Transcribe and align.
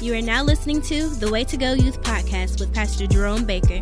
You 0.00 0.14
are 0.14 0.22
now 0.22 0.44
listening 0.44 0.80
to 0.82 1.08
the 1.08 1.28
Way 1.28 1.42
to 1.42 1.56
Go 1.56 1.72
Youth 1.72 2.00
Podcast 2.02 2.60
with 2.60 2.72
Pastor 2.72 3.08
Jerome 3.08 3.44
Baker. 3.44 3.80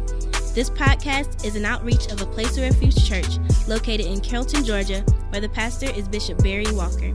This 0.54 0.70
podcast 0.70 1.44
is 1.44 1.56
an 1.56 1.66
outreach 1.66 2.06
of 2.10 2.22
a 2.22 2.24
Place 2.24 2.56
of 2.56 2.62
Refuge 2.62 3.06
church 3.06 3.36
located 3.68 4.06
in 4.06 4.22
Carrollton, 4.22 4.64
Georgia, 4.64 5.02
where 5.28 5.42
the 5.42 5.50
pastor 5.50 5.90
is 5.90 6.08
Bishop 6.08 6.42
Barry 6.42 6.72
Walker. 6.72 7.14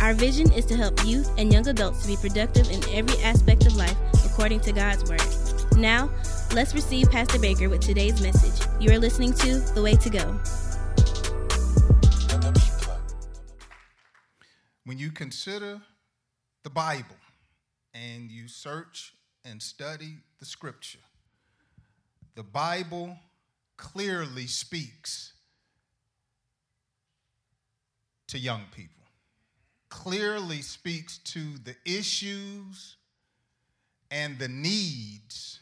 Our 0.00 0.14
vision 0.14 0.52
is 0.52 0.64
to 0.66 0.76
help 0.76 1.04
youth 1.04 1.28
and 1.36 1.52
young 1.52 1.66
adults 1.66 2.02
to 2.02 2.06
be 2.06 2.16
productive 2.16 2.70
in 2.70 2.80
every 2.94 3.20
aspect 3.24 3.66
of 3.66 3.74
life 3.74 3.96
according 4.24 4.60
to 4.60 4.72
God's 4.72 5.10
Word. 5.10 5.76
Now, 5.76 6.08
let's 6.54 6.76
receive 6.76 7.10
Pastor 7.10 7.40
Baker 7.40 7.68
with 7.68 7.80
today's 7.80 8.22
message. 8.22 8.68
You 8.78 8.92
are 8.92 9.00
listening 9.00 9.32
to 9.32 9.58
The 9.58 9.82
Way 9.82 9.96
to 9.96 10.10
Go. 10.10 10.38
When 14.84 14.96
you 14.96 15.10
consider 15.10 15.82
the 16.62 16.70
Bible 16.70 17.16
and 17.98 18.30
you 18.30 18.48
search 18.48 19.14
and 19.44 19.60
study 19.62 20.16
the 20.38 20.44
scripture, 20.44 20.98
the 22.34 22.42
Bible 22.42 23.16
clearly 23.76 24.46
speaks 24.46 25.32
to 28.28 28.38
young 28.38 28.62
people, 28.74 29.04
clearly 29.88 30.62
speaks 30.62 31.18
to 31.18 31.40
the 31.64 31.74
issues 31.84 32.96
and 34.10 34.38
the 34.38 34.48
needs 34.48 35.60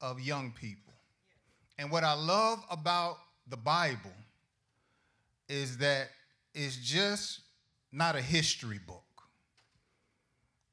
of 0.00 0.20
young 0.20 0.52
people. 0.52 0.94
And 1.78 1.90
what 1.90 2.04
I 2.04 2.14
love 2.14 2.64
about 2.70 3.16
the 3.48 3.56
Bible 3.56 4.12
is 5.48 5.78
that 5.78 6.08
it's 6.54 6.76
just 6.76 7.40
not 7.92 8.16
a 8.16 8.22
history 8.22 8.80
book. 8.86 9.02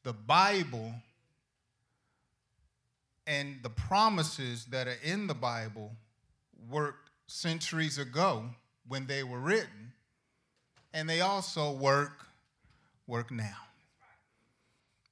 The 0.03 0.13
Bible 0.13 0.93
and 3.27 3.57
the 3.61 3.69
promises 3.69 4.65
that 4.65 4.87
are 4.87 4.97
in 5.03 5.27
the 5.27 5.33
Bible 5.33 5.91
worked 6.69 7.09
centuries 7.27 7.97
ago 7.97 8.45
when 8.87 9.07
they 9.07 9.23
were 9.23 9.39
written, 9.39 9.93
and 10.93 11.09
they 11.09 11.21
also 11.21 11.71
work 11.71 12.25
work 13.07 13.31
now. 13.31 13.57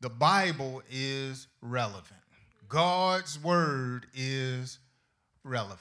The 0.02 0.10
Bible 0.10 0.82
is 0.90 1.48
relevant. 1.62 2.22
God's 2.67 3.38
word 3.42 4.08
is 4.14 4.80
relevant, 5.44 5.80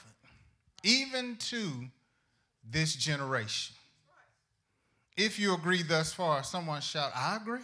even 0.82 1.36
to 1.36 1.88
this 2.68 2.94
generation. 2.94 3.74
If 5.16 5.38
you 5.38 5.54
agree 5.54 5.82
thus 5.82 6.12
far, 6.12 6.42
someone 6.44 6.80
shout, 6.80 7.12
I 7.14 7.36
agree. 7.36 7.60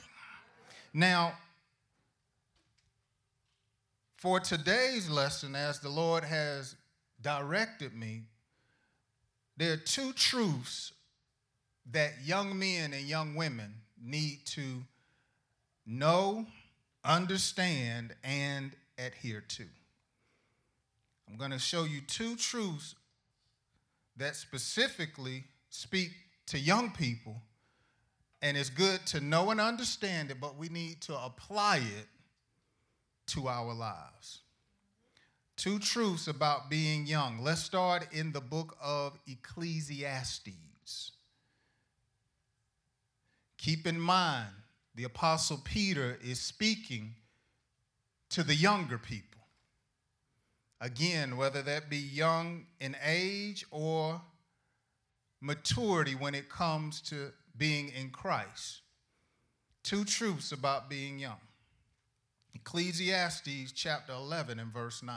Now, 0.96 1.32
for 4.16 4.38
today's 4.38 5.10
lesson, 5.10 5.56
as 5.56 5.80
the 5.80 5.88
Lord 5.88 6.22
has 6.22 6.76
directed 7.20 7.94
me, 7.94 8.22
there 9.56 9.72
are 9.72 9.76
two 9.76 10.12
truths 10.12 10.92
that 11.90 12.12
young 12.24 12.56
men 12.56 12.92
and 12.92 13.02
young 13.02 13.34
women 13.34 13.74
need 14.00 14.46
to 14.46 14.84
know, 15.84 16.46
understand, 17.04 18.14
and 18.22 18.70
adhere 18.96 19.42
to. 19.48 19.64
I'm 21.28 21.36
going 21.36 21.50
to 21.50 21.58
show 21.58 21.82
you 21.84 22.00
two 22.02 22.36
truths 22.36 22.94
that 24.16 24.36
specifically 24.36 25.42
speak 25.70 26.12
to 26.46 26.58
young 26.58 26.92
people, 26.92 27.42
and 28.44 28.58
it's 28.58 28.68
good 28.68 29.06
to 29.06 29.20
know 29.20 29.50
and 29.50 29.58
understand 29.58 30.30
it, 30.30 30.38
but 30.38 30.58
we 30.58 30.68
need 30.68 31.00
to 31.00 31.18
apply 31.18 31.78
it 31.78 32.06
to 33.26 33.48
our 33.48 33.72
lives. 33.72 34.40
Two 35.56 35.78
truths 35.78 36.28
about 36.28 36.68
being 36.68 37.06
young. 37.06 37.38
Let's 37.42 37.62
start 37.62 38.06
in 38.12 38.32
the 38.32 38.42
book 38.42 38.76
of 38.82 39.18
Ecclesiastes. 39.26 41.12
Keep 43.56 43.86
in 43.86 43.98
mind, 43.98 44.50
the 44.94 45.04
Apostle 45.04 45.62
Peter 45.64 46.18
is 46.22 46.38
speaking 46.38 47.14
to 48.28 48.42
the 48.42 48.54
younger 48.54 48.98
people. 48.98 49.40
Again, 50.82 51.38
whether 51.38 51.62
that 51.62 51.88
be 51.88 51.96
young 51.96 52.66
in 52.78 52.94
age 53.02 53.64
or 53.70 54.20
maturity 55.40 56.14
when 56.14 56.34
it 56.34 56.50
comes 56.50 57.00
to 57.00 57.32
being 57.56 57.90
in 57.90 58.10
Christ. 58.10 58.80
Two 59.82 60.04
truths 60.04 60.52
about 60.52 60.88
being 60.88 61.18
young. 61.18 61.40
Ecclesiastes 62.54 63.72
chapter 63.72 64.12
11 64.12 64.58
and 64.58 64.72
verse 64.72 65.02
9. 65.02 65.16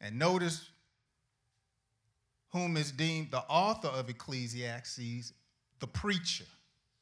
And 0.00 0.18
notice 0.18 0.70
whom 2.52 2.76
is 2.76 2.90
deemed 2.90 3.30
the 3.30 3.42
author 3.48 3.88
of 3.88 4.08
Ecclesiastes, 4.08 5.32
the 5.78 5.86
preacher. 5.86 6.46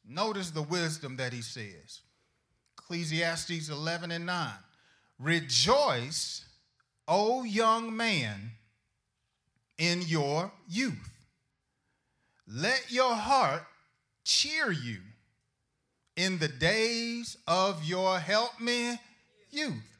Notice 0.06 0.50
the 0.50 0.62
wisdom 0.62 1.16
that 1.16 1.32
he 1.32 1.43
says. 1.43 2.00
Ecclesiastes 2.78 3.69
11 3.69 4.10
and 4.10 4.27
9. 4.27 4.53
Rejoice, 5.19 6.44
O 7.06 7.44
young 7.44 7.97
man, 7.97 8.53
in 9.77 10.03
your 10.03 10.50
youth. 10.69 11.10
Let 12.47 12.91
your 12.91 13.15
heart 13.15 13.65
cheer 14.28 14.71
you 14.71 14.99
in 16.15 16.39
the 16.39 16.49
days 16.49 17.39
of 17.47 17.83
your 17.83 18.19
help 18.19 18.61
me 18.61 19.00
youth. 19.50 19.99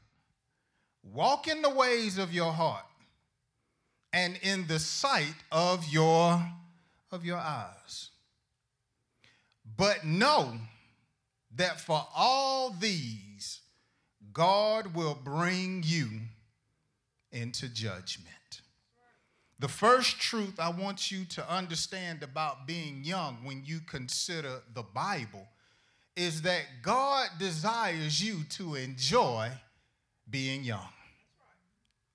Walk 1.03 1.49
in 1.49 1.63
the 1.63 1.71
ways 1.71 2.19
of 2.19 2.33
your 2.33 2.53
heart 2.53 2.85
and 4.13 4.39
in 4.43 4.67
the 4.67 4.79
sight 4.79 5.35
of 5.51 5.89
your 5.89 6.41
of 7.11 7.25
your 7.25 7.39
eyes. 7.39 8.11
But 9.77 10.05
know 10.05 10.53
that 11.57 11.81
for 11.81 12.07
all 12.15 12.71
these 12.71 13.61
God 14.35 14.95
will 14.95 15.19
bring 15.25 15.83
you 15.87 16.09
into 17.33 17.69
judgment. 17.69 18.38
The 19.61 19.69
first 19.69 20.21
truth 20.21 20.61
I 20.61 20.69
want 20.69 21.11
you 21.11 21.25
to 21.25 21.51
understand 21.51 22.23
about 22.23 22.67
being 22.67 23.03
young 23.03 23.39
when 23.43 23.65
you 23.65 23.81
consider 23.81 24.63
the 24.73 24.85
Bible 24.85 25.47
is 26.15 26.43
that 26.43 26.63
God 26.83 27.29
desires 27.39 28.23
you 28.23 28.45
to 28.51 28.77
enjoy 28.77 29.51
being 30.31 30.63
young. 30.63 30.89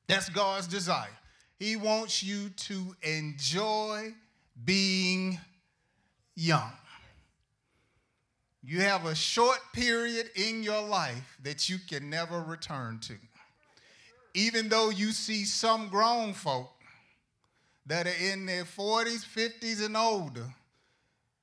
That's 0.08 0.30
God's 0.30 0.68
desire. 0.68 1.18
He 1.60 1.76
wants 1.76 2.24
you 2.24 2.50
to 2.50 2.96
enjoy 3.02 4.14
being 4.64 5.40
young. 6.36 6.72
You 8.64 8.82
have 8.82 9.06
a 9.06 9.16
short 9.16 9.60
period 9.74 10.30
in 10.36 10.64
your 10.64 10.82
life 10.82 11.38
that 11.44 11.68
you 11.68 11.78
can 11.90 12.10
never 12.10 12.42
return 12.42 13.00
to. 13.04 13.16
Even 14.34 14.70
though 14.70 14.90
you 14.90 15.12
see 15.12 15.44
some 15.44 15.90
grown 15.90 16.34
folk 16.34 16.70
that 17.86 18.08
are 18.08 18.32
in 18.32 18.46
their 18.46 18.64
40s, 18.64 19.26
50s, 19.26 19.86
and 19.86 19.98
older, 19.98 20.46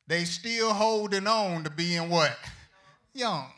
they 0.06 0.24
still 0.24 0.72
holding 0.72 1.26
on 1.26 1.64
to 1.64 1.70
being 1.70 2.08
what? 2.08 2.36
Young. 3.14 3.50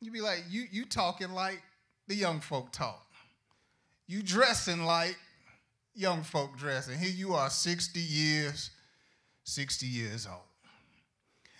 You 0.00 0.10
be 0.10 0.20
like, 0.20 0.44
you, 0.48 0.64
you 0.70 0.84
talking 0.84 1.32
like 1.32 1.62
the 2.06 2.14
young 2.14 2.40
folk 2.40 2.70
talk. 2.72 3.06
You 4.06 4.22
dressing 4.22 4.84
like 4.84 5.16
young 5.94 6.22
folk 6.22 6.56
dressing. 6.56 6.98
Here 6.98 7.10
you 7.10 7.34
are 7.34 7.50
60 7.50 7.98
years, 8.00 8.70
60 9.44 9.86
years 9.86 10.26
old. 10.26 10.40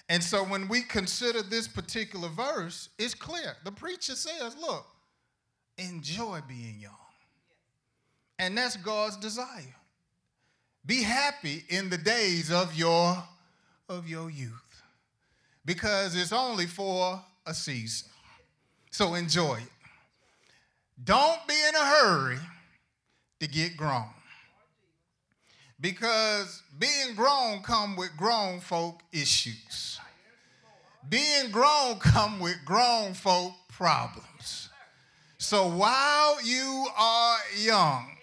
And 0.08 0.22
so 0.22 0.44
when 0.44 0.68
we 0.68 0.82
consider 0.82 1.42
this 1.42 1.66
particular 1.66 2.28
verse, 2.28 2.90
it's 2.98 3.14
clear. 3.14 3.56
The 3.64 3.72
preacher 3.72 4.14
says, 4.14 4.54
look, 4.60 4.86
enjoy 5.78 6.40
being 6.46 6.78
young. 6.78 6.92
And 8.38 8.56
that's 8.58 8.76
God's 8.76 9.16
desire. 9.16 9.74
Be 10.86 11.02
happy 11.02 11.64
in 11.68 11.88
the 11.88 11.98
days 11.98 12.52
of 12.52 12.74
your 12.74 13.22
of 13.88 14.08
your 14.08 14.30
youth 14.30 14.82
because 15.64 16.14
it's 16.16 16.32
only 16.32 16.66
for 16.66 17.22
a 17.46 17.54
season. 17.54 18.08
So 18.90 19.14
enjoy 19.14 19.56
it. 19.56 19.68
Don't 21.02 21.46
be 21.48 21.54
in 21.68 21.74
a 21.74 21.84
hurry 21.84 22.38
to 23.40 23.48
get 23.48 23.76
grown. 23.76 24.08
Because 25.80 26.62
being 26.78 27.14
grown 27.16 27.62
come 27.62 27.96
with 27.96 28.16
grown 28.16 28.60
folk 28.60 29.00
issues. 29.12 29.98
Being 31.08 31.50
grown 31.50 31.98
come 31.98 32.40
with 32.40 32.56
grown 32.64 33.12
folk 33.12 33.52
problems. 33.68 34.70
So 35.38 35.68
while 35.68 36.42
you 36.42 36.86
are 36.96 37.38
young, 37.58 38.16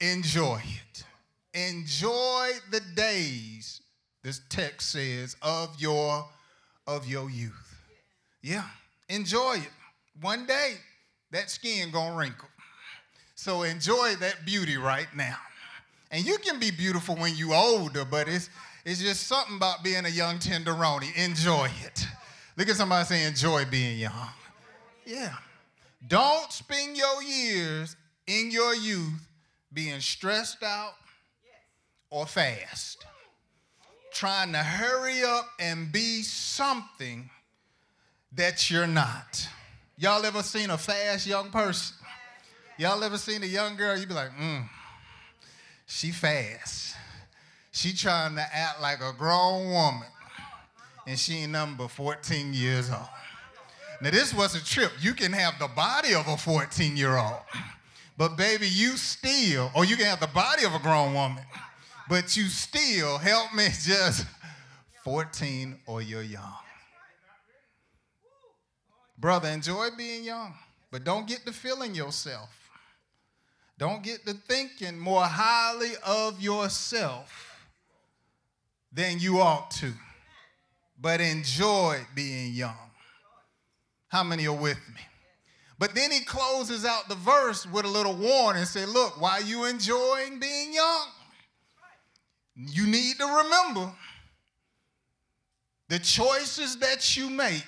enjoy 0.00 0.60
it. 0.64 0.87
Enjoy 1.66 2.50
the 2.70 2.80
days, 2.94 3.80
this 4.22 4.40
text 4.48 4.90
says, 4.90 5.36
of 5.42 5.74
your 5.80 6.28
of 6.86 7.06
your 7.06 7.28
youth. 7.30 7.76
Yeah, 8.42 8.64
Enjoy 9.08 9.56
it. 9.56 9.70
One 10.20 10.46
day, 10.46 10.74
that 11.30 11.50
skin 11.50 11.90
gonna 11.90 12.16
wrinkle. 12.16 12.48
So 13.34 13.62
enjoy 13.62 14.16
that 14.16 14.44
beauty 14.44 14.76
right 14.76 15.06
now. 15.16 15.36
And 16.10 16.24
you 16.24 16.38
can 16.38 16.58
be 16.58 16.70
beautiful 16.70 17.16
when 17.16 17.36
you 17.36 17.54
older, 17.54 18.04
but 18.04 18.28
it's 18.28 18.50
it's 18.84 19.00
just 19.00 19.26
something 19.26 19.56
about 19.56 19.82
being 19.82 20.04
a 20.04 20.10
young 20.10 20.38
tenderoni. 20.38 21.14
Enjoy 21.16 21.68
it. 21.84 22.06
Look 22.56 22.68
at 22.68 22.76
somebody 22.76 23.04
say, 23.06 23.26
enjoy 23.26 23.64
being 23.66 23.98
young. 23.98 24.28
Yeah. 25.06 25.34
Don't 26.06 26.50
spend 26.52 26.96
your 26.96 27.22
years 27.22 27.96
in 28.26 28.50
your 28.50 28.74
youth 28.74 29.28
being 29.72 30.00
stressed 30.00 30.62
out 30.62 30.94
or 32.10 32.26
fast, 32.26 33.04
trying 34.12 34.52
to 34.52 34.58
hurry 34.58 35.22
up 35.22 35.48
and 35.58 35.92
be 35.92 36.22
something 36.22 37.28
that 38.32 38.70
you're 38.70 38.86
not. 38.86 39.48
Y'all 39.96 40.24
ever 40.24 40.42
seen 40.42 40.70
a 40.70 40.78
fast 40.78 41.26
young 41.26 41.50
person? 41.50 41.96
Y'all 42.78 43.02
ever 43.02 43.18
seen 43.18 43.42
a 43.42 43.46
young 43.46 43.76
girl? 43.76 43.98
You'd 43.98 44.08
be 44.08 44.14
like, 44.14 44.30
mm, 44.30 44.68
she 45.86 46.12
fast. 46.12 46.94
She 47.72 47.92
trying 47.92 48.36
to 48.36 48.42
act 48.52 48.80
like 48.80 49.00
a 49.00 49.12
grown 49.16 49.70
woman, 49.70 50.08
and 51.06 51.18
she 51.18 51.38
ain't 51.38 51.52
number 51.52 51.88
14 51.88 52.54
years 52.54 52.90
old. 52.90 53.08
Now 54.00 54.10
this 54.10 54.32
was 54.32 54.54
a 54.54 54.64
trip. 54.64 54.92
You 55.00 55.12
can 55.14 55.32
have 55.32 55.58
the 55.58 55.68
body 55.68 56.14
of 56.14 56.28
a 56.28 56.36
14 56.36 56.96
year 56.96 57.16
old, 57.16 57.40
but 58.16 58.36
baby, 58.36 58.68
you 58.68 58.96
still, 58.96 59.70
or 59.74 59.84
you 59.84 59.96
can 59.96 60.06
have 60.06 60.20
the 60.20 60.28
body 60.28 60.64
of 60.64 60.74
a 60.74 60.78
grown 60.78 61.14
woman, 61.14 61.42
but 62.08 62.36
you 62.36 62.44
still 62.44 63.18
help 63.18 63.54
me 63.54 63.68
just 63.82 64.26
14 65.04 65.78
or 65.86 66.02
you're 66.02 66.22
young. 66.22 66.54
Brother, 69.18 69.48
enjoy 69.48 69.88
being 69.96 70.24
young, 70.24 70.54
but 70.90 71.04
don't 71.04 71.26
get 71.26 71.44
to 71.46 71.52
feeling 71.52 71.94
yourself. 71.94 72.50
Don't 73.78 74.02
get 74.02 74.26
to 74.26 74.34
thinking 74.34 74.98
more 74.98 75.24
highly 75.24 75.92
of 76.04 76.40
yourself 76.40 77.68
than 78.92 79.18
you 79.18 79.40
ought 79.40 79.70
to. 79.72 79.92
But 81.00 81.20
enjoy 81.20 82.04
being 82.14 82.54
young. 82.54 82.90
How 84.08 84.24
many 84.24 84.46
are 84.46 84.56
with 84.56 84.78
me? 84.94 85.00
But 85.78 85.94
then 85.94 86.10
he 86.10 86.20
closes 86.20 86.84
out 86.84 87.08
the 87.08 87.14
verse 87.14 87.64
with 87.66 87.84
a 87.84 87.88
little 87.88 88.16
warning 88.16 88.60
and 88.60 88.68
say, 88.68 88.84
look, 88.84 89.20
while 89.20 89.40
you 89.40 89.64
enjoying 89.64 90.40
being 90.40 90.74
young, 90.74 91.06
you 92.58 92.86
need 92.86 93.18
to 93.18 93.24
remember 93.24 93.92
the 95.88 95.98
choices 95.98 96.76
that 96.78 97.16
you 97.16 97.30
make 97.30 97.62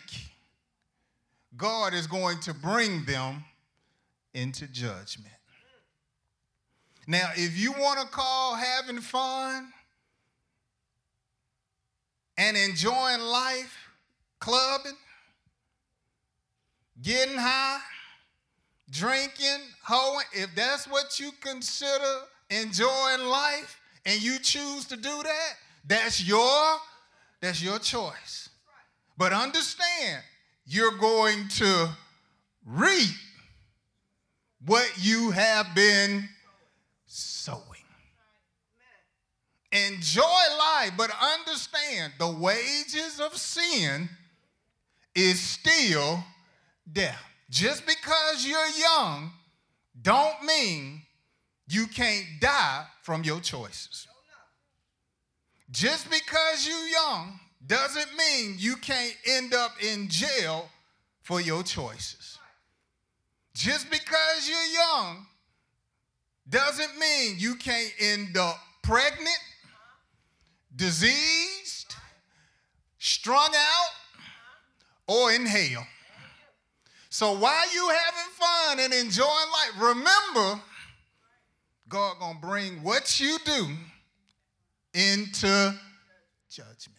God 1.57 1.95
is 1.95 2.07
going 2.07 2.41
to 2.41 2.55
bring 2.55 3.05
them 3.05 3.45
into 4.35 4.67
judgment. 4.67 5.35
Now, 7.07 7.31
if 7.35 7.59
you 7.59 7.73
want 7.73 8.01
to 8.01 8.07
call 8.07 8.55
having 8.57 9.01
fun 9.01 9.73
and 12.37 12.57
enjoying 12.57 13.21
life, 13.21 13.77
clubbing, 14.39 14.97
getting 17.03 17.37
high, 17.37 17.81
drinking, 18.91 19.61
hoeing, 19.85 20.27
if 20.33 20.55
that's 20.55 20.87
what 20.87 21.19
you 21.19 21.31
consider 21.41 22.21
enjoying 22.51 23.21
life 23.21 23.81
and 24.11 24.21
you 24.21 24.41
choose 24.41 24.87
to 24.87 24.97
do 24.97 25.23
that, 25.23 25.53
that's 25.87 26.27
your 26.27 26.79
that's 27.41 27.63
your 27.63 27.79
choice. 27.79 28.49
But 29.17 29.33
understand, 29.33 30.23
you're 30.67 30.99
going 30.99 31.47
to 31.49 31.91
reap 32.67 33.15
what 34.67 34.91
you 34.99 35.31
have 35.31 35.75
been 35.75 36.29
sowing. 37.07 37.63
Enjoy 39.73 40.23
life, 40.59 40.93
but 40.97 41.11
understand 41.39 42.13
the 42.19 42.31
wages 42.31 43.21
of 43.21 43.37
sin 43.37 44.09
is 45.15 45.39
still 45.39 46.25
death. 46.93 47.23
Just 47.49 47.87
because 47.87 48.45
you're 48.45 48.71
young 48.77 49.31
don't 50.03 50.43
mean 50.43 51.03
you 51.71 51.87
can't 51.87 52.27
die 52.41 52.85
from 53.03 53.23
your 53.23 53.41
choices. 53.41 54.09
Just 55.71 56.11
because 56.11 56.67
you're 56.67 56.89
young 56.89 57.39
doesn't 57.65 58.09
mean 58.17 58.57
you 58.59 58.75
can't 58.77 59.17
end 59.25 59.55
up 59.55 59.73
in 59.81 60.09
jail 60.09 60.69
for 61.23 61.41
your 61.41 61.63
choices. 61.63 62.39
Just 63.55 63.89
because 63.89 64.49
you're 64.49 64.83
young 64.83 65.27
doesn't 66.49 66.99
mean 66.99 67.37
you 67.39 67.55
can't 67.55 67.93
end 68.01 68.37
up 68.37 68.59
pregnant, 68.83 69.39
diseased, 70.75 71.95
strung 72.99 73.51
out, 73.55 73.91
or 75.07 75.31
in 75.31 75.47
hell. 75.47 75.87
So 77.11 77.33
while 77.33 77.73
you 77.73 77.89
having 77.89 78.33
fun 78.33 78.81
and 78.81 78.93
enjoying 78.93 79.29
life, 79.29 79.81
remember 79.81 80.61
God 81.91 82.21
gonna 82.21 82.39
bring 82.41 82.83
what 82.85 83.19
you 83.19 83.37
do 83.45 83.67
into 84.95 85.75
judgment. 86.49 86.97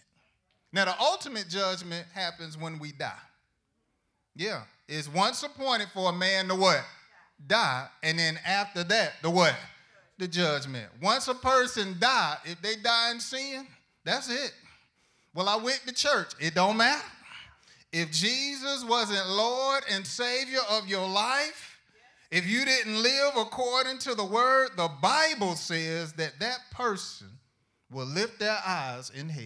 Now, 0.73 0.85
the 0.85 0.99
ultimate 0.99 1.47
judgment 1.49 2.05
happens 2.13 2.57
when 2.57 2.77
we 2.77 2.91
die. 2.91 3.13
Yeah, 4.35 4.63
it's 4.87 5.07
once 5.07 5.43
appointed 5.43 5.87
for 5.93 6.09
a 6.09 6.13
man 6.13 6.49
to 6.49 6.55
what? 6.55 6.83
Die. 7.47 7.87
And 8.03 8.19
then 8.19 8.37
after 8.45 8.83
that, 8.83 9.13
the 9.21 9.29
what? 9.29 9.55
The 10.17 10.27
judgment. 10.27 10.87
Once 11.01 11.27
a 11.29 11.35
person 11.35 11.95
die, 11.99 12.37
if 12.43 12.61
they 12.61 12.75
die 12.75 13.11
in 13.11 13.19
sin, 13.21 13.65
that's 14.03 14.29
it. 14.29 14.53
Well, 15.33 15.47
I 15.47 15.55
went 15.55 15.81
to 15.87 15.93
church. 15.93 16.33
It 16.39 16.53
don't 16.53 16.75
matter. 16.75 17.01
If 17.93 18.11
Jesus 18.11 18.83
wasn't 18.85 19.27
Lord 19.29 19.83
and 19.89 20.05
Savior 20.05 20.59
of 20.69 20.87
your 20.87 21.07
life, 21.07 21.70
if 22.31 22.47
you 22.47 22.63
didn't 22.63 23.01
live 23.03 23.33
according 23.35 23.99
to 23.99 24.15
the 24.15 24.23
word, 24.23 24.69
the 24.77 24.89
Bible 25.01 25.55
says 25.55 26.13
that 26.13 26.39
that 26.39 26.59
person 26.71 27.27
will 27.91 28.05
lift 28.05 28.39
their 28.39 28.57
eyes 28.65 29.11
in 29.13 29.27
hell. 29.27 29.43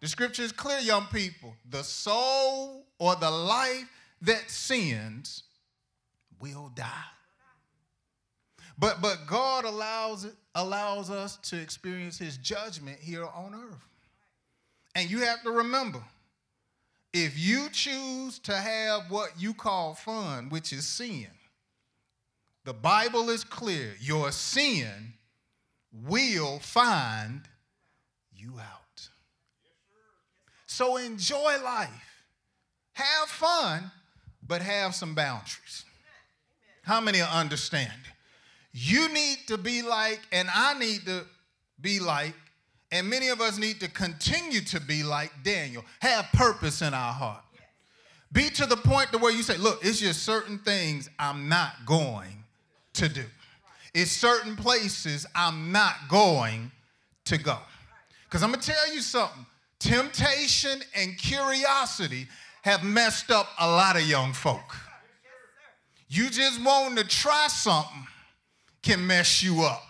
The 0.00 0.08
scripture 0.08 0.42
is 0.42 0.52
clear, 0.52 0.78
young 0.80 1.06
people. 1.12 1.54
The 1.70 1.82
soul 1.82 2.84
or 2.98 3.16
the 3.16 3.30
life 3.30 3.88
that 4.22 4.50
sins 4.50 5.44
will 6.40 6.70
die. 6.74 6.86
But, 8.78 9.02
but 9.02 9.26
God 9.26 9.64
allows, 9.64 10.26
allows 10.54 11.10
us 11.10 11.36
to 11.44 11.60
experience 11.60 12.18
his 12.18 12.36
judgment 12.36 12.98
here 12.98 13.26
on 13.26 13.54
earth. 13.54 13.88
And 14.94 15.10
you 15.10 15.20
have 15.20 15.42
to 15.42 15.50
remember 15.50 16.02
if 17.12 17.38
you 17.38 17.68
choose 17.70 18.38
to 18.40 18.54
have 18.54 19.10
what 19.10 19.32
you 19.38 19.52
call 19.52 19.94
fun, 19.94 20.48
which 20.48 20.72
is 20.72 20.86
sin, 20.86 21.26
the 22.64 22.74
Bible 22.74 23.30
is 23.30 23.44
clear 23.44 23.94
your 24.00 24.32
sin 24.32 25.14
will 25.92 26.58
find 26.58 27.42
you 28.34 28.54
out. 28.58 29.08
So 30.66 30.96
enjoy 30.96 31.56
life. 31.64 32.24
Have 32.92 33.28
fun, 33.28 33.90
but 34.46 34.62
have 34.62 34.94
some 34.94 35.14
boundaries. 35.14 35.84
How 36.82 37.00
many 37.00 37.20
understand? 37.20 37.92
You 38.72 39.12
need 39.12 39.38
to 39.48 39.58
be 39.58 39.82
like, 39.82 40.20
and 40.32 40.48
I 40.54 40.78
need 40.78 41.06
to 41.06 41.24
be 41.80 41.98
like, 41.98 42.34
and 42.92 43.08
many 43.08 43.28
of 43.28 43.40
us 43.40 43.58
need 43.58 43.80
to 43.80 43.88
continue 43.88 44.60
to 44.62 44.80
be 44.80 45.02
like 45.02 45.32
Daniel. 45.42 45.84
Have 46.00 46.26
purpose 46.32 46.82
in 46.82 46.92
our 46.92 47.12
heart. 47.12 47.42
Be 48.32 48.48
to 48.50 48.66
the 48.66 48.76
point 48.76 49.12
to 49.12 49.18
where 49.18 49.32
you 49.32 49.42
say, 49.42 49.56
look, 49.56 49.84
it's 49.84 49.98
just 49.98 50.22
certain 50.22 50.58
things 50.58 51.10
I'm 51.18 51.48
not 51.48 51.84
going 51.84 52.39
to 52.94 53.08
do. 53.08 53.24
It's 53.94 54.10
certain 54.10 54.56
places 54.56 55.26
I'm 55.34 55.72
not 55.72 55.94
going 56.08 56.70
to 57.26 57.38
go. 57.38 57.58
Because 58.24 58.42
I'm 58.42 58.50
going 58.50 58.60
to 58.60 58.70
tell 58.70 58.94
you 58.94 59.00
something 59.00 59.46
temptation 59.80 60.82
and 60.94 61.16
curiosity 61.16 62.28
have 62.62 62.84
messed 62.84 63.30
up 63.30 63.48
a 63.58 63.66
lot 63.66 63.96
of 63.96 64.02
young 64.02 64.32
folk. 64.32 64.76
You 66.08 66.28
just 66.28 66.62
wanting 66.62 66.96
to 66.96 67.04
try 67.04 67.46
something 67.48 68.06
can 68.82 69.06
mess 69.06 69.42
you 69.42 69.62
up. 69.62 69.82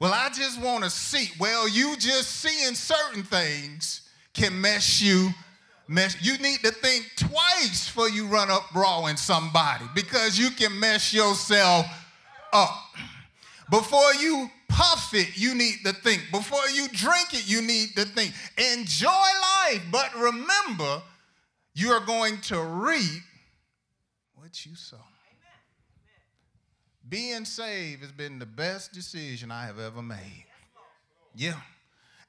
Well, 0.00 0.12
I 0.12 0.30
just 0.30 0.60
want 0.60 0.82
to 0.84 0.90
see. 0.90 1.30
Well, 1.38 1.68
you 1.68 1.96
just 1.96 2.40
seeing 2.40 2.74
certain 2.74 3.22
things 3.22 4.08
can 4.34 4.60
mess 4.60 5.00
you 5.00 5.30
mess. 5.88 6.16
You 6.20 6.38
need 6.38 6.60
to 6.60 6.70
think 6.70 7.10
twice 7.16 7.86
before 7.86 8.08
you 8.08 8.26
run 8.26 8.50
up 8.50 8.70
brawling 8.72 9.16
somebody 9.16 9.84
because 9.94 10.38
you 10.38 10.50
can 10.50 10.78
mess 10.78 11.12
yourself 11.12 11.86
up. 12.52 12.94
Before 13.70 14.14
you 14.14 14.50
puff 14.68 15.14
it, 15.14 15.36
you 15.36 15.54
need 15.54 15.76
to 15.84 15.92
think. 15.92 16.22
Before 16.30 16.68
you 16.74 16.88
drink 16.88 17.32
it, 17.32 17.48
you 17.48 17.62
need 17.62 17.96
to 17.96 18.04
think. 18.04 18.32
Enjoy 18.72 19.08
life, 19.08 19.82
but 19.90 20.14
remember, 20.14 21.02
you 21.74 21.90
are 21.90 22.04
going 22.04 22.40
to 22.42 22.60
reap 22.60 23.22
what 24.34 24.66
you 24.66 24.74
sow. 24.74 24.96
Being 27.08 27.44
saved 27.44 28.02
has 28.02 28.12
been 28.12 28.38
the 28.38 28.46
best 28.46 28.92
decision 28.92 29.50
I 29.50 29.66
have 29.66 29.78
ever 29.78 30.02
made. 30.02 30.46
Yeah. 31.34 31.60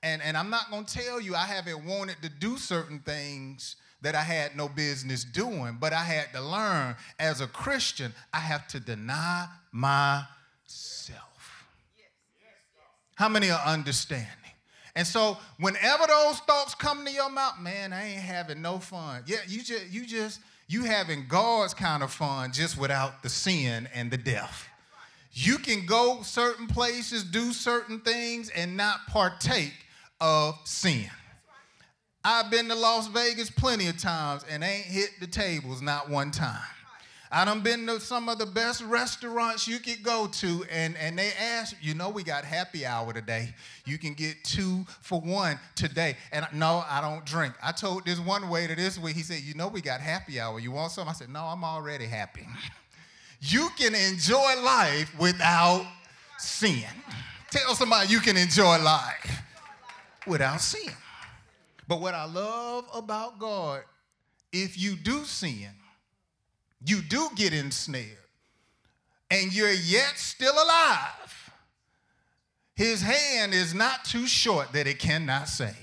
And, 0.01 0.21
and 0.21 0.35
I'm 0.35 0.49
not 0.49 0.69
going 0.69 0.85
to 0.85 0.93
tell 0.93 1.21
you 1.21 1.35
I 1.35 1.45
haven't 1.45 1.85
wanted 1.85 2.17
to 2.21 2.29
do 2.29 2.57
certain 2.57 2.99
things 2.99 3.77
that 4.03 4.15
I 4.15 4.21
had 4.21 4.55
no 4.55 4.69
business 4.69 5.23
doing, 5.23 5.77
but 5.79 5.93
I 5.93 6.03
had 6.03 6.31
to 6.33 6.41
learn 6.41 6.95
as 7.19 7.41
a 7.41 7.47
Christian, 7.47 8.13
I 8.33 8.39
have 8.39 8.67
to 8.69 8.79
deny 8.79 9.47
myself. 9.71 10.27
How 13.15 13.29
many 13.29 13.49
are 13.49 13.65
understanding? 13.65 14.27
And 14.95 15.07
so 15.07 15.37
whenever 15.59 16.05
those 16.07 16.37
thoughts 16.39 16.75
come 16.75 17.05
to 17.05 17.11
your 17.11 17.31
mouth, 17.31 17.59
man, 17.59 17.93
I 17.93 18.11
ain't 18.11 18.21
having 18.21 18.61
no 18.61 18.77
fun. 18.77 19.23
Yeah, 19.25 19.37
you 19.47 19.63
just 19.63 19.89
you 19.89 20.05
just 20.05 20.39
you 20.67 20.83
having 20.83 21.25
God's 21.27 21.73
kind 21.73 22.03
of 22.03 22.11
fun 22.11 22.51
just 22.51 22.77
without 22.77 23.23
the 23.23 23.29
sin 23.29 23.89
and 23.93 24.11
the 24.11 24.17
death. 24.17 24.67
You 25.31 25.57
can 25.57 25.87
go 25.87 26.21
certain 26.21 26.67
places, 26.67 27.23
do 27.23 27.53
certain 27.53 28.01
things, 28.01 28.49
and 28.49 28.77
not 28.77 29.07
partake 29.07 29.73
of 30.21 30.59
sin. 30.63 31.09
I've 32.25 32.49
been 32.49 32.69
to 32.69 32.75
Las 32.75 33.07
Vegas 33.07 33.49
plenty 33.49 33.87
of 33.87 33.97
times 33.97 34.45
and 34.49 34.63
ain't 34.63 34.85
hit 34.85 35.09
the 35.19 35.27
tables 35.27 35.81
not 35.81 36.09
one 36.09 36.31
time. 36.31 36.61
I 37.35 37.45
done 37.45 37.61
been 37.61 37.87
to 37.87 37.99
some 37.99 38.29
of 38.29 38.37
the 38.37 38.45
best 38.45 38.83
restaurants 38.83 39.67
you 39.67 39.79
could 39.79 40.03
go 40.03 40.27
to, 40.27 40.63
and, 40.71 40.95
and 40.97 41.17
they 41.17 41.31
ask, 41.33 41.75
you 41.81 41.95
know, 41.95 42.09
we 42.09 42.21
got 42.21 42.45
happy 42.45 42.85
hour 42.85 43.11
today. 43.11 43.55
You 43.85 43.97
can 43.97 44.13
get 44.13 44.43
two 44.43 44.85
for 45.01 45.19
one 45.19 45.59
today. 45.73 46.15
And 46.31 46.45
no, 46.53 46.83
I 46.87 47.01
don't 47.01 47.25
drink. 47.25 47.55
I 47.61 47.71
told 47.71 48.05
this 48.05 48.19
one 48.19 48.49
waiter 48.49 48.75
this 48.75 48.99
week, 48.99 49.15
he 49.15 49.23
said, 49.23 49.39
you 49.39 49.55
know, 49.55 49.67
we 49.67 49.81
got 49.81 49.99
happy 49.99 50.39
hour. 50.39 50.59
You 50.59 50.71
want 50.71 50.91
some? 50.91 51.09
I 51.09 51.13
said, 51.13 51.29
no, 51.29 51.41
I'm 51.43 51.63
already 51.63 52.05
happy. 52.05 52.45
you 53.41 53.69
can 53.79 53.95
enjoy 53.95 54.61
life 54.63 55.11
without 55.19 55.87
sin. 56.37 56.85
Tell 57.49 57.73
somebody 57.73 58.09
you 58.09 58.19
can 58.19 58.37
enjoy 58.37 58.77
life 58.79 59.41
without 60.27 60.61
sin. 60.61 60.93
But 61.87 62.01
what 62.01 62.13
I 62.13 62.25
love 62.25 62.85
about 62.93 63.39
God, 63.39 63.81
if 64.51 64.79
you 64.79 64.95
do 64.95 65.25
sin, 65.25 65.69
you 66.85 67.01
do 67.01 67.29
get 67.35 67.53
ensnared, 67.53 68.17
and 69.31 69.53
you're 69.53 69.71
yet 69.71 70.13
still 70.15 70.53
alive, 70.53 71.51
his 72.75 73.01
hand 73.01 73.53
is 73.53 73.73
not 73.73 74.03
too 74.05 74.27
short 74.27 74.71
that 74.73 74.87
it 74.87 74.99
cannot 74.99 75.47
save. 75.47 75.75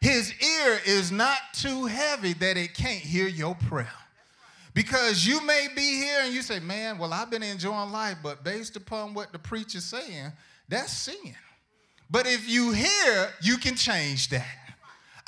His 0.00 0.32
ear 0.42 0.80
is 0.86 1.10
not 1.10 1.38
too 1.54 1.86
heavy 1.86 2.32
that 2.34 2.56
it 2.56 2.74
can't 2.74 3.00
hear 3.00 3.26
your 3.26 3.54
prayer. 3.54 3.88
Because 4.74 5.26
you 5.26 5.44
may 5.44 5.66
be 5.74 5.82
here 5.82 6.20
and 6.22 6.32
you 6.32 6.42
say, 6.42 6.60
man, 6.60 6.98
well, 6.98 7.12
I've 7.12 7.30
been 7.30 7.42
enjoying 7.42 7.90
life, 7.90 8.18
but 8.22 8.44
based 8.44 8.76
upon 8.76 9.12
what 9.12 9.32
the 9.32 9.38
preacher's 9.38 9.84
saying, 9.84 10.32
that's 10.68 10.92
sin. 10.92 11.34
But 12.10 12.26
if 12.26 12.48
you 12.48 12.70
hear, 12.70 13.30
you 13.42 13.56
can 13.56 13.74
change 13.74 14.28
that. 14.28 14.46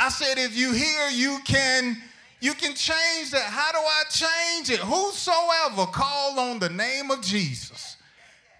I 0.00 0.08
said, 0.08 0.38
if 0.38 0.56
you 0.56 0.72
hear, 0.72 1.10
you 1.10 1.40
can 1.44 1.98
you 2.40 2.54
can 2.54 2.74
change 2.74 3.32
that. 3.32 3.42
How 3.42 3.70
do 3.70 3.78
I 3.78 4.04
change 4.08 4.70
it? 4.70 4.80
Whosoever 4.80 5.84
call 5.92 6.40
on 6.40 6.58
the 6.58 6.70
name 6.70 7.10
of 7.10 7.20
Jesus 7.20 7.98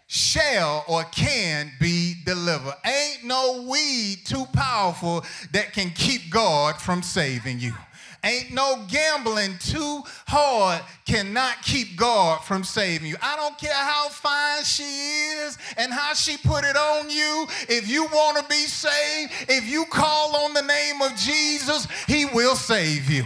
shall 0.07 0.85
or 0.87 1.05
can 1.05 1.73
be 1.81 2.17
delivered. 2.27 2.75
Ain't 2.85 3.25
no 3.25 3.67
weed 3.71 4.19
too 4.27 4.45
powerful 4.53 5.25
that 5.53 5.73
can 5.73 5.89
keep 5.91 6.31
God 6.31 6.77
from 6.77 7.03
saving 7.03 7.59
you. 7.59 7.73
Ain't 8.23 8.53
no 8.53 8.85
gambling 8.89 9.57
too 9.59 10.03
hard 10.27 10.83
cannot 11.07 11.63
keep 11.63 11.97
God 11.97 12.45
from 12.45 12.65
saving 12.65 13.09
you. 13.09 13.17
I 13.23 13.37
don't 13.37 13.57
care 13.57 13.73
how 13.73 14.09
fine 14.09 14.63
she 14.63 14.83
is 14.83 15.57
and 15.79 15.93
how 15.93 16.13
she 16.13 16.37
put 16.37 16.65
it 16.65 16.77
on 16.77 17.09
you. 17.09 17.47
If 17.69 17.89
you 17.89 18.05
want 18.05 18.37
to 18.37 18.45
be 18.45 18.67
saved, 18.67 19.33
if 19.49 19.67
you 19.67 19.87
call 19.87 20.37
on 20.37 20.53
the 20.53 20.63
name 20.63 21.01
of 21.01 21.17
Jesus, 21.17 21.87
he 22.07 22.27
will 22.27 22.57
save 22.57 23.09
you. 23.09 23.25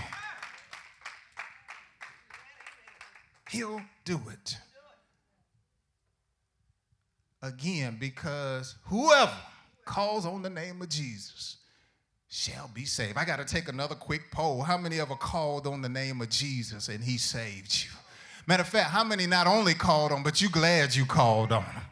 He'll 3.50 3.82
do 4.04 4.20
it. 4.30 4.56
Again, 7.42 7.96
because 7.98 8.76
whoever 8.86 9.36
calls 9.84 10.24
on 10.24 10.42
the 10.42 10.50
name 10.50 10.80
of 10.80 10.88
Jesus 10.88 11.56
shall 12.34 12.68
be 12.74 12.84
saved. 12.84 13.16
I 13.16 13.24
got 13.24 13.36
to 13.36 13.44
take 13.44 13.68
another 13.68 13.94
quick 13.94 14.32
poll. 14.32 14.62
How 14.62 14.76
many 14.76 14.98
ever 14.98 15.14
called 15.14 15.68
on 15.68 15.82
the 15.82 15.88
name 15.88 16.20
of 16.20 16.30
Jesus 16.30 16.88
and 16.88 17.02
he 17.02 17.16
saved 17.16 17.84
you? 17.84 17.90
Matter 18.48 18.62
of 18.62 18.68
fact, 18.68 18.90
how 18.90 19.04
many 19.04 19.24
not 19.28 19.46
only 19.46 19.72
called 19.72 20.10
on, 20.10 20.24
but 20.24 20.40
you 20.40 20.48
glad 20.48 20.96
you 20.96 21.06
called 21.06 21.52
on 21.52 21.62
him? 21.62 21.82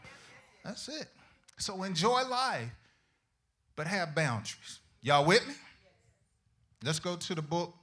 That's 0.65 0.89
it. 0.89 1.07
So 1.57 1.83
enjoy 1.83 2.27
life, 2.27 2.69
but 3.77 3.87
have 3.87 4.13
boundaries. 4.13 4.79
Y'all 5.01 5.25
with 5.25 5.47
me? 5.47 5.53
Let's 6.83 6.99
go 6.99 7.15
to 7.15 7.35
the 7.35 7.41
book 7.41 7.73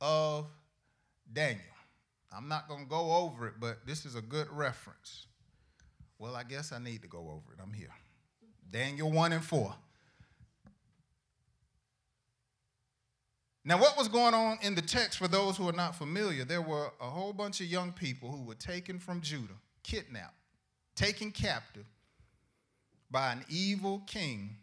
of 0.00 0.46
Daniel. 1.30 1.60
I'm 2.34 2.48
not 2.48 2.66
going 2.66 2.84
to 2.84 2.88
go 2.88 3.12
over 3.12 3.46
it, 3.46 3.54
but 3.60 3.86
this 3.86 4.06
is 4.06 4.14
a 4.14 4.22
good 4.22 4.48
reference. 4.50 5.26
Well, 6.18 6.34
I 6.34 6.44
guess 6.44 6.72
I 6.72 6.78
need 6.78 7.02
to 7.02 7.08
go 7.08 7.18
over 7.18 7.52
it. 7.52 7.62
I'm 7.62 7.74
here. 7.74 7.92
Daniel 8.70 9.10
1 9.10 9.32
and 9.34 9.44
4. 9.44 9.74
Now, 13.64 13.78
what 13.78 13.96
was 13.98 14.08
going 14.08 14.32
on 14.32 14.58
in 14.62 14.74
the 14.74 14.82
text 14.82 15.18
for 15.18 15.28
those 15.28 15.56
who 15.56 15.68
are 15.68 15.72
not 15.72 15.94
familiar? 15.94 16.44
There 16.44 16.62
were 16.62 16.90
a 17.00 17.04
whole 17.04 17.32
bunch 17.32 17.60
of 17.60 17.66
young 17.66 17.92
people 17.92 18.30
who 18.30 18.42
were 18.42 18.54
taken 18.54 18.98
from 18.98 19.20
Judah, 19.20 19.54
kidnapped, 19.82 20.34
taken 20.94 21.30
captive 21.30 21.84
by 23.10 23.32
an 23.32 23.44
evil 23.50 24.02
king 24.06 24.56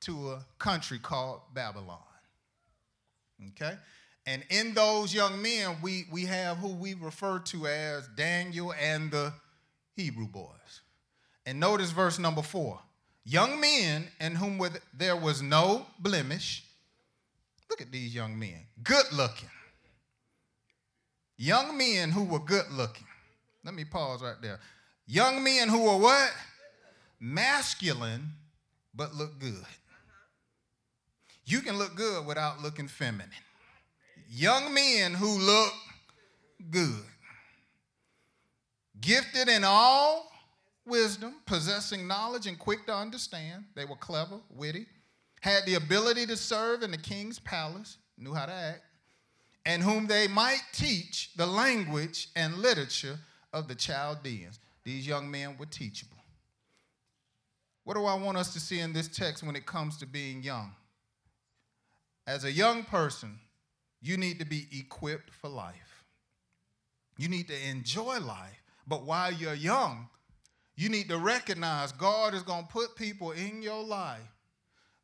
to 0.00 0.30
a 0.30 0.46
country 0.58 0.98
called 0.98 1.40
Babylon. 1.52 1.98
Okay? 3.50 3.76
And 4.26 4.42
in 4.48 4.72
those 4.72 5.12
young 5.12 5.42
men, 5.42 5.76
we, 5.82 6.06
we 6.10 6.24
have 6.26 6.56
who 6.58 6.68
we 6.68 6.94
refer 6.94 7.40
to 7.40 7.66
as 7.66 8.08
Daniel 8.08 8.72
and 8.72 9.10
the 9.10 9.32
Hebrew 9.96 10.26
boys. 10.26 10.80
And 11.44 11.60
notice 11.60 11.90
verse 11.90 12.18
number 12.18 12.42
four 12.42 12.80
young 13.24 13.60
men 13.60 14.08
in 14.18 14.34
whom 14.34 14.60
there 14.94 15.16
was 15.16 15.42
no 15.42 15.86
blemish 15.98 16.64
Look 17.70 17.80
at 17.80 17.92
these 17.92 18.14
young 18.14 18.38
men, 18.38 18.66
good 18.82 19.06
looking. 19.12 19.48
Young 21.38 21.78
men 21.78 22.10
who 22.10 22.24
were 22.24 22.40
good 22.40 22.70
looking. 22.70 23.06
Let 23.64 23.74
me 23.74 23.84
pause 23.84 24.22
right 24.22 24.36
there. 24.42 24.58
Young 25.06 25.42
men 25.42 25.68
who 25.68 25.84
were 25.84 25.96
what? 25.96 26.32
Masculine, 27.20 28.32
but 28.94 29.14
look 29.14 29.38
good. 29.38 29.64
You 31.44 31.60
can 31.60 31.78
look 31.78 31.94
good 31.94 32.26
without 32.26 32.60
looking 32.60 32.88
feminine. 32.88 33.30
Young 34.28 34.74
men 34.74 35.14
who 35.14 35.38
look 35.38 35.72
good. 36.70 37.04
Gifted 39.00 39.48
in 39.48 39.64
all 39.64 40.30
wisdom, 40.86 41.36
possessing 41.46 42.06
knowledge 42.06 42.46
and 42.46 42.58
quick 42.58 42.86
to 42.86 42.94
understand. 42.94 43.64
They 43.74 43.84
were 43.84 43.96
clever, 43.96 44.40
witty, 44.50 44.86
had 45.40 45.64
the 45.66 45.74
ability 45.74 46.26
to 46.26 46.36
serve 46.36 46.82
in 46.82 46.90
the 46.90 46.98
king's 46.98 47.38
palace, 47.38 47.98
knew 48.18 48.34
how 48.34 48.46
to 48.46 48.52
act, 48.52 48.82
and 49.66 49.82
whom 49.82 50.06
they 50.06 50.28
might 50.28 50.62
teach 50.72 51.30
the 51.36 51.46
language 51.46 52.28
and 52.36 52.58
literature 52.58 53.18
of 53.52 53.68
the 53.68 53.74
Chaldeans. 53.74 54.60
These 54.84 55.06
young 55.06 55.30
men 55.30 55.56
were 55.58 55.66
teachable. 55.66 56.16
What 57.84 57.94
do 57.94 58.04
I 58.04 58.14
want 58.14 58.38
us 58.38 58.52
to 58.52 58.60
see 58.60 58.80
in 58.80 58.92
this 58.92 59.08
text 59.08 59.42
when 59.42 59.56
it 59.56 59.66
comes 59.66 59.96
to 59.98 60.06
being 60.06 60.42
young? 60.42 60.72
As 62.26 62.44
a 62.44 62.52
young 62.52 62.84
person, 62.84 63.38
you 64.00 64.16
need 64.16 64.38
to 64.38 64.46
be 64.46 64.66
equipped 64.72 65.30
for 65.34 65.48
life. 65.48 66.04
You 67.18 67.28
need 67.28 67.48
to 67.48 67.68
enjoy 67.68 68.18
life, 68.20 68.62
but 68.86 69.04
while 69.04 69.32
you're 69.32 69.54
young, 69.54 70.08
you 70.76 70.88
need 70.88 71.08
to 71.08 71.18
recognize 71.18 71.92
God 71.92 72.34
is 72.34 72.42
going 72.42 72.66
to 72.66 72.72
put 72.72 72.96
people 72.96 73.32
in 73.32 73.62
your 73.62 73.82
life 73.82 74.20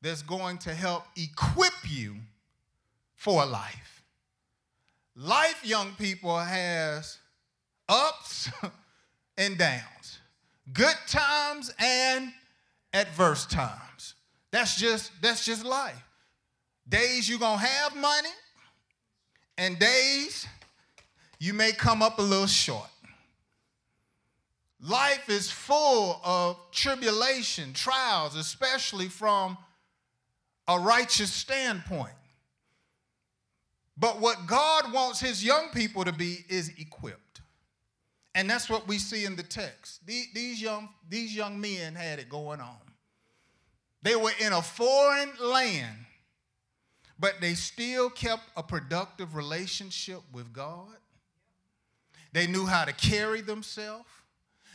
that's 0.03 0.23
going 0.23 0.59
to 0.59 0.75
help 0.75 1.05
equip 1.17 1.73
you 1.89 2.17
for 3.15 3.45
life. 3.45 4.03
Life, 5.15 5.65
young 5.65 5.93
people, 5.93 6.39
has 6.39 7.19
ups 7.89 8.51
and 9.39 9.57
downs, 9.57 10.19
good 10.73 10.97
times 11.07 11.73
and 11.79 12.33
adverse 12.93 13.47
times. 13.47 14.15
That's 14.51 14.77
just 14.77 15.11
that's 15.21 15.45
just 15.45 15.65
life. 15.65 16.03
Days 16.89 17.29
you're 17.29 17.39
gonna 17.39 17.59
have 17.59 17.97
money, 17.97 18.31
and 19.59 19.79
days 19.79 20.47
you 21.39 21.53
may 21.53 21.73
come 21.73 22.03
up 22.03 22.19
a 22.19 22.23
little 22.23 22.47
short. 22.47 22.89
Life 24.81 25.29
is 25.31 25.51
full 25.51 26.21
of 26.23 26.59
tribulation, 26.71 27.73
trials, 27.73 28.37
especially 28.37 29.09
from 29.09 29.57
a 30.69 30.79
righteous 30.79 31.33
standpoint. 31.33 32.15
But 33.97 34.21
what 34.21 34.47
God 34.47 34.93
wants 34.93 35.21
his 35.21 35.45
young 35.45 35.69
people 35.73 36.05
to 36.05 36.13
be 36.13 36.45
is 36.49 36.71
equipped. 36.79 37.41
And 38.35 38.51
that's 38.51 38.69
what 38.69 38.87
we 38.87 38.99
see 38.99 39.25
in 39.25 39.37
the 39.37 39.43
text. 39.43 40.07
These 40.07 40.61
young, 40.61 40.91
these 41.09 41.35
young 41.35 41.59
men 41.59 41.95
had 41.95 42.19
it 42.19 42.29
going 42.29 42.61
on. 42.61 42.77
They 44.03 44.15
were 44.15 44.33
in 44.39 44.53
a 44.53 44.61
foreign 44.61 45.31
land, 45.41 45.97
but 47.19 47.41
they 47.41 47.55
still 47.55 48.11
kept 48.11 48.43
a 48.57 48.63
productive 48.63 49.35
relationship 49.35 50.21
with 50.33 50.53
God. 50.53 50.95
They 52.33 52.47
knew 52.47 52.67
how 52.67 52.85
to 52.85 52.93
carry 52.93 53.41
themselves. 53.41 54.05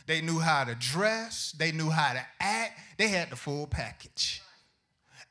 They 0.06 0.20
knew 0.20 0.40
how 0.40 0.64
to 0.64 0.74
dress. 0.74 1.54
They 1.56 1.70
knew 1.70 1.88
how 1.88 2.14
to 2.14 2.26
act. 2.40 2.80
They 2.98 3.06
had 3.06 3.30
the 3.30 3.36
full 3.36 3.68
package. 3.68 4.42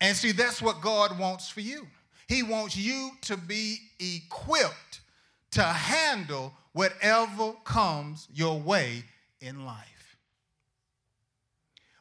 And 0.01 0.17
see, 0.17 0.31
that's 0.31 0.61
what 0.61 0.81
God 0.81 1.17
wants 1.17 1.47
for 1.47 1.61
you. 1.61 1.87
He 2.27 2.41
wants 2.41 2.75
you 2.75 3.11
to 3.21 3.37
be 3.37 3.77
equipped 3.99 5.01
to 5.51 5.63
handle 5.63 6.53
whatever 6.73 7.53
comes 7.63 8.27
your 8.33 8.59
way 8.59 9.03
in 9.41 9.65
life. 9.65 10.17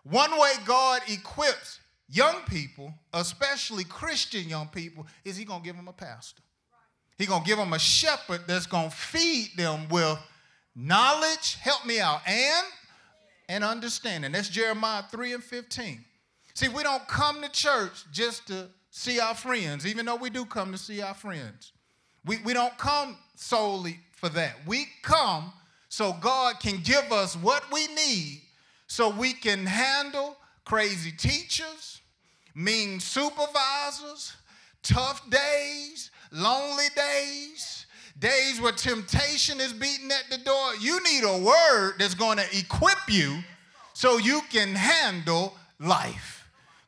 One 0.05 0.31
way 0.39 0.53
God 0.65 1.03
equips 1.09 1.81
young 2.09 2.37
people, 2.49 2.95
especially 3.13 3.85
Christian 3.85 4.49
young 4.49 4.69
people, 4.69 5.07
is 5.25 5.37
He 5.37 5.45
gonna 5.45 5.63
give 5.63 5.77
them 5.77 5.89
a 5.89 5.93
pastor. 5.93 6.43
He 7.19 7.27
gonna 7.27 7.45
give 7.45 7.59
them 7.59 7.75
a 7.75 7.79
shepherd 7.79 8.43
that's 8.47 8.67
gonna 8.67 8.91
feed 8.91 9.51
them 9.57 9.89
with 9.91 10.19
knowledge, 10.75 11.57
help 11.57 11.85
me 11.85 12.01
out, 12.01 12.21
and 12.27 12.67
and 13.49 13.65
understanding. 13.65 14.33
That's 14.33 14.49
Jeremiah 14.49 15.03
3 15.11 15.35
and 15.35 15.45
15. 15.45 16.05
See, 16.55 16.69
we 16.69 16.83
don't 16.83 17.07
come 17.09 17.43
to 17.43 17.49
church 17.49 18.05
just 18.13 18.47
to 18.49 18.69
see 18.91 19.21
our 19.21 19.35
friends, 19.35 19.87
even 19.87 20.07
though 20.07 20.17
we 20.17 20.31
do 20.31 20.45
come 20.45 20.73
to 20.73 20.79
see 20.79 21.01
our 21.01 21.15
friends. 21.15 21.73
We, 22.25 22.39
we 22.39 22.53
don't 22.53 22.77
come 22.77 23.17
solely 23.37 24.01
for 24.13 24.29
that. 24.31 24.57
We 24.67 24.87
come 25.03 25.53
so 25.89 26.13
God 26.21 26.61
can 26.61 26.81
give 26.83 27.13
us 27.13 27.37
what 27.37 27.65
we 27.73 27.87
need 27.89 28.43
so 28.87 29.09
we 29.09 29.33
can 29.33 29.67
handle 29.67 30.37
crazy 30.65 31.13
teachers, 31.13 32.01
mean 32.55 33.01
supervisors, 33.01 34.35
tough 34.83 35.29
days, 35.31 36.11
lonely 36.33 36.87
days, 36.95 37.87
days 38.19 38.61
where 38.61 38.73
temptation 38.73 39.61
is 39.61 39.73
beating 39.73 40.11
at 40.11 40.25
the 40.31 40.39
door. 40.39 40.75
You 40.81 41.03
need 41.03 41.25
a 41.25 41.39
word 41.39 41.95
that's 41.99 42.15
going 42.15 42.39
to 42.39 42.59
equip 42.59 42.99
you 43.09 43.39
so 43.95 44.19
you 44.19 44.43
can 44.51 44.75
handle 44.75 45.55
life. 45.79 46.40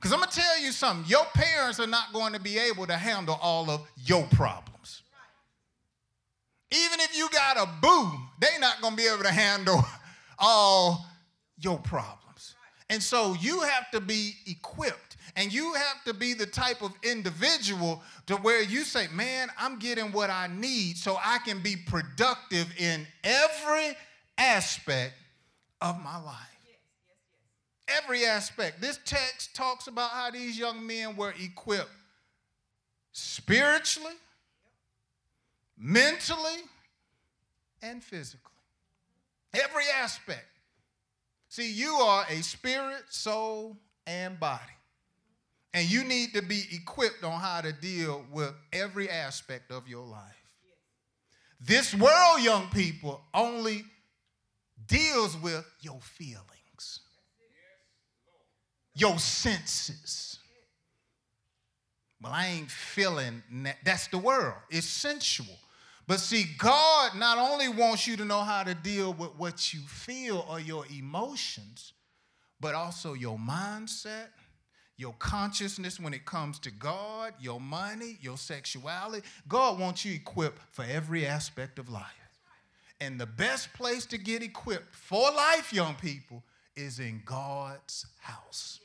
Because 0.03 0.13
I'm 0.13 0.19
going 0.19 0.31
to 0.31 0.37
tell 0.37 0.61
you 0.61 0.73
something 0.73 1.09
your 1.09 1.25
parents 1.27 1.79
are 1.79 1.87
not 1.87 2.13
going 2.13 2.33
to 2.33 2.41
be 2.41 2.59
able 2.59 2.89
to 2.89 2.97
handle 2.97 3.39
all 3.41 3.71
of 3.71 3.83
your 4.05 4.25
problems. 4.33 5.05
Even 6.73 6.99
if 6.99 7.17
you 7.17 7.29
got 7.29 7.57
a 7.57 7.69
boo, 7.81 8.11
they're 8.41 8.59
not 8.59 8.81
going 8.81 8.95
to 8.95 8.97
be 8.97 9.07
able 9.07 9.23
to 9.23 9.31
handle 9.31 9.85
all 10.41 11.07
your 11.57 11.79
problems. 11.79 12.57
And 12.91 13.01
so 13.01 13.37
you 13.41 13.61
have 13.61 13.93
to 13.93 14.01
be 14.01 14.33
equipped 14.49 15.19
and 15.37 15.53
you 15.53 15.73
have 15.75 16.03
to 16.07 16.15
be 16.15 16.35
the 16.35 16.47
type 16.47 16.83
of 16.83 16.91
individual 17.05 18.03
to 18.27 18.35
where 18.37 18.61
you 18.61 18.83
say, 18.83 19.07
man, 19.13 19.51
I'm 19.57 19.79
getting 19.79 20.11
what 20.11 20.31
I 20.31 20.49
need 20.49 20.97
so 20.97 21.17
I 21.25 21.39
can 21.39 21.63
be 21.63 21.77
productive 21.77 22.67
in 22.77 23.07
every 23.23 23.97
aspect 24.37 25.15
of 25.81 26.03
my 26.03 26.21
life. 26.21 26.62
Every 27.99 28.25
aspect. 28.25 28.81
This 28.81 28.99
text 29.05 29.55
talks 29.55 29.87
about 29.87 30.11
how 30.11 30.31
these 30.31 30.59
young 30.59 30.87
men 30.87 31.17
were 31.17 31.35
equipped 31.41 31.91
spiritually, 33.13 34.15
mentally, 35.77 36.63
and 37.83 38.03
physically. 38.03 38.51
Every 39.55 39.85
aspect. 39.95 40.47
See, 41.49 41.71
you 41.71 41.95
are 41.97 42.25
a 42.31 42.43
spirit, 42.43 43.05
soul, 43.11 43.77
and 44.07 44.41
body. 44.41 44.63
And 45.75 45.91
you 45.91 46.05
need 46.05 46.35
to 46.35 46.43
be 46.43 46.63
equipped 46.73 47.25
on 47.25 47.41
how 47.41 47.61
to 47.61 47.73
deal 47.73 48.25
with 48.31 48.53
every 48.73 49.09
aspect 49.09 49.71
of 49.71 49.89
your 49.89 50.07
life. 50.07 50.21
This 51.61 51.95
world, 51.95 52.43
young 52.43 52.69
people, 52.69 53.21
only 53.33 53.85
deals 54.87 55.37
with 55.37 55.65
your 55.81 56.01
feelings, 56.01 57.01
your 58.95 59.19
senses. 59.19 60.39
Well, 62.23 62.33
I 62.33 62.47
ain't 62.47 62.71
feeling 62.71 63.43
that. 63.65 63.79
That's 63.85 64.07
the 64.07 64.19
world. 64.19 64.55
It's 64.71 64.87
sensual. 64.87 65.59
But 66.07 66.21
see, 66.21 66.47
God 66.59 67.17
not 67.17 67.39
only 67.39 67.69
wants 67.69 68.07
you 68.07 68.17
to 68.17 68.25
know 68.25 68.41
how 68.41 68.63
to 68.63 68.75
deal 68.75 69.13
with 69.13 69.31
what 69.37 69.73
you 69.73 69.81
feel 69.81 70.45
or 70.49 70.61
your 70.61 70.85
emotions, 70.97 71.93
but 72.61 72.75
also 72.75 73.15
your 73.15 73.39
mindset, 73.39 74.27
your 74.97 75.15
consciousness 75.19 75.99
when 75.99 76.15
it 76.15 76.25
comes 76.25 76.59
to 76.61 76.71
God, 76.71 77.35
your 77.41 77.61
money, 77.61 78.19
your 78.21 78.37
sexuality. 78.37 79.27
God 79.49 79.81
wants 79.81 80.05
you 80.05 80.15
equipped 80.15 80.61
for 80.71 80.85
every 80.85 81.27
aspect 81.27 81.79
of 81.79 81.89
life. 81.89 82.05
And 83.01 83.21
the 83.21 83.27
best 83.27 83.73
place 83.73 84.07
to 84.07 84.19
get 84.19 84.43
equipped 84.43 84.95
for 84.95 85.29
life, 85.33 85.73
young 85.73 85.97
people, 85.97 86.45
is 86.77 87.01
in 87.01 87.23
God's 87.25 88.07
house. 88.21 88.79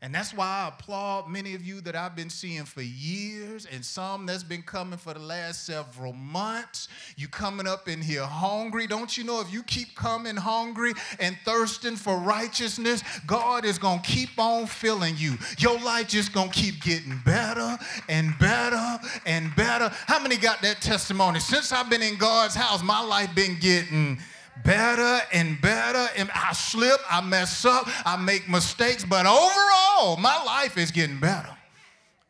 And 0.00 0.14
that's 0.14 0.32
why 0.32 0.46
I 0.46 0.68
applaud 0.68 1.28
many 1.28 1.54
of 1.54 1.64
you 1.64 1.80
that 1.80 1.96
I've 1.96 2.14
been 2.14 2.30
seeing 2.30 2.64
for 2.64 2.82
years 2.82 3.66
and 3.66 3.84
some 3.84 4.26
that's 4.26 4.44
been 4.44 4.62
coming 4.62 4.98
for 4.98 5.12
the 5.12 5.20
last 5.20 5.66
several 5.66 6.12
months. 6.12 6.88
You 7.16 7.26
coming 7.26 7.66
up 7.66 7.88
in 7.88 8.00
here 8.00 8.24
hungry. 8.24 8.86
Don't 8.86 9.18
you 9.18 9.24
know 9.24 9.40
if 9.40 9.52
you 9.52 9.64
keep 9.64 9.96
coming 9.96 10.36
hungry 10.36 10.92
and 11.18 11.36
thirsting 11.44 11.96
for 11.96 12.16
righteousness, 12.16 13.02
God 13.26 13.64
is 13.64 13.78
going 13.78 14.00
to 14.00 14.08
keep 14.08 14.38
on 14.38 14.66
filling 14.66 15.16
you. 15.16 15.36
Your 15.58 15.80
life 15.80 16.08
just 16.08 16.32
going 16.32 16.50
to 16.50 16.54
keep 16.54 16.80
getting 16.80 17.20
better 17.24 17.76
and 18.08 18.38
better 18.38 19.00
and 19.26 19.54
better. 19.56 19.90
How 20.06 20.22
many 20.22 20.36
got 20.36 20.62
that 20.62 20.80
testimony? 20.80 21.40
Since 21.40 21.72
I've 21.72 21.90
been 21.90 22.02
in 22.02 22.18
God's 22.18 22.54
house, 22.54 22.84
my 22.84 23.00
life 23.00 23.34
been 23.34 23.58
getting 23.58 24.18
better 24.64 25.20
and 25.32 25.60
better. 25.60 26.06
And 26.16 26.30
I 26.34 26.52
slip, 26.52 27.00
I 27.10 27.20
mess 27.20 27.64
up, 27.64 27.88
I 28.06 28.16
make 28.16 28.48
mistakes, 28.48 29.04
but 29.04 29.26
overall, 29.26 30.16
my 30.16 30.42
life 30.44 30.76
is 30.76 30.90
getting 30.90 31.20
better. 31.20 31.54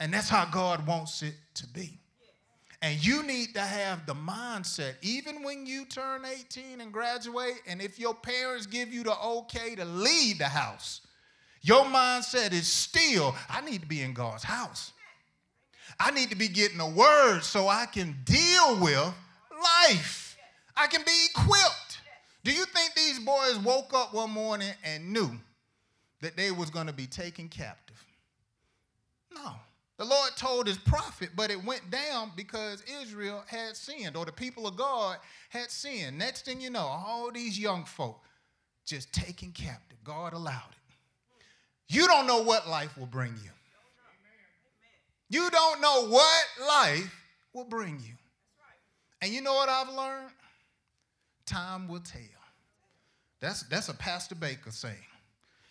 And 0.01 0.12
that's 0.12 0.29
how 0.29 0.45
God 0.45 0.87
wants 0.87 1.23
it 1.23 1.35
to 1.55 1.67
be. 1.69 1.99
And 2.81 3.05
you 3.05 3.25
need 3.25 3.55
to 3.55 3.61
have 3.61 4.07
the 4.07 4.14
mindset, 4.14 4.95
even 5.03 5.43
when 5.43 5.67
you 5.67 5.85
turn 5.85 6.23
18 6.25 6.81
and 6.81 6.93
graduate, 6.93 7.61
and 7.67 7.83
if 7.83 7.99
your 7.99 8.14
parents 8.14 8.67
give 8.67 8.93
you 8.93 9.03
the 9.03 9.19
okay 9.19 9.75
to 9.75 9.85
leave 9.85 10.38
the 10.38 10.45
house, 10.45 11.01
your 11.61 11.85
mindset 11.85 12.53
is 12.53 12.69
still, 12.69 13.35
I 13.51 13.62
need 13.62 13.81
to 13.81 13.88
be 13.88 14.03
in 14.03 14.14
God's 14.14 14.45
house. 14.45 14.93
I 15.99 16.12
need 16.12 16.31
to 16.31 16.37
be 16.37 16.47
getting 16.47 16.79
a 16.79 16.88
word 16.88 17.41
so 17.41 17.67
I 17.67 17.87
can 17.87 18.17
deal 18.25 18.79
with 18.81 19.12
life. 19.61 20.37
I 20.77 20.87
can 20.87 21.03
be 21.05 21.27
equipped. 21.31 21.88
Do 22.44 22.53
you 22.53 22.64
think 22.66 22.94
these 22.94 23.18
boys 23.18 23.59
woke 23.59 23.92
up 23.94 24.14
one 24.14 24.31
morning 24.31 24.72
and 24.85 25.12
knew 25.12 25.31
that 26.20 26.37
they 26.37 26.51
was 26.51 26.70
going 26.70 26.87
to 26.87 26.92
be 26.92 27.07
taken 27.07 27.48
captive? 27.48 28.05
No. 29.35 29.53
The 29.98 30.05
Lord 30.05 30.31
told 30.37 30.68
his 30.68 30.79
prophet, 30.79 31.31
but 31.35 31.51
it 31.51 31.62
went 31.62 31.90
down 31.90 32.31
because 32.37 32.85
Israel 33.03 33.42
had 33.48 33.77
sinned, 33.77 34.16
or 34.16 34.24
the 34.24 34.33
people 34.33 34.66
of 34.66 34.77
God 34.77 35.18
had 35.48 35.70
sinned. 35.70 36.16
Next 36.16 36.44
thing 36.44 36.61
you 36.61 36.70
know, 36.70 36.87
all 36.87 37.33
these 37.33 37.59
young 37.59 37.85
folk 37.85 38.20
just 38.87 39.12
taken 39.12 39.51
captive. 39.51 39.98
God 40.05 40.33
allowed 40.33 40.70
it. 40.70 40.94
You 41.88 42.07
don't 42.07 42.27
know 42.27 42.42
what 42.42 42.68
life 42.68 42.96
will 42.96 43.07
bring 43.07 43.35
you. 43.42 43.51
You 45.31 45.51
don't 45.51 45.81
know 45.81 46.09
what 46.09 46.44
life 46.66 47.14
will 47.53 47.64
bring 47.64 47.98
you. 48.01 48.14
And 49.20 49.33
you 49.33 49.42
know 49.42 49.55
what 49.55 49.68
I've 49.68 49.92
learned? 49.92 50.31
Time 51.49 51.89
will 51.89 52.01
tell. 52.01 52.21
That's, 53.41 53.63
that's 53.65 53.89
a 53.89 53.95
Pastor 53.95 54.35
Baker 54.35 54.71
saying. 54.71 54.95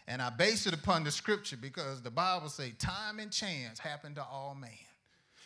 And 0.08 0.22
I 0.22 0.32
base 0.32 0.66
it 0.66 0.74
upon 0.74 1.04
the 1.04 1.12
scripture 1.12 1.58
because 1.58 2.02
the 2.02 2.10
Bible 2.10 2.50
say 2.50 2.72
time 2.80 3.20
and 3.20 3.32
chance 3.32 3.78
happen 3.78 4.16
to 4.16 4.24
all 4.24 4.56
men. 4.60 4.72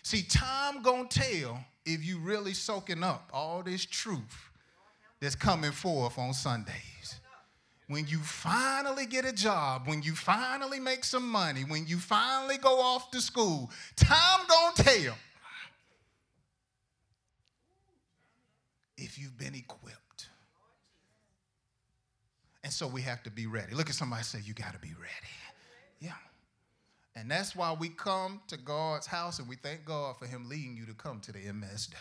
See, 0.03 0.21
time 0.23 0.81
gonna 0.81 1.09
tell 1.09 1.59
if 1.85 2.05
you 2.05 2.19
really 2.19 2.53
soaking 2.53 3.03
up 3.03 3.29
all 3.33 3.61
this 3.61 3.85
truth 3.85 4.49
that's 5.19 5.35
coming 5.35 5.71
forth 5.71 6.17
on 6.17 6.33
Sundays. 6.33 7.19
When 7.87 8.07
you 8.07 8.19
finally 8.19 9.05
get 9.05 9.25
a 9.25 9.33
job, 9.33 9.85
when 9.85 10.01
you 10.01 10.13
finally 10.13 10.79
make 10.79 11.03
some 11.03 11.29
money, 11.29 11.63
when 11.63 11.87
you 11.87 11.97
finally 11.97 12.57
go 12.57 12.79
off 12.79 13.11
to 13.11 13.19
school, 13.19 13.69
time 13.97 14.39
gonna 14.47 14.75
tell 14.75 15.15
if 18.97 19.19
you've 19.19 19.37
been 19.37 19.55
equipped. 19.55 20.00
And 22.63 22.71
so 22.71 22.87
we 22.87 23.01
have 23.01 23.23
to 23.23 23.31
be 23.31 23.47
ready. 23.47 23.73
Look 23.73 23.89
at 23.89 23.95
somebody 23.95 24.23
say, 24.23 24.39
You 24.43 24.53
got 24.53 24.73
to 24.73 24.79
be 24.79 24.93
ready. 24.99 25.33
Yeah. 25.99 26.13
And 27.15 27.29
that's 27.29 27.55
why 27.55 27.73
we 27.73 27.89
come 27.89 28.41
to 28.47 28.57
God's 28.57 29.07
house 29.07 29.39
and 29.39 29.47
we 29.47 29.55
thank 29.55 29.83
God 29.85 30.17
for 30.17 30.27
Him 30.27 30.47
leading 30.47 30.77
you 30.77 30.85
to 30.85 30.93
come 30.93 31.19
to 31.21 31.31
the 31.31 31.39
MSW. 31.39 31.95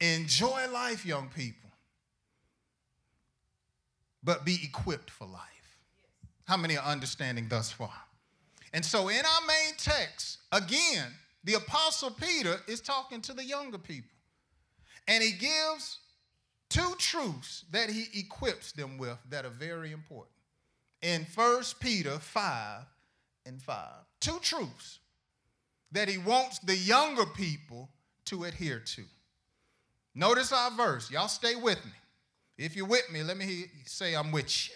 Enjoy 0.00 0.70
life, 0.70 1.06
young 1.06 1.28
people, 1.34 1.70
but 4.22 4.44
be 4.44 4.58
equipped 4.62 5.10
for 5.10 5.26
life. 5.26 5.40
How 6.44 6.56
many 6.56 6.76
are 6.76 6.84
understanding 6.84 7.48
thus 7.48 7.72
far? 7.72 7.94
And 8.72 8.84
so, 8.84 9.08
in 9.08 9.16
our 9.16 9.46
main 9.46 9.74
text, 9.78 10.38
again, 10.52 11.06
the 11.44 11.54
Apostle 11.54 12.10
Peter 12.10 12.56
is 12.68 12.80
talking 12.80 13.22
to 13.22 13.32
the 13.32 13.44
younger 13.44 13.78
people. 13.78 14.10
And 15.08 15.22
he 15.22 15.32
gives 15.32 15.98
two 16.76 16.94
truths 16.98 17.64
that 17.70 17.88
he 17.88 18.06
equips 18.20 18.72
them 18.72 18.98
with 18.98 19.16
that 19.30 19.46
are 19.46 19.50
very 19.50 19.92
important. 19.92 20.34
In 21.00 21.26
1 21.34 21.62
Peter 21.80 22.18
5 22.18 22.82
and 23.46 23.62
5, 23.62 23.88
two 24.20 24.38
truths 24.42 24.98
that 25.92 26.08
he 26.08 26.18
wants 26.18 26.58
the 26.58 26.76
younger 26.76 27.24
people 27.24 27.88
to 28.26 28.44
adhere 28.44 28.80
to. 28.80 29.02
Notice 30.14 30.52
our 30.52 30.70
verse. 30.70 31.10
Y'all 31.10 31.28
stay 31.28 31.54
with 31.54 31.82
me. 31.84 31.92
If 32.58 32.76
you're 32.76 32.86
with 32.86 33.10
me, 33.10 33.22
let 33.22 33.38
me 33.38 33.66
say 33.86 34.14
I'm 34.14 34.30
with 34.30 34.68
you. 34.68 34.74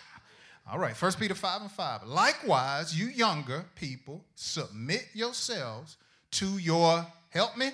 All 0.71 0.79
right, 0.79 0.95
1 0.95 1.13
Peter 1.19 1.35
5 1.35 1.63
and 1.63 1.71
5. 1.71 2.07
Likewise, 2.07 2.99
you 2.99 3.09
younger 3.09 3.65
people, 3.75 4.25
submit 4.35 5.07
yourselves 5.13 5.99
to 6.33 6.59
your, 6.59 7.07
help 7.31 7.57
me, 7.59 7.71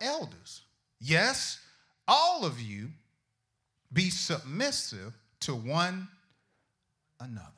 elders. 0.00 0.62
Yes, 1.00 1.60
all 2.08 2.44
of 2.44 2.60
you 2.60 2.88
be 3.94 4.10
submissive 4.10 5.16
to 5.40 5.54
one 5.54 6.08
another. 7.20 7.48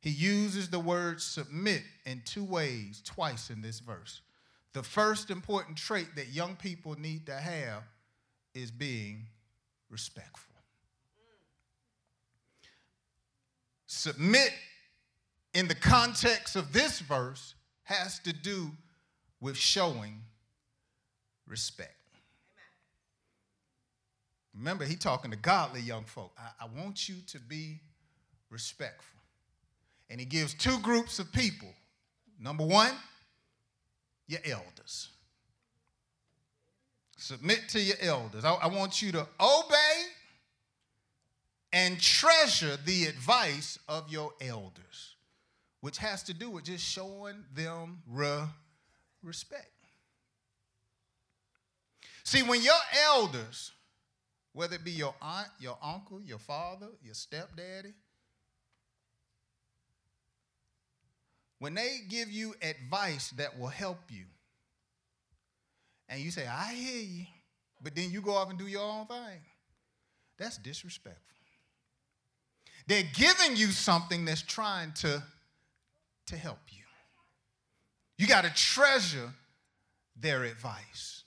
He 0.00 0.10
uses 0.10 0.68
the 0.68 0.78
word 0.78 1.20
submit 1.20 1.82
in 2.04 2.22
two 2.24 2.44
ways, 2.44 3.02
twice 3.04 3.50
in 3.50 3.62
this 3.62 3.80
verse. 3.80 4.20
The 4.72 4.82
first 4.82 5.30
important 5.30 5.78
trait 5.78 6.08
that 6.16 6.28
young 6.28 6.54
people 6.56 6.94
need 6.98 7.26
to 7.26 7.34
have 7.34 7.82
is 8.54 8.70
being 8.70 9.26
respectful. 9.88 10.54
Submit 13.86 14.52
in 15.54 15.68
the 15.68 15.74
context 15.74 16.56
of 16.56 16.72
this 16.72 17.00
verse 17.00 17.54
has 17.84 18.18
to 18.20 18.32
do 18.32 18.70
with 19.40 19.56
showing 19.56 20.20
respect. 21.46 21.95
Remember, 24.56 24.84
he 24.84 24.96
talking 24.96 25.30
to 25.30 25.36
godly 25.36 25.80
young 25.80 26.04
folk. 26.04 26.32
I, 26.38 26.64
I, 26.64 26.80
want 26.80 27.08
you 27.08 27.16
to 27.26 27.38
be 27.38 27.80
respectful. 28.50 29.20
And 30.08 30.18
he 30.18 30.24
gives 30.24 30.54
two 30.54 30.78
groups 30.78 31.18
of 31.18 31.30
people. 31.32 31.68
Number 32.40 32.64
one, 32.64 32.92
your 34.26 34.40
elders. 34.44 35.08
Submit 37.18 37.68
to 37.70 37.80
your 37.80 37.96
elders. 38.00 38.44
I, 38.44 38.54
I 38.54 38.66
want 38.68 39.02
you 39.02 39.12
to 39.12 39.26
obey 39.40 40.02
and 41.72 42.00
treasure 42.00 42.78
the 42.84 43.04
advice 43.04 43.78
of 43.88 44.10
your 44.10 44.32
elders, 44.40 45.16
which 45.80 45.98
has 45.98 46.22
to 46.24 46.34
do 46.34 46.48
with 46.48 46.64
just 46.64 46.84
showing 46.84 47.44
them 47.54 47.98
re- 48.08 48.44
respect. 49.22 49.70
See, 52.24 52.42
when 52.42 52.62
your 52.62 52.74
elders, 53.06 53.72
whether 54.56 54.76
it 54.76 54.84
be 54.84 54.90
your 54.90 55.14
aunt, 55.20 55.48
your 55.60 55.76
uncle, 55.82 56.18
your 56.22 56.38
father, 56.38 56.86
your 57.04 57.12
stepdaddy, 57.12 57.92
when 61.58 61.74
they 61.74 61.98
give 62.08 62.30
you 62.30 62.54
advice 62.62 63.34
that 63.36 63.58
will 63.58 63.66
help 63.66 63.98
you, 64.08 64.24
and 66.08 66.22
you 66.22 66.30
say, 66.30 66.46
I 66.46 66.72
hear 66.72 67.02
you, 67.02 67.26
but 67.82 67.94
then 67.94 68.10
you 68.10 68.22
go 68.22 68.32
off 68.32 68.48
and 68.48 68.58
do 68.58 68.66
your 68.66 68.80
own 68.80 69.04
thing, 69.04 69.40
that's 70.38 70.56
disrespectful. 70.56 71.20
They're 72.86 73.04
giving 73.12 73.56
you 73.56 73.66
something 73.66 74.24
that's 74.24 74.40
trying 74.40 74.92
to, 75.00 75.22
to 76.28 76.36
help 76.36 76.60
you. 76.70 76.84
You 78.16 78.26
got 78.26 78.44
to 78.44 78.54
treasure 78.54 79.34
their 80.18 80.44
advice. 80.44 81.24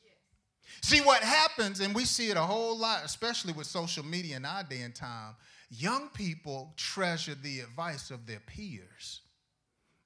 See 0.81 1.01
what 1.01 1.21
happens, 1.21 1.79
and 1.79 1.93
we 1.93 2.05
see 2.05 2.29
it 2.29 2.37
a 2.37 2.41
whole 2.41 2.77
lot, 2.77 3.01
especially 3.03 3.53
with 3.53 3.67
social 3.67 4.05
media 4.05 4.37
in 4.37 4.45
our 4.45 4.63
day 4.63 4.81
and 4.81 4.95
time. 4.95 5.35
Young 5.69 6.09
people 6.09 6.73
treasure 6.77 7.35
the 7.35 7.59
advice 7.59 8.11
of 8.11 8.25
their 8.25 8.39
peers 8.39 9.21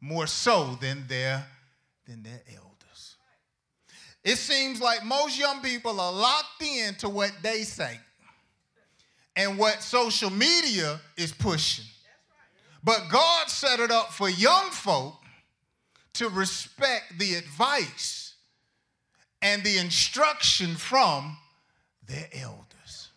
more 0.02 0.28
so 0.28 0.78
than 0.82 1.08
their, 1.08 1.46
than 2.06 2.24
their 2.24 2.42
elders. 2.50 3.16
It 4.24 4.38
seems 4.38 4.82
like 4.82 5.06
most 5.06 5.38
young 5.38 5.62
people 5.62 6.00
are 6.00 6.12
locked 6.12 6.62
in 6.62 6.96
to 6.96 7.10
what 7.10 7.32
they 7.42 7.64
say 7.64 8.00
and 9.36 9.58
what 9.58 9.82
social 9.82 10.30
media 10.30 11.00
is 11.18 11.32
pushing. 11.32 11.86
But 12.84 13.04
God 13.10 13.50
set 13.50 13.80
it 13.80 13.92
up 13.92 14.12
for 14.12 14.30
young 14.30 14.70
folk 14.72 15.16
to 16.16 16.30
respect 16.30 17.18
the 17.18 17.36
advice 17.36 18.23
and 19.44 19.62
the 19.64 19.78
instruction 19.78 20.76
from 20.76 21.38
their 22.08 22.28
elders. 22.34 23.10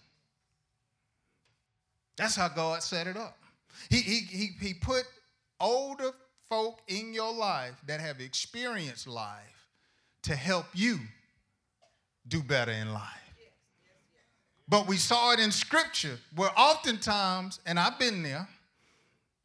That's 2.16 2.34
how 2.34 2.48
God 2.48 2.82
set 2.82 3.06
it 3.06 3.16
up. 3.16 3.38
He, 3.88 4.00
he, 4.00 4.20
he, 4.20 4.50
he 4.60 4.74
put 4.74 5.04
older 5.60 6.10
folk 6.48 6.80
in 6.88 7.14
your 7.14 7.32
life 7.32 7.74
that 7.86 8.00
have 8.00 8.20
experienced 8.20 9.06
life 9.06 9.68
to 10.22 10.34
help 10.34 10.66
you 10.74 10.98
do 12.26 12.42
better 12.42 12.72
in 12.72 12.92
life. 12.92 13.02
But 14.68 14.88
we 14.88 14.96
saw 14.96 15.32
it 15.32 15.38
in 15.38 15.52
scripture 15.52 16.18
where 16.34 16.50
oftentimes, 16.56 17.60
and 17.66 17.78
I've 17.78 18.00
been 18.00 18.24
there, 18.24 18.48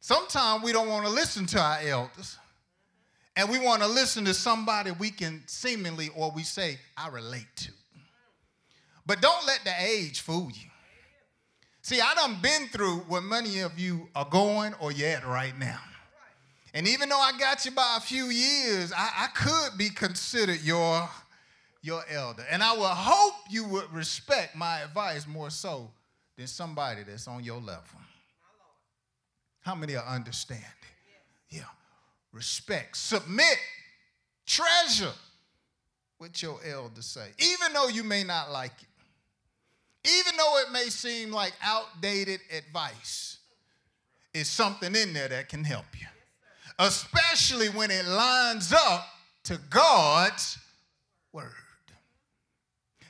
sometimes 0.00 0.64
we 0.64 0.72
don't 0.72 0.88
want 0.88 1.06
to 1.06 1.12
listen 1.12 1.46
to 1.46 1.60
our 1.60 1.78
elders. 1.86 2.38
And 3.36 3.48
we 3.48 3.58
want 3.58 3.82
to 3.82 3.88
listen 3.88 4.24
to 4.26 4.34
somebody 4.34 4.90
we 4.90 5.10
can 5.10 5.42
seemingly, 5.46 6.10
or 6.14 6.30
we 6.30 6.42
say, 6.42 6.78
I 6.96 7.08
relate 7.08 7.46
to. 7.56 7.72
But 9.06 9.20
don't 9.20 9.46
let 9.46 9.64
the 9.64 9.72
age 9.80 10.20
fool 10.20 10.50
you. 10.52 10.68
See, 11.80 12.00
I 12.00 12.14
done 12.14 12.36
been 12.40 12.68
through 12.68 12.98
where 13.08 13.20
many 13.20 13.60
of 13.60 13.78
you 13.78 14.08
are 14.14 14.28
going 14.28 14.74
or 14.80 14.92
at 14.92 15.26
right 15.26 15.58
now. 15.58 15.80
And 16.74 16.86
even 16.86 17.08
though 17.08 17.18
I 17.18 17.32
got 17.38 17.64
you 17.64 17.72
by 17.72 17.96
a 17.98 18.00
few 18.00 18.26
years, 18.26 18.92
I, 18.96 19.10
I 19.24 19.26
could 19.34 19.76
be 19.76 19.90
considered 19.90 20.62
your 20.62 21.08
your 21.82 22.04
elder. 22.08 22.44
And 22.48 22.62
I 22.62 22.76
would 22.76 22.86
hope 22.86 23.34
you 23.50 23.64
would 23.64 23.92
respect 23.92 24.54
my 24.54 24.82
advice 24.82 25.26
more 25.26 25.50
so 25.50 25.90
than 26.36 26.46
somebody 26.46 27.02
that's 27.02 27.26
on 27.26 27.42
your 27.42 27.60
level. 27.60 27.82
How 29.62 29.74
many 29.74 29.96
are 29.96 30.06
understanding? 30.06 30.64
Yeah. 31.50 31.62
Respect. 32.32 32.96
Submit. 32.96 33.58
Treasure 34.46 35.12
what 36.18 36.42
your 36.42 36.58
elders 36.64 37.06
say. 37.06 37.28
Even 37.38 37.72
though 37.72 37.88
you 37.88 38.04
may 38.04 38.24
not 38.24 38.50
like 38.50 38.72
it. 38.80 38.88
Even 40.08 40.36
though 40.36 40.58
it 40.58 40.72
may 40.72 40.88
seem 40.88 41.30
like 41.30 41.52
outdated 41.62 42.40
advice, 42.56 43.38
is 44.34 44.48
something 44.48 44.94
in 44.94 45.12
there 45.12 45.28
that 45.28 45.48
can 45.48 45.62
help 45.62 45.84
you. 45.98 46.06
Especially 46.78 47.68
when 47.68 47.90
it 47.90 48.06
lines 48.06 48.72
up 48.72 49.06
to 49.44 49.58
God's 49.70 50.58
word. 51.32 51.52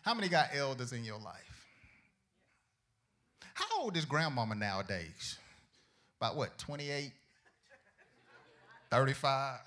How 0.03 0.15
many 0.15 0.29
got 0.29 0.49
elders 0.55 0.93
in 0.93 1.05
your 1.05 1.19
life? 1.19 1.37
How 3.55 3.83
old 3.83 3.97
is 3.97 4.05
grandmama 4.05 4.55
nowadays? 4.55 5.39
About 6.21 6.37
what, 6.37 6.59
28? 6.59 7.13
35? 8.93 9.59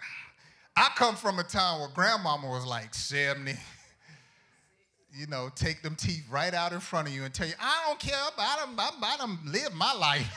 I 0.77 0.89
come 0.95 1.15
from 1.15 1.39
a 1.39 1.43
time 1.43 1.79
where 1.79 1.89
grandmama 1.89 2.47
was 2.47 2.65
like 2.65 2.93
70. 2.93 3.53
You 5.17 5.27
know, 5.27 5.49
take 5.55 5.81
them 5.81 5.95
teeth 5.95 6.25
right 6.29 6.53
out 6.53 6.73
in 6.73 6.81
front 6.81 7.07
of 7.07 7.13
you 7.13 7.23
and 7.23 7.33
tell 7.33 7.47
you, 7.47 7.53
I 7.57 7.85
don't 7.87 7.97
care, 7.97 8.19
I 8.37 8.65
done, 8.65 8.75
I, 8.77 9.15
done 9.17 9.39
live 9.45 9.73
my 9.73 9.93
life. 9.93 10.29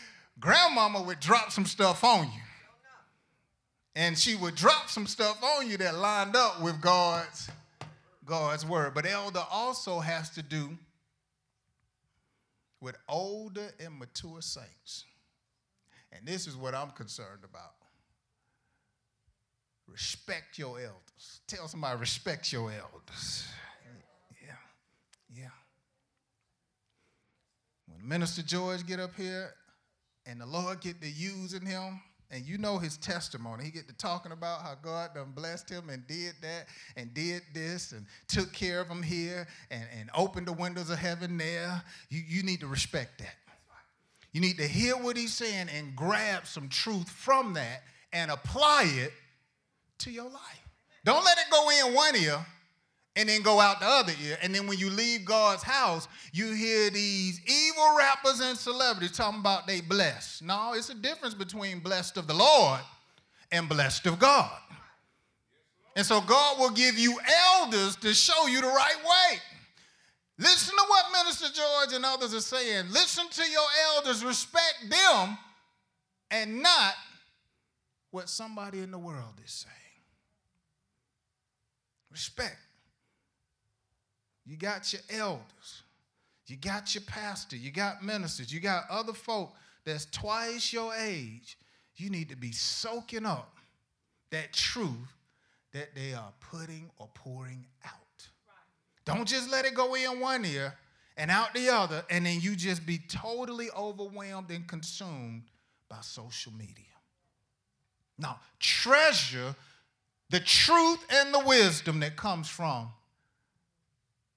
grandmama 0.40 1.02
would 1.02 1.20
drop 1.20 1.52
some 1.52 1.66
stuff 1.66 2.02
on 2.02 2.24
you. 2.24 2.40
And 3.94 4.16
she 4.16 4.34
would 4.34 4.54
drop 4.54 4.88
some 4.88 5.06
stuff 5.06 5.44
on 5.44 5.68
you 5.68 5.76
that 5.76 5.96
lined 5.96 6.34
up 6.34 6.62
with 6.62 6.80
God's 6.80 7.50
God's 8.24 8.64
word. 8.64 8.94
But 8.94 9.04
elder 9.04 9.44
also 9.50 10.00
has 10.00 10.30
to 10.30 10.42
do 10.42 10.78
with 12.80 12.96
older 13.06 13.68
and 13.78 13.98
mature 13.98 14.40
saints. 14.40 15.04
And 16.10 16.26
this 16.26 16.46
is 16.46 16.56
what 16.56 16.74
I'm 16.74 16.90
concerned 16.92 17.44
about. 17.44 17.75
Respect 19.96 20.58
your 20.58 20.78
elders. 20.78 21.40
Tell 21.46 21.66
somebody, 21.68 21.98
respect 21.98 22.52
your 22.52 22.70
elders. 22.70 23.48
Yeah, 24.46 24.52
yeah. 25.34 25.48
When 27.86 28.06
Minister 28.06 28.42
George 28.42 28.86
get 28.86 29.00
up 29.00 29.14
here 29.16 29.54
and 30.26 30.38
the 30.38 30.44
Lord 30.44 30.82
get 30.82 31.00
to 31.00 31.08
using 31.08 31.64
him, 31.64 32.02
and 32.30 32.44
you 32.44 32.58
know 32.58 32.76
his 32.76 32.98
testimony. 32.98 33.64
He 33.64 33.70
get 33.70 33.88
to 33.88 33.94
talking 33.94 34.32
about 34.32 34.60
how 34.60 34.74
God 34.82 35.14
done 35.14 35.30
blessed 35.34 35.70
him 35.70 35.88
and 35.88 36.06
did 36.06 36.34
that 36.42 36.66
and 36.96 37.14
did 37.14 37.40
this 37.54 37.92
and 37.92 38.04
took 38.28 38.52
care 38.52 38.80
of 38.80 38.88
him 38.88 39.02
here 39.02 39.46
and, 39.70 39.84
and 39.98 40.10
opened 40.14 40.48
the 40.48 40.52
windows 40.52 40.90
of 40.90 40.98
heaven 40.98 41.38
there. 41.38 41.80
You, 42.10 42.20
you 42.26 42.42
need 42.42 42.60
to 42.60 42.66
respect 42.66 43.20
that. 43.20 43.36
You 44.32 44.40
need 44.40 44.58
to 44.58 44.66
hear 44.66 44.96
what 44.96 45.16
he's 45.16 45.32
saying 45.32 45.68
and 45.74 45.94
grab 45.96 46.46
some 46.46 46.68
truth 46.68 47.08
from 47.08 47.54
that 47.54 47.84
and 48.12 48.30
apply 48.30 48.90
it 48.96 49.12
to 49.98 50.10
your 50.10 50.24
life. 50.24 50.68
Don't 51.04 51.24
let 51.24 51.38
it 51.38 51.44
go 51.50 51.70
in 51.70 51.94
one 51.94 52.16
ear 52.16 52.44
and 53.14 53.28
then 53.28 53.42
go 53.42 53.60
out 53.60 53.80
the 53.80 53.86
other 53.86 54.12
ear. 54.24 54.36
And 54.42 54.54
then 54.54 54.66
when 54.66 54.78
you 54.78 54.90
leave 54.90 55.24
God's 55.24 55.62
house, 55.62 56.06
you 56.32 56.52
hear 56.52 56.90
these 56.90 57.40
evil 57.46 57.96
rappers 57.96 58.40
and 58.40 58.58
celebrities 58.58 59.16
talking 59.16 59.40
about 59.40 59.66
they 59.66 59.80
blessed. 59.80 60.42
No, 60.42 60.74
it's 60.74 60.90
a 60.90 60.94
difference 60.94 61.34
between 61.34 61.80
blessed 61.80 62.16
of 62.16 62.26
the 62.26 62.34
Lord 62.34 62.80
and 63.50 63.68
blessed 63.68 64.06
of 64.06 64.18
God. 64.18 64.50
And 65.94 66.04
so 66.04 66.20
God 66.20 66.58
will 66.58 66.70
give 66.70 66.98
you 66.98 67.18
elders 67.54 67.96
to 67.96 68.12
show 68.12 68.46
you 68.46 68.60
the 68.60 68.66
right 68.66 68.98
way. 69.02 69.38
Listen 70.38 70.76
to 70.76 70.84
what 70.88 71.06
Minister 71.12 71.46
George 71.54 71.94
and 71.94 72.04
others 72.04 72.34
are 72.34 72.40
saying. 72.40 72.90
Listen 72.90 73.26
to 73.30 73.50
your 73.50 73.66
elders, 73.94 74.22
respect 74.22 74.84
them, 74.90 75.38
and 76.30 76.62
not 76.62 76.92
what 78.10 78.28
somebody 78.28 78.80
in 78.80 78.90
the 78.90 78.98
world 78.98 79.40
is 79.42 79.52
saying. 79.52 79.85
Respect. 82.16 82.56
You 84.46 84.56
got 84.56 84.90
your 84.90 85.02
elders, 85.10 85.82
you 86.46 86.56
got 86.56 86.94
your 86.94 87.02
pastor, 87.06 87.56
you 87.56 87.70
got 87.70 88.02
ministers, 88.02 88.50
you 88.50 88.58
got 88.58 88.84
other 88.88 89.12
folk 89.12 89.52
that's 89.84 90.06
twice 90.06 90.72
your 90.72 90.94
age. 90.94 91.58
You 91.96 92.08
need 92.08 92.30
to 92.30 92.36
be 92.36 92.52
soaking 92.52 93.26
up 93.26 93.58
that 94.30 94.54
truth 94.54 95.12
that 95.74 95.94
they 95.94 96.14
are 96.14 96.32
putting 96.40 96.90
or 96.96 97.10
pouring 97.12 97.66
out. 97.84 97.92
Don't 99.04 99.28
just 99.28 99.50
let 99.50 99.66
it 99.66 99.74
go 99.74 99.94
in 99.94 100.18
one 100.18 100.46
ear 100.46 100.72
and 101.18 101.30
out 101.30 101.52
the 101.52 101.68
other, 101.68 102.02
and 102.08 102.24
then 102.24 102.40
you 102.40 102.56
just 102.56 102.86
be 102.86 102.96
totally 102.96 103.68
overwhelmed 103.76 104.50
and 104.50 104.66
consumed 104.66 105.42
by 105.90 105.98
social 106.00 106.52
media. 106.54 106.86
Now, 108.16 108.40
treasure 108.58 109.54
the 110.30 110.40
truth 110.40 111.04
and 111.10 111.32
the 111.32 111.40
wisdom 111.40 112.00
that 112.00 112.16
comes 112.16 112.48
from 112.48 112.88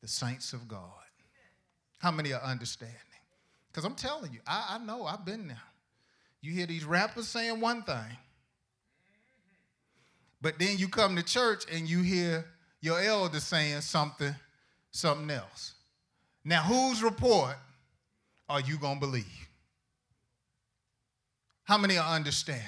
the 0.01 0.07
saints 0.07 0.53
of 0.53 0.67
God. 0.67 0.81
How 1.99 2.11
many 2.11 2.31
are 2.33 2.41
understanding? 2.41 2.95
Because 3.67 3.85
I'm 3.85 3.95
telling 3.95 4.31
you, 4.31 4.39
I, 4.47 4.77
I 4.79 4.85
know, 4.85 5.05
I've 5.05 5.25
been 5.25 5.47
there. 5.47 5.61
You 6.41 6.51
hear 6.51 6.65
these 6.65 6.85
rappers 6.85 7.27
saying 7.27 7.59
one 7.59 7.83
thing, 7.83 8.17
but 10.41 10.57
then 10.57 10.77
you 10.77 10.87
come 10.87 11.15
to 11.17 11.23
church 11.23 11.65
and 11.71 11.89
you 11.89 12.01
hear 12.01 12.45
your 12.81 13.01
elder 13.01 13.41
saying 13.41 13.81
something, 13.81 14.33
something 14.91 15.29
else. 15.29 15.73
Now, 16.45 16.61
whose 16.61 17.03
report 17.03 17.57
are 18.47 18.61
you 18.61 18.77
going 18.77 18.95
to 18.95 18.99
believe? 19.01 19.49
How 21.65 21.77
many 21.77 21.97
are 21.97 22.15
understanding? 22.15 22.63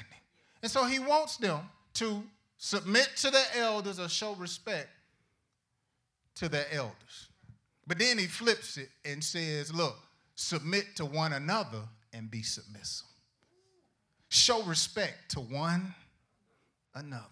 And 0.61 0.69
so 0.69 0.83
he 0.83 0.99
wants 0.99 1.37
them 1.37 1.61
to 1.95 2.23
submit 2.63 3.09
to 3.15 3.31
the 3.31 3.43
elders 3.57 3.99
or 3.99 4.07
show 4.07 4.35
respect 4.35 4.87
to 6.35 6.47
their 6.47 6.67
elders. 6.71 7.29
But 7.87 7.97
then 7.97 8.19
he 8.19 8.27
flips 8.27 8.77
it 8.77 8.89
and 9.03 9.23
says, 9.23 9.73
look, 9.73 9.97
submit 10.35 10.95
to 10.97 11.05
one 11.05 11.33
another 11.33 11.81
and 12.13 12.29
be 12.29 12.43
submissive. 12.43 13.07
Show 14.29 14.61
respect 14.61 15.31
to 15.31 15.39
one 15.39 15.95
another. 16.93 17.25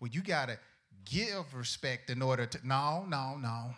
Well, 0.00 0.10
you 0.10 0.22
got 0.22 0.48
to 0.48 0.58
give 1.04 1.54
respect 1.54 2.08
in 2.08 2.22
order 2.22 2.46
to, 2.46 2.66
no, 2.66 3.04
no, 3.10 3.36
no. 3.36 3.74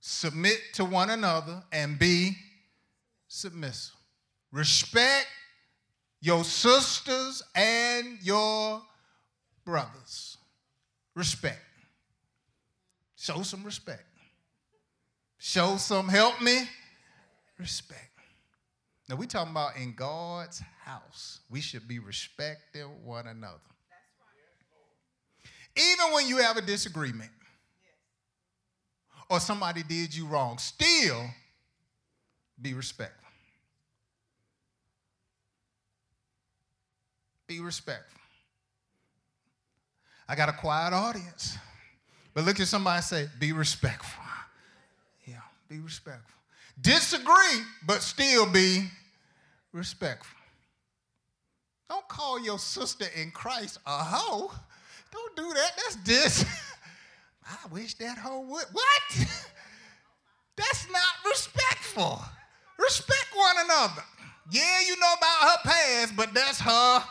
Submit 0.00 0.58
to 0.74 0.84
one 0.84 1.08
another 1.08 1.62
and 1.72 1.98
be 1.98 2.36
submissive. 3.28 3.96
Respect 4.52 5.28
your 6.22 6.44
sisters 6.44 7.42
and 7.54 8.16
your 8.22 8.80
brothers. 9.64 10.38
Respect. 11.14 11.60
Show 13.16 13.42
some 13.42 13.64
respect. 13.64 14.04
Show 15.36 15.76
some 15.76 16.08
help 16.08 16.40
me 16.40 16.62
respect. 17.58 18.08
Now 19.08 19.16
we 19.16 19.26
talking 19.26 19.50
about 19.50 19.76
in 19.76 19.94
God's 19.94 20.62
house. 20.84 21.40
We 21.50 21.60
should 21.60 21.88
be 21.88 21.98
respecting 21.98 22.86
one 23.04 23.26
another. 23.26 23.58
Even 25.76 26.14
when 26.14 26.28
you 26.28 26.38
have 26.38 26.56
a 26.56 26.62
disagreement 26.62 27.30
or 29.28 29.40
somebody 29.40 29.82
did 29.82 30.14
you 30.14 30.26
wrong, 30.26 30.58
still 30.58 31.26
be 32.60 32.74
respectful. 32.74 33.21
Be 37.52 37.60
respectful. 37.60 38.18
I 40.26 40.34
got 40.34 40.48
a 40.48 40.54
quiet 40.54 40.94
audience. 40.94 41.58
But 42.32 42.44
look 42.44 42.58
at 42.60 42.66
somebody 42.66 43.02
say, 43.02 43.26
be 43.38 43.52
respectful. 43.52 44.24
Yeah, 45.26 45.42
be 45.68 45.78
respectful. 45.78 46.32
Disagree, 46.80 47.60
but 47.86 48.00
still 48.00 48.50
be 48.50 48.88
respectful. 49.70 50.38
Don't 51.90 52.08
call 52.08 52.42
your 52.42 52.58
sister 52.58 53.04
in 53.20 53.30
Christ 53.32 53.80
a 53.86 53.98
hoe. 54.02 54.50
Don't 55.12 55.36
do 55.36 55.52
that. 55.52 55.72
That's 55.76 55.96
dis. 55.96 56.46
I 57.46 57.68
wish 57.70 57.92
that 57.96 58.16
hoe 58.16 58.40
would. 58.40 58.64
What? 58.72 59.02
That's 60.56 60.90
not 60.90 61.30
respectful. 61.30 62.18
Respect 62.78 63.28
one 63.34 63.56
another. 63.66 64.04
Yeah, 64.50 64.80
you 64.86 64.96
know 64.96 65.14
about 65.18 65.50
her 65.50 65.70
past, 65.70 66.16
but 66.16 66.32
that's 66.34 66.58
her 66.60 67.04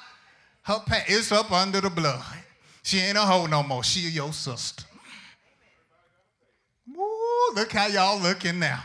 her 0.63 0.80
past. 0.86 1.06
It's 1.10 1.32
up 1.32 1.52
under 1.52 1.82
the 1.82 1.89
blood. 1.89 2.24
She 2.84 3.00
ain't 3.00 3.17
a 3.17 3.21
hoe 3.21 3.45
no 3.45 3.63
more. 3.63 3.84
She 3.84 4.02
your 4.10 4.34
sister. 4.34 4.84
Woo, 6.88 7.56
look 7.56 7.71
how 7.71 7.88
y'all 7.88 8.19
looking 8.19 8.60
now. 8.60 8.82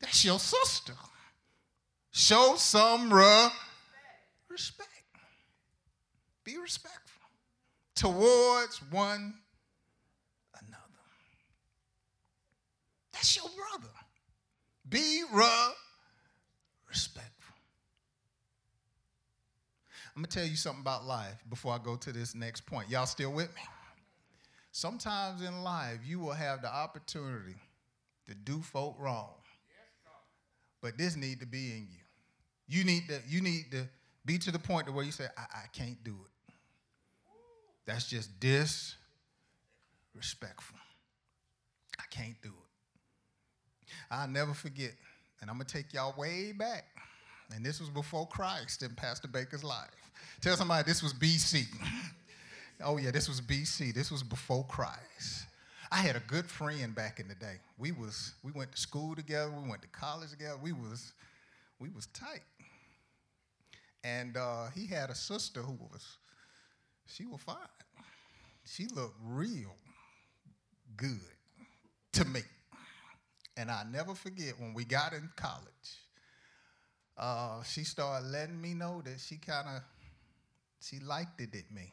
That's 0.00 0.24
your 0.24 0.38
sister. 0.38 0.94
Show 2.10 2.54
some 2.56 3.12
respect. 4.48 4.88
Be 6.44 6.58
respectful 6.58 7.00
towards 7.94 8.82
one 8.90 9.34
another. 10.60 10.82
That's 13.12 13.36
your 13.36 13.46
brother. 13.56 13.94
Be 14.88 15.22
respectful. 16.88 17.31
I'm 20.14 20.22
going 20.22 20.28
to 20.28 20.38
tell 20.38 20.46
you 20.46 20.56
something 20.56 20.82
about 20.82 21.06
life 21.06 21.42
before 21.48 21.72
I 21.72 21.78
go 21.82 21.96
to 21.96 22.12
this 22.12 22.34
next 22.34 22.66
point. 22.66 22.90
Y'all 22.90 23.06
still 23.06 23.32
with 23.32 23.48
me? 23.54 23.62
Sometimes 24.70 25.42
in 25.42 25.62
life, 25.62 26.00
you 26.04 26.18
will 26.18 26.32
have 26.32 26.60
the 26.60 26.72
opportunity 26.72 27.54
to 28.28 28.34
do 28.34 28.60
folk 28.60 28.96
wrong. 28.98 29.32
But 30.82 30.98
this 30.98 31.16
need 31.16 31.40
to 31.40 31.46
be 31.46 31.70
in 31.70 31.88
you. 31.90 31.98
You 32.68 32.84
need 32.84 33.08
to, 33.08 33.20
you 33.28 33.40
need 33.40 33.70
to 33.70 33.88
be 34.24 34.38
to 34.38 34.50
the 34.50 34.58
point 34.58 34.86
to 34.86 34.92
where 34.92 35.04
you 35.04 35.12
say, 35.12 35.26
I, 35.36 35.42
I 35.42 35.66
can't 35.72 36.02
do 36.04 36.12
it. 36.12 36.54
That's 37.86 38.08
just 38.08 38.38
disrespectful. 38.38 40.78
I 41.98 42.04
can't 42.10 42.40
do 42.42 42.50
it. 42.50 43.92
I'll 44.10 44.28
never 44.28 44.54
forget, 44.54 44.92
and 45.40 45.50
I'm 45.50 45.56
gonna 45.56 45.64
take 45.64 45.92
y'all 45.92 46.14
way 46.16 46.52
back. 46.52 46.84
And 47.54 47.64
this 47.64 47.80
was 47.80 47.90
before 47.90 48.26
Christ 48.26 48.82
in 48.82 48.94
Pastor 48.94 49.28
Baker's 49.28 49.64
life. 49.64 49.90
Tell 50.40 50.56
somebody 50.56 50.84
this 50.84 51.02
was 51.02 51.12
BC. 51.14 51.66
oh, 52.84 52.96
yeah, 52.98 53.10
this 53.10 53.28
was 53.28 53.40
BC. 53.40 53.94
This 53.94 54.10
was 54.10 54.22
before 54.22 54.64
Christ. 54.64 55.46
I 55.92 55.96
had 55.96 56.16
a 56.16 56.20
good 56.20 56.46
friend 56.46 56.94
back 56.94 57.20
in 57.20 57.28
the 57.28 57.34
day. 57.34 57.56
We 57.76 57.92
was 57.92 58.32
we 58.42 58.50
went 58.52 58.72
to 58.72 58.78
school 58.78 59.14
together, 59.14 59.50
we 59.50 59.68
went 59.68 59.82
to 59.82 59.88
college 59.88 60.30
together. 60.30 60.56
We 60.62 60.72
was 60.72 61.12
we 61.78 61.90
was 61.90 62.06
tight. 62.06 62.40
And 64.02 64.38
uh, 64.38 64.68
he 64.74 64.86
had 64.86 65.10
a 65.10 65.14
sister 65.14 65.60
who 65.60 65.74
was 65.92 66.16
she 67.06 67.26
was 67.26 67.42
fine. 67.42 67.56
She 68.64 68.86
looked 68.86 69.18
real 69.22 69.74
good 70.96 71.20
to 72.14 72.24
me. 72.24 72.40
And 73.58 73.70
I 73.70 73.84
never 73.90 74.14
forget 74.14 74.54
when 74.58 74.72
we 74.72 74.84
got 74.84 75.12
in 75.12 75.28
college, 75.36 75.66
uh, 77.18 77.62
she 77.64 77.84
started 77.84 78.28
letting 78.28 78.60
me 78.60 78.72
know 78.72 79.02
that 79.04 79.20
she 79.20 79.36
kind 79.36 79.68
of 79.68 79.82
she 80.82 80.98
liked 80.98 81.40
it 81.40 81.54
at 81.54 81.74
me. 81.74 81.92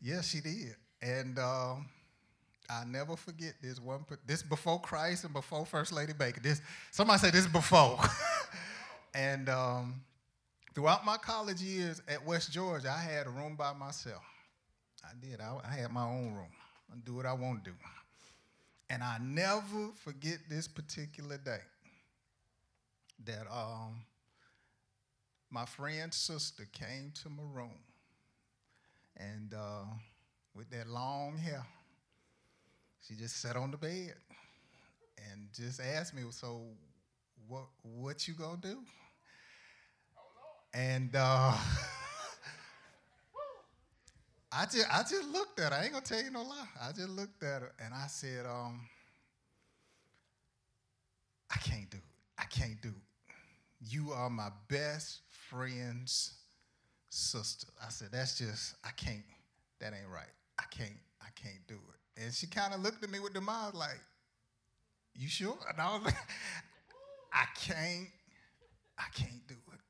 Yes, 0.00 0.28
she 0.28 0.40
did. 0.40 0.76
And 1.02 1.38
um, 1.38 1.86
I'll 2.70 2.86
never 2.86 3.16
forget 3.16 3.54
this 3.62 3.80
one. 3.80 4.04
This 4.26 4.42
before 4.42 4.80
Christ 4.80 5.24
and 5.24 5.32
before 5.32 5.66
First 5.66 5.92
Lady 5.92 6.12
Baker. 6.12 6.40
This 6.40 6.60
somebody 6.90 7.18
said 7.18 7.32
this 7.32 7.46
before. 7.46 7.98
and 9.14 9.48
um, 9.48 10.02
Throughout 10.74 11.04
my 11.04 11.16
college 11.16 11.62
years 11.62 12.02
at 12.08 12.24
West 12.26 12.50
Georgia, 12.50 12.90
I 12.90 13.00
had 13.00 13.28
a 13.28 13.30
room 13.30 13.54
by 13.54 13.72
myself. 13.72 14.24
I 15.04 15.12
did. 15.24 15.40
I, 15.40 15.56
I 15.64 15.72
had 15.72 15.92
my 15.92 16.04
own 16.04 16.34
room. 16.34 16.50
I 16.92 16.96
do 17.04 17.14
what 17.14 17.26
I 17.26 17.32
want 17.32 17.64
to 17.64 17.70
do. 17.70 17.76
And 18.90 19.02
I 19.02 19.18
never 19.22 19.90
forget 19.94 20.38
this 20.50 20.66
particular 20.66 21.38
day 21.38 21.60
that 23.24 23.46
um, 23.52 24.02
my 25.54 25.64
friend's 25.64 26.16
sister 26.16 26.66
came 26.72 27.12
to 27.22 27.28
my 27.28 27.44
room 27.52 27.78
and 29.16 29.54
uh, 29.54 29.84
with 30.52 30.68
that 30.70 30.88
long 30.88 31.38
hair, 31.38 31.64
she 33.06 33.14
just 33.14 33.40
sat 33.40 33.54
on 33.54 33.70
the 33.70 33.76
bed 33.76 34.14
and 35.30 35.48
just 35.52 35.80
asked 35.80 36.12
me, 36.12 36.22
"So, 36.30 36.62
what 37.46 37.66
what 37.82 38.26
you 38.26 38.34
gonna 38.34 38.56
do?" 38.60 38.78
And 40.72 41.14
uh, 41.14 41.52
I 44.50 44.64
just 44.64 44.86
I 44.92 45.02
just 45.08 45.28
looked 45.28 45.60
at 45.60 45.72
her. 45.72 45.78
I 45.78 45.84
ain't 45.84 45.92
gonna 45.92 46.04
tell 46.04 46.20
you 46.20 46.32
no 46.32 46.42
lie. 46.42 46.66
I 46.82 46.90
just 46.90 47.10
looked 47.10 47.44
at 47.44 47.62
her 47.62 47.72
and 47.78 47.94
I 47.94 48.08
said, 48.08 48.44
um, 48.46 48.80
I 51.48 51.58
can't 51.58 51.88
do 51.90 51.98
it. 51.98 52.02
I 52.38 52.44
can't 52.46 52.82
do 52.82 52.88
it. 52.88 53.13
You 53.86 54.12
are 54.12 54.30
my 54.30 54.48
best 54.68 55.20
friend's 55.48 56.34
sister. 57.10 57.66
I 57.84 57.90
said, 57.90 58.08
that's 58.12 58.38
just, 58.38 58.74
I 58.84 58.90
can't, 58.90 59.24
that 59.80 59.92
ain't 59.92 60.10
right. 60.12 60.32
I 60.58 60.64
can't, 60.70 60.98
I 61.20 61.28
can't 61.34 61.66
do 61.68 61.74
it. 61.74 62.22
And 62.22 62.32
she 62.32 62.46
kind 62.46 62.74
of 62.74 62.80
looked 62.80 63.02
at 63.04 63.10
me 63.10 63.20
with 63.20 63.34
the 63.34 63.40
mouth 63.40 63.74
like, 63.74 64.00
you 65.14 65.28
sure? 65.28 65.58
And 65.70 65.80
I 65.80 65.94
was 65.94 66.04
like, 66.04 66.14
I 67.32 67.44
can't, 67.60 68.08
I 68.98 69.04
can't 69.14 69.46
do 69.48 69.54
it. 69.54 69.80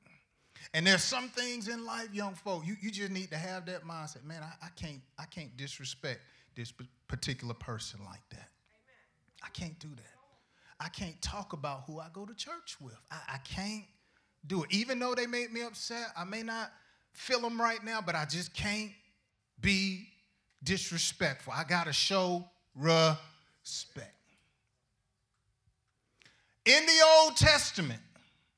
And 0.73 0.85
there's 0.85 1.03
some 1.03 1.29
things 1.29 1.69
in 1.69 1.85
life, 1.85 2.09
young 2.11 2.33
folk, 2.33 2.65
you, 2.65 2.75
you 2.81 2.91
just 2.91 3.11
need 3.11 3.29
to 3.31 3.37
have 3.37 3.65
that 3.67 3.85
mindset. 3.85 4.25
Man, 4.25 4.43
I, 4.43 4.65
I 4.65 4.69
can't, 4.75 4.99
I 5.17 5.23
can't 5.23 5.55
disrespect 5.55 6.19
this 6.53 6.73
particular 7.07 7.53
person 7.53 8.01
like 8.03 8.27
that. 8.31 8.49
Amen. 8.49 9.43
I 9.43 9.49
can't 9.49 9.79
do 9.79 9.87
that. 9.95 10.14
I 10.79 10.89
can't 10.89 11.19
talk 11.21 11.53
about 11.53 11.83
who 11.87 11.99
I 11.99 12.07
go 12.13 12.25
to 12.25 12.33
church 12.33 12.77
with. 12.81 12.97
I, 13.11 13.35
I 13.35 13.37
can't 13.39 13.85
do 14.45 14.63
it. 14.63 14.73
Even 14.73 14.99
though 14.99 15.15
they 15.15 15.25
made 15.25 15.51
me 15.51 15.61
upset, 15.61 16.07
I 16.17 16.23
may 16.25 16.43
not 16.43 16.71
feel 17.13 17.39
them 17.39 17.59
right 17.59 17.83
now, 17.83 18.01
but 18.05 18.15
I 18.15 18.25
just 18.25 18.53
can't 18.53 18.91
be 19.61 20.07
disrespectful. 20.63 21.53
I 21.55 21.63
got 21.63 21.85
to 21.85 21.93
show 21.93 22.45
respect. 22.75 24.11
In 26.65 26.85
the 26.85 27.05
Old 27.19 27.37
Testament, 27.37 28.01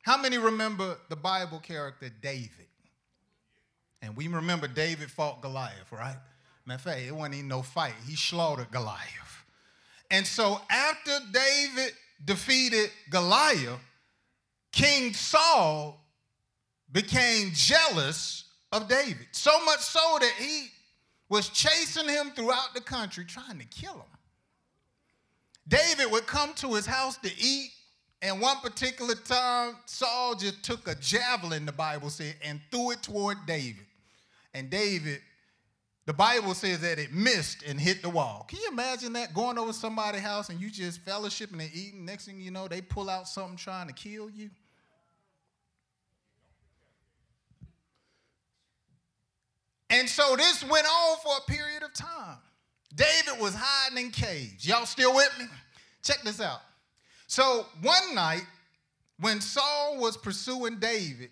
how 0.02 0.18
many 0.18 0.38
remember 0.38 0.98
the 1.10 1.16
Bible 1.16 1.60
character 1.60 2.10
David? 2.22 2.50
And 4.02 4.16
we 4.16 4.28
remember 4.28 4.68
David 4.68 5.12
fought 5.12 5.42
Goliath, 5.42 5.92
right? 5.92 6.16
Fact, 6.80 7.00
it 7.00 7.14
wasn't 7.14 7.36
even 7.36 7.48
no 7.48 7.62
fight. 7.62 7.94
He 8.08 8.16
slaughtered 8.16 8.72
Goliath. 8.72 9.46
And 10.12 10.26
so 10.26 10.60
after 10.70 11.20
David 11.32 11.94
defeated 12.24 12.90
Goliath, 13.10 13.80
King 14.72 15.14
Saul 15.14 16.04
became 16.92 17.52
jealous 17.54 18.46
of 18.72 18.88
David. 18.88 19.28
So 19.32 19.52
much 19.66 19.80
so 19.80 20.18
that 20.20 20.34
he 20.38 20.68
was 21.30 21.50
chasing 21.50 22.08
him 22.08 22.32
throughout 22.36 22.74
the 22.74 22.82
country, 22.82 23.26
trying 23.26 23.60
to 23.60 23.66
kill 23.66 23.96
him. 23.96 24.18
David 25.68 26.12
would 26.12 26.26
come 26.28 26.54
to 26.56 26.76
his 26.76 26.86
house 26.86 27.18
to 27.18 27.32
eat, 27.38 27.72
and 28.22 28.40
one 28.40 28.58
particular 28.58 29.16
time, 29.16 29.76
Saul 29.86 30.36
just 30.36 30.64
took 30.64 30.88
a 30.88 30.96
javelin, 30.96 31.66
the 31.66 31.72
Bible 31.72 32.10
said, 32.10 32.36
and 32.44 32.62
threw 32.72 32.92
it 32.92 33.04
toward 33.04 33.38
David. 33.46 33.86
And 34.54 34.70
David, 34.70 35.20
the 36.08 36.14
Bible 36.14 36.54
says 36.54 36.80
that 36.80 37.00
it 37.00 37.12
missed 37.12 37.64
and 37.64 37.78
hit 37.78 38.02
the 38.02 38.10
wall. 38.10 38.46
Can 38.48 38.60
you 38.62 38.70
imagine 38.72 39.12
that? 39.14 39.34
Going 39.34 39.58
over 39.58 39.74
somebody's 39.74 40.22
house 40.22 40.48
and 40.48 40.60
you 40.60 40.72
just 40.72 41.06
fellowshipping 41.06 41.60
and 41.60 41.70
eating. 41.74 42.06
Next 42.06 42.26
thing 42.26 42.40
you 42.40 42.50
know, 42.50 42.70
they 42.70 42.80
pull 42.80 43.10
out 43.10 43.28
something 43.28 43.58
trying 43.58 43.88
to 43.88 43.94
kill 43.94 44.30
you. 44.30 44.50
And 49.90 50.08
so 50.08 50.38
this 50.38 50.64
went 50.64 50.88
on 50.88 51.18
for 51.18 51.34
a 51.46 51.52
period 51.52 51.84
of 51.84 51.94
time. 51.94 52.38
David 52.96 53.42
was 53.42 53.54
hiding 53.54 54.06
in 54.06 54.12
caves. 54.12 54.66
Y'all 54.66 54.86
still 54.86 55.14
with 55.14 55.34
me? 55.38 55.46
Check 56.04 56.22
this 56.24 56.40
out. 56.40 56.62
So 57.28 57.66
one 57.82 58.16
night, 58.16 58.46
when 59.20 59.42
Saul 59.42 59.98
was 60.00 60.16
pursuing 60.16 60.80
David, 60.80 61.32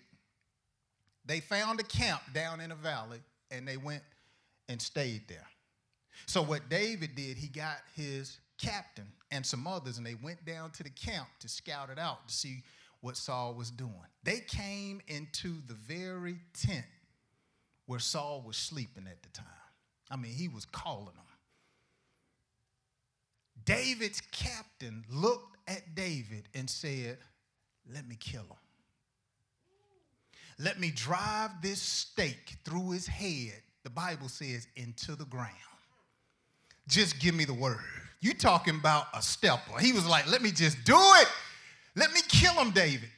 they 1.24 1.40
found 1.40 1.80
a 1.80 1.84
camp 1.84 2.20
down 2.34 2.60
in 2.60 2.72
a 2.72 2.76
valley 2.76 3.20
and 3.50 3.66
they 3.66 3.78
went 3.78 4.02
and 4.68 4.80
stayed 4.80 5.28
there. 5.28 5.46
So 6.26 6.42
what 6.42 6.68
David 6.68 7.14
did, 7.14 7.36
he 7.36 7.48
got 7.48 7.78
his 7.94 8.38
captain 8.58 9.06
and 9.30 9.44
some 9.44 9.66
others 9.66 9.98
and 9.98 10.06
they 10.06 10.14
went 10.14 10.44
down 10.44 10.70
to 10.72 10.82
the 10.82 10.90
camp 10.90 11.28
to 11.40 11.48
scout 11.48 11.90
it 11.90 11.98
out 11.98 12.26
to 12.28 12.34
see 12.34 12.62
what 13.00 13.16
Saul 13.16 13.54
was 13.54 13.70
doing. 13.70 13.92
They 14.24 14.40
came 14.40 15.00
into 15.06 15.60
the 15.66 15.74
very 15.74 16.36
tent 16.58 16.86
where 17.86 18.00
Saul 18.00 18.42
was 18.44 18.56
sleeping 18.56 19.06
at 19.08 19.22
the 19.22 19.28
time. 19.28 19.46
I 20.10 20.16
mean, 20.16 20.32
he 20.32 20.48
was 20.48 20.64
calling 20.64 21.06
them. 21.06 21.24
David's 23.64 24.20
captain 24.32 25.04
looked 25.10 25.56
at 25.68 25.94
David 25.94 26.48
and 26.54 26.70
said, 26.70 27.18
Let 27.92 28.08
me 28.08 28.16
kill 28.18 28.42
him. 28.42 28.56
Let 30.58 30.80
me 30.80 30.90
drive 30.90 31.50
this 31.60 31.82
stake 31.82 32.56
through 32.64 32.92
his 32.92 33.06
head, 33.06 33.60
the 33.86 33.90
Bible 33.90 34.28
says, 34.28 34.66
into 34.74 35.14
the 35.14 35.26
ground. 35.26 35.52
Just 36.88 37.20
give 37.20 37.36
me 37.36 37.44
the 37.44 37.54
word. 37.54 37.78
You 38.20 38.34
talking 38.34 38.74
about 38.74 39.06
a 39.14 39.22
stepper. 39.22 39.78
He 39.78 39.92
was 39.92 40.04
like, 40.08 40.28
Let 40.28 40.42
me 40.42 40.50
just 40.50 40.82
do 40.82 40.98
it. 40.98 41.28
Let 41.94 42.12
me 42.12 42.18
kill 42.26 42.54
him, 42.54 42.72
David. 42.72 43.08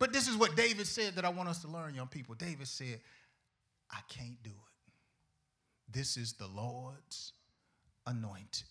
But 0.00 0.12
this 0.12 0.26
is 0.26 0.36
what 0.36 0.56
David 0.56 0.88
said 0.88 1.14
that 1.14 1.24
I 1.24 1.28
want 1.28 1.48
us 1.48 1.60
to 1.60 1.68
learn, 1.68 1.94
young 1.94 2.08
people. 2.08 2.34
David 2.34 2.66
said, 2.66 2.98
I 3.92 4.00
can't 4.08 4.42
do 4.42 4.50
it. 4.50 5.92
This 5.92 6.16
is 6.16 6.32
the 6.32 6.48
Lord's 6.48 7.32
anointed. 8.04 8.66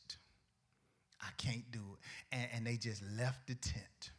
I 1.21 1.29
can't 1.37 1.63
do 1.71 1.79
it. 1.79 2.35
And, 2.35 2.47
and 2.55 2.67
they 2.67 2.75
just 2.75 3.01
left 3.17 3.47
the 3.47 3.55
tent. 3.55 4.11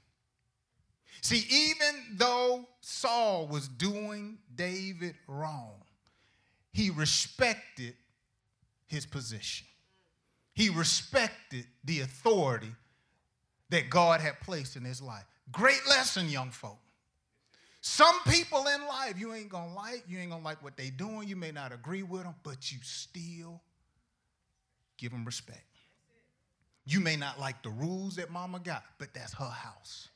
See, 1.20 1.44
even 1.50 2.16
though 2.16 2.66
Saul 2.80 3.48
was 3.48 3.68
doing 3.68 4.38
David 4.54 5.16
wrong, 5.28 5.82
he 6.72 6.90
respected 6.90 7.94
his 8.86 9.06
position. 9.06 9.66
He 10.54 10.68
respected 10.68 11.66
the 11.84 12.00
authority 12.00 12.72
that 13.70 13.88
God 13.88 14.20
had 14.20 14.40
placed 14.40 14.76
in 14.76 14.84
his 14.84 15.00
life. 15.00 15.24
Great 15.50 15.80
lesson, 15.88 16.28
young 16.28 16.50
folk. 16.50 16.78
Some 17.80 18.14
people 18.28 18.64
in 18.68 18.86
life 18.86 19.14
you 19.18 19.34
ain't 19.34 19.48
gonna 19.48 19.74
like, 19.74 20.04
you 20.06 20.18
ain't 20.18 20.30
gonna 20.30 20.44
like 20.44 20.62
what 20.62 20.76
they 20.76 20.90
doing, 20.90 21.26
you 21.26 21.36
may 21.36 21.50
not 21.50 21.72
agree 21.72 22.02
with 22.02 22.22
them, 22.22 22.34
but 22.42 22.70
you 22.70 22.78
still 22.82 23.60
give 24.98 25.10
them 25.10 25.24
respect. 25.24 25.64
You 26.84 27.00
may 27.00 27.16
not 27.16 27.40
like 27.40 27.62
the 27.62 27.70
rules 27.70 28.16
that 28.16 28.30
mama 28.30 28.60
got, 28.60 28.84
but 28.98 29.08
that's 29.14 29.34
her 29.34 29.44
house. 29.44 30.08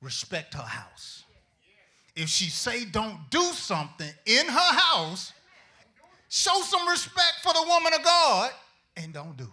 Respect 0.00 0.54
her 0.54 0.62
house. 0.62 1.24
If 2.16 2.28
she 2.28 2.50
say 2.50 2.84
don't 2.84 3.18
do 3.30 3.42
something 3.42 4.10
in 4.26 4.46
her 4.46 4.74
house, 4.74 5.32
show 6.34 6.60
some 6.62 6.88
respect 6.88 7.34
for 7.42 7.52
the 7.52 7.62
woman 7.68 7.94
of 7.94 8.02
God 8.02 8.50
and 8.96 9.12
don't 9.12 9.36
do 9.36 9.44
it. 9.44 9.50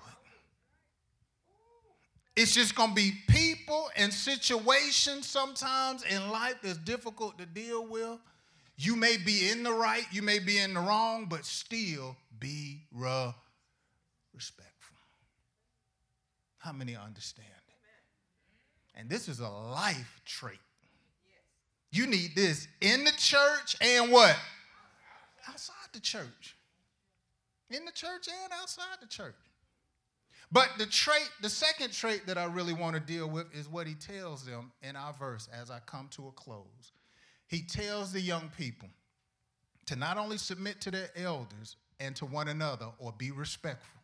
It's 2.35 2.55
just 2.55 2.73
going 2.73 2.89
to 2.89 2.95
be 2.95 3.11
people 3.27 3.89
and 3.95 4.11
situations 4.11 5.27
sometimes 5.27 6.03
in 6.03 6.31
life 6.31 6.55
that's 6.63 6.79
difficult 6.79 7.37
to 7.37 7.45
deal 7.45 7.85
with. 7.85 8.17
You 8.77 8.95
may 8.95 9.17
be 9.17 9.49
in 9.49 9.61
the 9.61 9.71
right, 9.71 10.05
you 10.11 10.23
may 10.23 10.39
be 10.39 10.57
in 10.57 10.73
the 10.73 10.79
wrong, 10.79 11.27
but 11.29 11.45
still 11.45 12.15
be 12.39 12.81
re- 12.91 13.35
respectful. 14.33 14.97
How 16.57 16.71
many 16.71 16.95
understand? 16.95 17.47
And 18.95 19.07
this 19.07 19.27
is 19.29 19.39
a 19.39 19.47
life 19.47 20.19
trait. 20.25 20.57
You 21.91 22.07
need 22.07 22.31
this 22.35 22.67
in 22.79 23.03
the 23.03 23.11
church 23.11 23.75
and 23.81 24.11
what? 24.11 24.35
Outside 25.47 25.75
the 25.93 25.99
church. 25.99 26.55
In 27.71 27.85
the 27.85 27.91
church 27.91 28.27
and 28.27 28.51
outside 28.53 28.97
the 28.99 29.07
church. 29.07 29.35
But 30.51 30.67
the 30.77 30.85
trait, 30.85 31.29
the 31.41 31.49
second 31.49 31.93
trait 31.93 32.27
that 32.27 32.37
I 32.37 32.45
really 32.45 32.73
want 32.73 32.95
to 32.95 32.99
deal 32.99 33.29
with 33.29 33.47
is 33.55 33.69
what 33.69 33.87
he 33.87 33.93
tells 33.93 34.45
them 34.45 34.71
in 34.81 34.97
our 34.97 35.13
verse 35.13 35.47
as 35.53 35.71
I 35.71 35.79
come 35.85 36.09
to 36.11 36.27
a 36.27 36.31
close. 36.31 36.91
He 37.47 37.61
tells 37.61 38.11
the 38.11 38.19
young 38.19 38.51
people 38.57 38.89
to 39.85 39.95
not 39.95 40.17
only 40.17 40.37
submit 40.37 40.81
to 40.81 40.91
their 40.91 41.09
elders 41.15 41.77
and 41.99 42.15
to 42.17 42.25
one 42.25 42.49
another 42.49 42.87
or 42.99 43.13
be 43.17 43.31
respectful, 43.31 44.01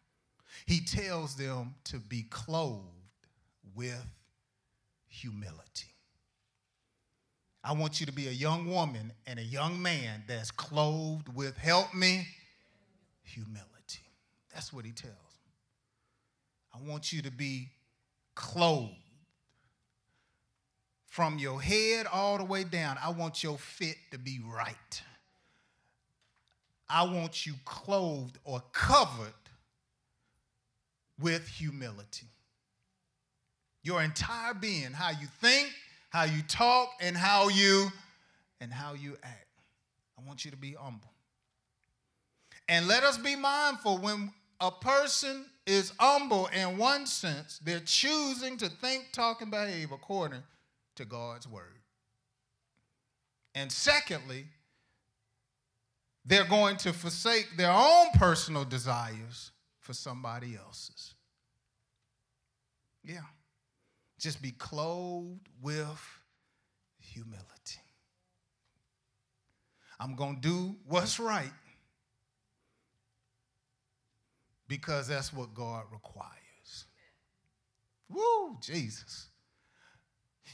he 0.66 0.80
tells 0.80 1.36
them 1.36 1.76
to 1.86 1.98
be 1.98 2.24
clothed 2.30 2.84
with 3.76 4.06
humility. 5.08 5.92
I 7.64 7.74
want 7.74 8.00
you 8.00 8.06
to 8.06 8.14
be 8.14 8.30
a 8.30 8.32
young 8.32 8.72
woman 8.72 9.12
and 9.26 9.40
a 9.40 9.44
young 9.44 9.82
man 9.82 10.24
that's 10.28 10.52
clothed 10.52 11.28
with, 11.36 11.58
help 11.58 11.94
me, 11.94 12.28
humility. 13.28 14.04
That's 14.54 14.72
what 14.72 14.86
he 14.86 14.92
tells. 14.92 15.14
I 16.74 16.90
want 16.90 17.12
you 17.12 17.22
to 17.24 17.32
be 17.32 17.70
clothed 18.36 18.94
from 21.06 21.40
your 21.40 21.62
head 21.62 22.06
all 22.12 22.38
the 22.38 22.44
way 22.46 22.64
down. 22.64 22.98
I 23.04 23.10
want 23.10 23.44
your 23.44 23.58
fit 23.58 23.98
to 24.12 24.20
be 24.20 24.40
right. 24.46 25.02
I 26.90 27.04
want 27.04 27.46
you 27.46 27.54
clothed 27.66 28.38
or 28.44 28.62
covered 28.72 29.34
with 31.20 31.48
humility. 31.48 32.28
Your 33.84 34.02
entire 34.02 34.54
being, 34.54 34.92
how 34.94 35.10
you 35.10 35.28
think, 35.42 35.70
how 36.10 36.24
you 36.24 36.42
talk, 36.44 36.90
and 37.02 37.18
how 37.18 37.50
you 37.50 37.90
and 38.62 38.72
how 38.72 38.94
you 38.94 39.18
act. 39.24 39.48
I 40.18 40.28
want 40.28 40.46
you 40.46 40.52
to 40.52 40.58
be 40.58 40.76
humble. 40.80 41.12
And 42.70 42.88
let 42.88 43.04
us 43.04 43.18
be 43.18 43.36
mindful 43.36 43.98
when 43.98 44.32
a 44.60 44.72
person 44.72 45.46
is 45.66 45.94
humble 46.00 46.48
in 46.48 46.78
one 46.78 47.06
sense, 47.06 47.60
they're 47.64 47.82
choosing 47.82 48.58
to 48.58 48.70
think, 48.70 49.12
talk, 49.12 49.42
and 49.42 49.52
behave 49.52 49.92
according 49.92 50.44
to 50.96 51.06
God's 51.06 51.48
word. 51.48 51.80
And 53.54 53.72
secondly, 53.72 54.46
they're 56.26 56.46
going 56.46 56.78
to 56.78 56.94
forsake 56.94 57.48
their 57.58 57.72
own 57.72 58.08
personal 58.16 58.66
desires 58.66 59.52
for 59.80 59.94
somebody 59.94 60.56
else's. 60.56 61.14
Yeah. 63.04 63.22
Just 64.20 64.42
be 64.42 64.52
clothed 64.52 65.48
with 65.62 66.22
humility. 67.00 67.46
I'm 70.00 70.16
going 70.16 70.36
to 70.36 70.42
do 70.42 70.76
what's 70.86 71.20
right 71.20 71.52
because 74.68 75.08
that's 75.08 75.34
what 75.34 75.54
God 75.54 75.84
requires. 75.92 76.86
Woo, 78.10 78.58
Jesus. 78.62 79.28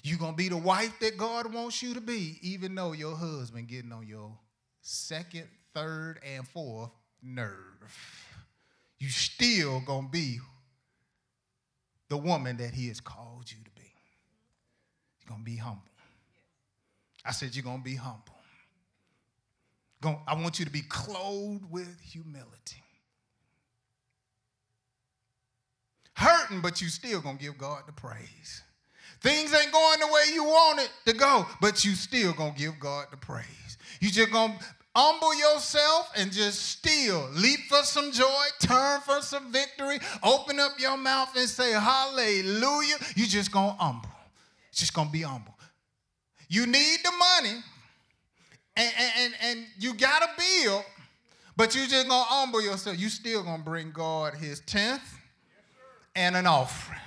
You're 0.02 0.18
going 0.18 0.34
to 0.34 0.38
be 0.38 0.50
the 0.50 0.58
wife 0.58 1.00
that 1.00 1.18
God 1.18 1.54
wants 1.54 1.82
you 1.82 1.94
to 1.94 2.02
be, 2.02 2.38
even 2.42 2.76
though 2.76 2.94
your 2.94 3.16
husband 3.16 3.68
getting 3.68 3.92
on 3.92 4.08
your 4.08 4.38
second, 4.82 5.48
third, 5.74 6.20
and 6.24 6.48
fourth 6.48 6.92
nerve. 7.22 7.58
You 9.00 9.10
still 9.10 9.82
going 9.82 10.06
to 10.06 10.12
be 10.12 10.40
the 12.10 12.18
woman 12.18 12.58
that 12.58 12.74
he 12.74 12.88
has 12.88 13.00
called 13.00 13.52
you 13.52 13.58
to 13.64 13.72
be. 13.72 13.92
You're 15.22 15.30
going 15.30 15.42
to 15.42 15.46
be 15.46 15.58
humble. 15.58 15.82
I 17.26 17.32
said, 17.32 17.56
You're 17.56 17.64
going 17.64 17.80
to 17.80 17.84
be 17.84 17.96
humble. 17.96 18.34
I 20.28 20.36
want 20.36 20.60
you 20.60 20.66
to 20.66 20.72
be 20.72 20.82
clothed 20.82 21.72
with 21.72 22.00
humility. 22.02 22.84
Hurting, 26.24 26.62
but 26.62 26.82
you 26.82 26.88
still 26.88 27.22
to 27.22 27.34
give 27.34 27.58
God 27.58 27.84
the 27.86 27.92
praise. 27.92 28.64
Things 29.20 29.54
ain't 29.54 29.74
going 29.74 30.00
the 30.00 30.08
way 30.08 30.24
you 30.34 30.46
want 30.46 30.80
it 30.80 30.90
to 31.06 31.14
go, 31.14 31.46
but 31.60 31.84
you 31.84 31.96
still 31.96 32.32
to 32.32 32.54
give 32.56 32.80
God 32.80 33.08
the 33.12 33.18
praise. 33.18 33.78
You 34.00 34.10
just 34.10 34.32
to 34.32 34.54
humble 34.96 35.36
yourself 35.36 36.10
and 36.16 36.32
just 36.32 36.62
still 36.62 37.28
leap 37.34 37.60
for 37.68 37.84
some 37.84 38.14
joy, 38.14 38.46
turn 38.62 39.02
for 39.02 39.20
some 39.22 39.52
victory, 39.52 40.00
open 40.24 40.62
up 40.62 40.72
your 40.80 40.96
mouth 40.96 41.36
and 41.36 41.50
say 41.50 41.74
hallelujah. 41.74 42.96
You 43.18 43.28
just 43.28 43.52
gonna 43.52 43.74
humble. 43.74 44.10
Just 44.72 44.94
gonna 44.94 45.10
be 45.10 45.24
humble. 45.24 45.54
You 46.48 46.68
need 46.68 47.00
the 47.04 47.12
money 47.12 47.58
and, 48.78 48.94
and, 49.18 49.34
and 49.42 49.66
you 49.78 49.94
got 49.94 50.24
a 50.24 50.30
bill, 50.38 50.86
but 51.58 51.76
you 51.76 51.86
just 51.86 52.08
gonna 52.08 52.24
humble 52.24 52.62
yourself. 52.62 52.98
You 52.98 53.10
still 53.10 53.44
gonna 53.44 53.62
bring 53.62 53.92
God 53.92 54.36
his 54.36 54.62
tenth 54.62 55.20
and 56.16 56.36
an 56.36 56.48
offering. 56.48 57.00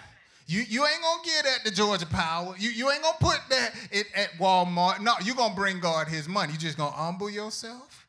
You, 0.49 0.63
you 0.69 0.87
ain't 0.87 1.03
gonna 1.03 1.23
get 1.25 1.47
at 1.47 1.65
the 1.65 1.71
Georgia 1.71 2.07
Power. 2.07 2.55
You, 2.59 2.71
you 2.71 2.91
ain't 2.91 3.03
gonna 3.03 3.17
put 3.21 3.41
that 3.51 3.73
at, 3.93 4.07
at 4.15 4.31
Walmart. 4.39 5.01
No, 5.01 5.15
you're 5.25 5.35
gonna 5.35 5.55
bring 5.55 5.81
God 5.81 6.07
his 6.07 6.29
money. 6.29 6.53
You 6.53 6.59
just 6.59 6.77
gonna 6.77 6.95
humble 6.95 7.29
yourself. 7.29 8.07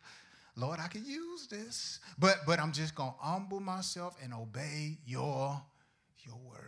Lord, 0.56 0.80
I 0.80 0.88
can 0.88 1.04
use 1.06 1.48
this. 1.48 2.00
But 2.20 2.40
but 2.46 2.60
I'm 2.60 2.72
just 2.72 2.94
gonna 2.94 3.14
humble 3.20 3.60
myself 3.60 4.16
and 4.24 4.34
obey 4.34 4.98
your, 5.06 5.60
your 6.26 6.36
word. 6.48 6.64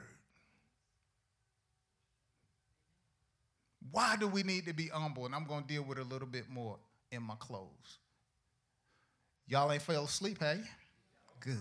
Why 3.91 4.15
do 4.19 4.27
we 4.27 4.43
need 4.43 4.65
to 4.65 4.73
be 4.73 4.88
humble? 4.88 5.25
And 5.25 5.36
I'm 5.36 5.45
gonna 5.45 5.65
deal 5.67 5.84
with 5.84 5.99
a 5.99 6.03
little 6.03 6.27
bit 6.27 6.49
more 6.49 6.77
in 7.11 7.21
my 7.21 7.36
clothes. 7.36 7.97
Y'all 9.47 9.71
ain't 9.71 9.82
fell 9.82 10.03
asleep, 10.03 10.39
you? 10.41 10.63
Good. 11.39 11.57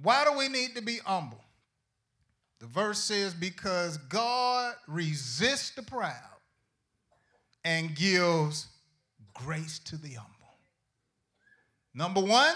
Why 0.00 0.24
do 0.24 0.36
we 0.36 0.48
need 0.48 0.74
to 0.76 0.82
be 0.82 0.98
humble? 1.04 1.42
The 2.60 2.66
verse 2.66 2.98
says, 2.98 3.34
Because 3.34 3.98
God 3.98 4.74
resists 4.88 5.70
the 5.70 5.82
proud 5.82 6.12
and 7.64 7.94
gives 7.94 8.66
grace 9.34 9.78
to 9.80 9.96
the 9.96 10.14
humble. 10.14 10.32
Number 11.94 12.20
one, 12.20 12.54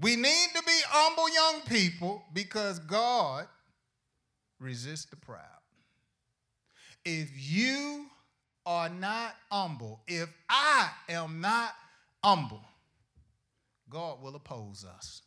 we 0.00 0.16
need 0.16 0.48
to 0.54 0.62
be 0.62 0.78
humble 0.88 1.32
young 1.32 1.62
people 1.66 2.24
because 2.32 2.78
God 2.80 3.46
resists 4.58 5.04
the 5.06 5.16
proud. 5.16 5.40
If 7.04 7.28
you 7.34 8.06
are 8.66 8.88
not 8.88 9.36
humble, 9.50 10.00
if 10.06 10.28
I 10.48 10.88
am 11.08 11.40
not 11.40 11.74
humble, 12.22 12.64
God 13.90 14.22
will 14.22 14.34
oppose 14.34 14.84
us. 14.84 15.22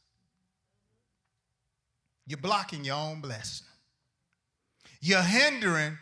You're 2.28 2.38
blocking 2.38 2.84
your 2.84 2.98
own 2.98 3.22
blessing. 3.22 3.66
You're 5.00 5.22
hindering 5.22 5.98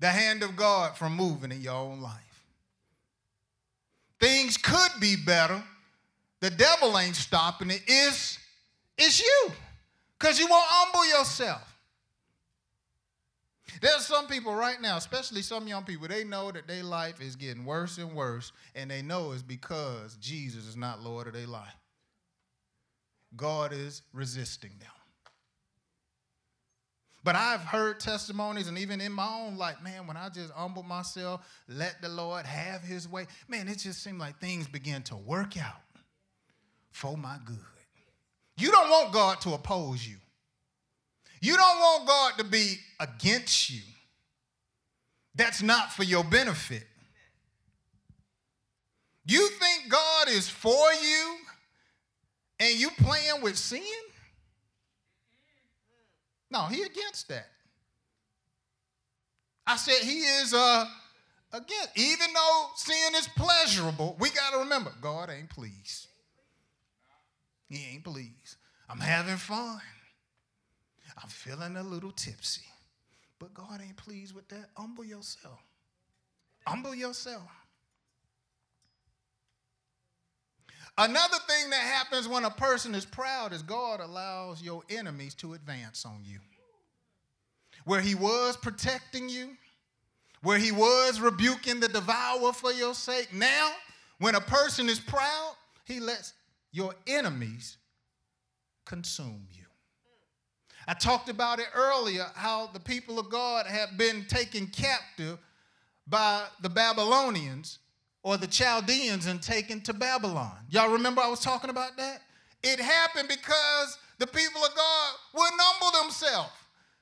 the 0.00 0.08
hand 0.08 0.42
of 0.42 0.56
God 0.56 0.96
from 0.96 1.16
moving 1.16 1.52
in 1.52 1.60
your 1.60 1.74
own 1.74 2.00
life. 2.00 2.44
Things 4.18 4.56
could 4.56 4.90
be 5.00 5.16
better. 5.16 5.62
The 6.40 6.50
devil 6.50 6.98
ain't 6.98 7.16
stopping 7.16 7.70
it. 7.70 7.82
It's, 7.86 8.38
it's 8.98 9.20
you 9.20 9.52
because 10.18 10.38
you 10.38 10.46
won't 10.46 10.66
humble 10.66 11.06
yourself. 11.18 11.66
There's 13.80 14.04
some 14.04 14.26
people 14.26 14.54
right 14.54 14.80
now, 14.80 14.96
especially 14.96 15.42
some 15.42 15.68
young 15.68 15.84
people, 15.84 16.08
they 16.08 16.24
know 16.24 16.50
that 16.50 16.66
their 16.66 16.82
life 16.82 17.20
is 17.20 17.36
getting 17.36 17.64
worse 17.64 17.98
and 17.98 18.14
worse, 18.14 18.52
and 18.74 18.90
they 18.90 19.00
know 19.00 19.32
it's 19.32 19.42
because 19.42 20.16
Jesus 20.16 20.66
is 20.66 20.76
not 20.76 21.02
Lord 21.02 21.28
of 21.28 21.34
their 21.34 21.46
life. 21.46 21.76
God 23.36 23.72
is 23.72 24.02
resisting 24.12 24.72
them. 24.80 24.88
But 27.22 27.36
I've 27.36 27.60
heard 27.60 28.00
testimonies, 28.00 28.68
and 28.68 28.78
even 28.78 29.00
in 29.00 29.12
my 29.12 29.28
own 29.28 29.56
life, 29.56 29.76
man, 29.82 30.06
when 30.06 30.16
I 30.16 30.30
just 30.30 30.52
humble 30.52 30.82
myself, 30.82 31.46
let 31.68 32.00
the 32.00 32.08
Lord 32.08 32.46
have 32.46 32.82
his 32.82 33.06
way, 33.06 33.26
man, 33.46 33.68
it 33.68 33.78
just 33.78 34.02
seemed 34.02 34.18
like 34.18 34.40
things 34.40 34.66
begin 34.66 35.02
to 35.04 35.16
work 35.16 35.60
out 35.60 35.82
for 36.90 37.18
my 37.18 37.36
good. 37.44 37.58
You 38.56 38.70
don't 38.70 38.88
want 38.88 39.12
God 39.12 39.40
to 39.42 39.52
oppose 39.52 40.06
you. 40.06 40.16
You 41.42 41.56
don't 41.56 41.78
want 41.78 42.06
God 42.06 42.32
to 42.38 42.44
be 42.44 42.76
against 42.98 43.70
you. 43.70 43.80
That's 45.34 45.62
not 45.62 45.92
for 45.92 46.04
your 46.04 46.24
benefit. 46.24 46.84
You 49.24 49.48
think 49.48 49.90
God 49.90 50.28
is 50.28 50.48
for 50.48 50.92
you 51.02 51.36
and 52.58 52.78
you 52.78 52.90
playing 52.98 53.42
with 53.42 53.56
sin? 53.56 53.82
No, 56.50 56.62
he 56.66 56.82
against 56.82 57.28
that. 57.28 57.46
I 59.66 59.76
said 59.76 60.02
he 60.02 60.18
is 60.20 60.52
uh 60.52 60.84
again, 61.52 61.86
even 61.94 62.26
though 62.34 62.66
sin 62.74 63.14
is 63.16 63.28
pleasurable, 63.36 64.16
we 64.18 64.30
got 64.30 64.52
to 64.52 64.58
remember 64.58 64.92
God 65.00 65.30
ain't 65.30 65.50
pleased. 65.50 66.08
He 67.68 67.86
ain't 67.92 68.04
pleased. 68.04 68.56
I'm 68.88 68.98
having 68.98 69.36
fun. 69.36 69.80
I'm 71.22 71.28
feeling 71.28 71.76
a 71.76 71.82
little 71.82 72.10
tipsy. 72.10 72.62
But 73.38 73.54
God 73.54 73.80
ain't 73.82 73.96
pleased 73.96 74.34
with 74.34 74.48
that. 74.48 74.70
Humble 74.76 75.04
yourself. 75.04 75.60
Humble 76.66 76.94
yourself. 76.94 77.48
Another 80.98 81.36
thing 81.48 81.70
that 81.70 81.80
happens 81.80 82.28
when 82.28 82.44
a 82.44 82.50
person 82.50 82.94
is 82.94 83.04
proud 83.04 83.52
is 83.52 83.62
God 83.62 84.00
allows 84.00 84.62
your 84.62 84.82
enemies 84.90 85.34
to 85.36 85.54
advance 85.54 86.04
on 86.04 86.20
you. 86.24 86.38
Where 87.84 88.00
he 88.00 88.14
was 88.14 88.56
protecting 88.56 89.28
you, 89.28 89.56
where 90.42 90.58
he 90.58 90.72
was 90.72 91.20
rebuking 91.20 91.80
the 91.80 91.88
devourer 91.88 92.52
for 92.52 92.72
your 92.72 92.94
sake, 92.94 93.32
now 93.32 93.72
when 94.18 94.34
a 94.34 94.40
person 94.40 94.88
is 94.88 95.00
proud, 95.00 95.54
he 95.84 96.00
lets 96.00 96.34
your 96.72 96.94
enemies 97.06 97.78
consume 98.84 99.46
you. 99.50 99.64
I 100.86 100.94
talked 100.94 101.28
about 101.28 101.60
it 101.60 101.68
earlier 101.74 102.26
how 102.34 102.66
the 102.68 102.80
people 102.80 103.18
of 103.18 103.30
God 103.30 103.66
have 103.66 103.96
been 103.96 104.24
taken 104.26 104.66
captive 104.66 105.38
by 106.06 106.44
the 106.62 106.68
Babylonians 106.68 107.78
or 108.22 108.36
the 108.36 108.46
Chaldeans 108.46 109.26
and 109.26 109.42
taken 109.42 109.80
to 109.82 109.94
Babylon. 109.94 110.56
Y'all 110.68 110.90
remember 110.90 111.20
I 111.20 111.28
was 111.28 111.40
talking 111.40 111.70
about 111.70 111.96
that? 111.96 112.22
It 112.62 112.78
happened 112.78 113.28
because 113.28 113.98
the 114.18 114.26
people 114.26 114.62
of 114.62 114.74
God 114.74 115.12
wouldn't 115.34 115.60
humble 115.60 116.02
themselves. 116.02 116.52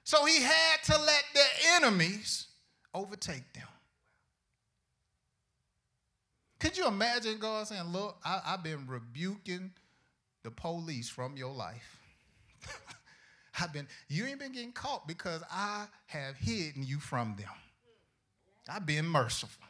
So 0.05 0.25
he 0.25 0.41
had 0.41 0.83
to 0.85 0.93
let 0.93 1.25
their 1.35 1.77
enemies 1.77 2.47
overtake 2.95 3.53
them. 3.53 3.67
Could 6.61 6.77
you 6.77 6.87
imagine 6.87 7.39
God 7.39 7.67
saying, 7.67 7.85
Look, 7.85 8.17
I, 8.25 8.41
have 8.45 8.65
been 8.65 8.87
rebuking 8.87 9.73
the 10.43 10.51
police 10.51 11.09
from 11.09 11.37
your 11.37 11.53
life. 11.53 12.01
I've 13.61 13.73
been, 13.73 13.87
you 14.09 14.25
ain't 14.27 14.39
been 14.39 14.53
getting 14.53 14.73
caught 14.73 15.07
because 15.07 15.43
I 15.51 15.87
have 16.07 16.37
hidden 16.37 16.83
you 16.85 16.99
from 16.99 17.35
them. 17.37 17.51
I've 18.69 18.87
been 18.87 19.07
merciful. 19.07 19.68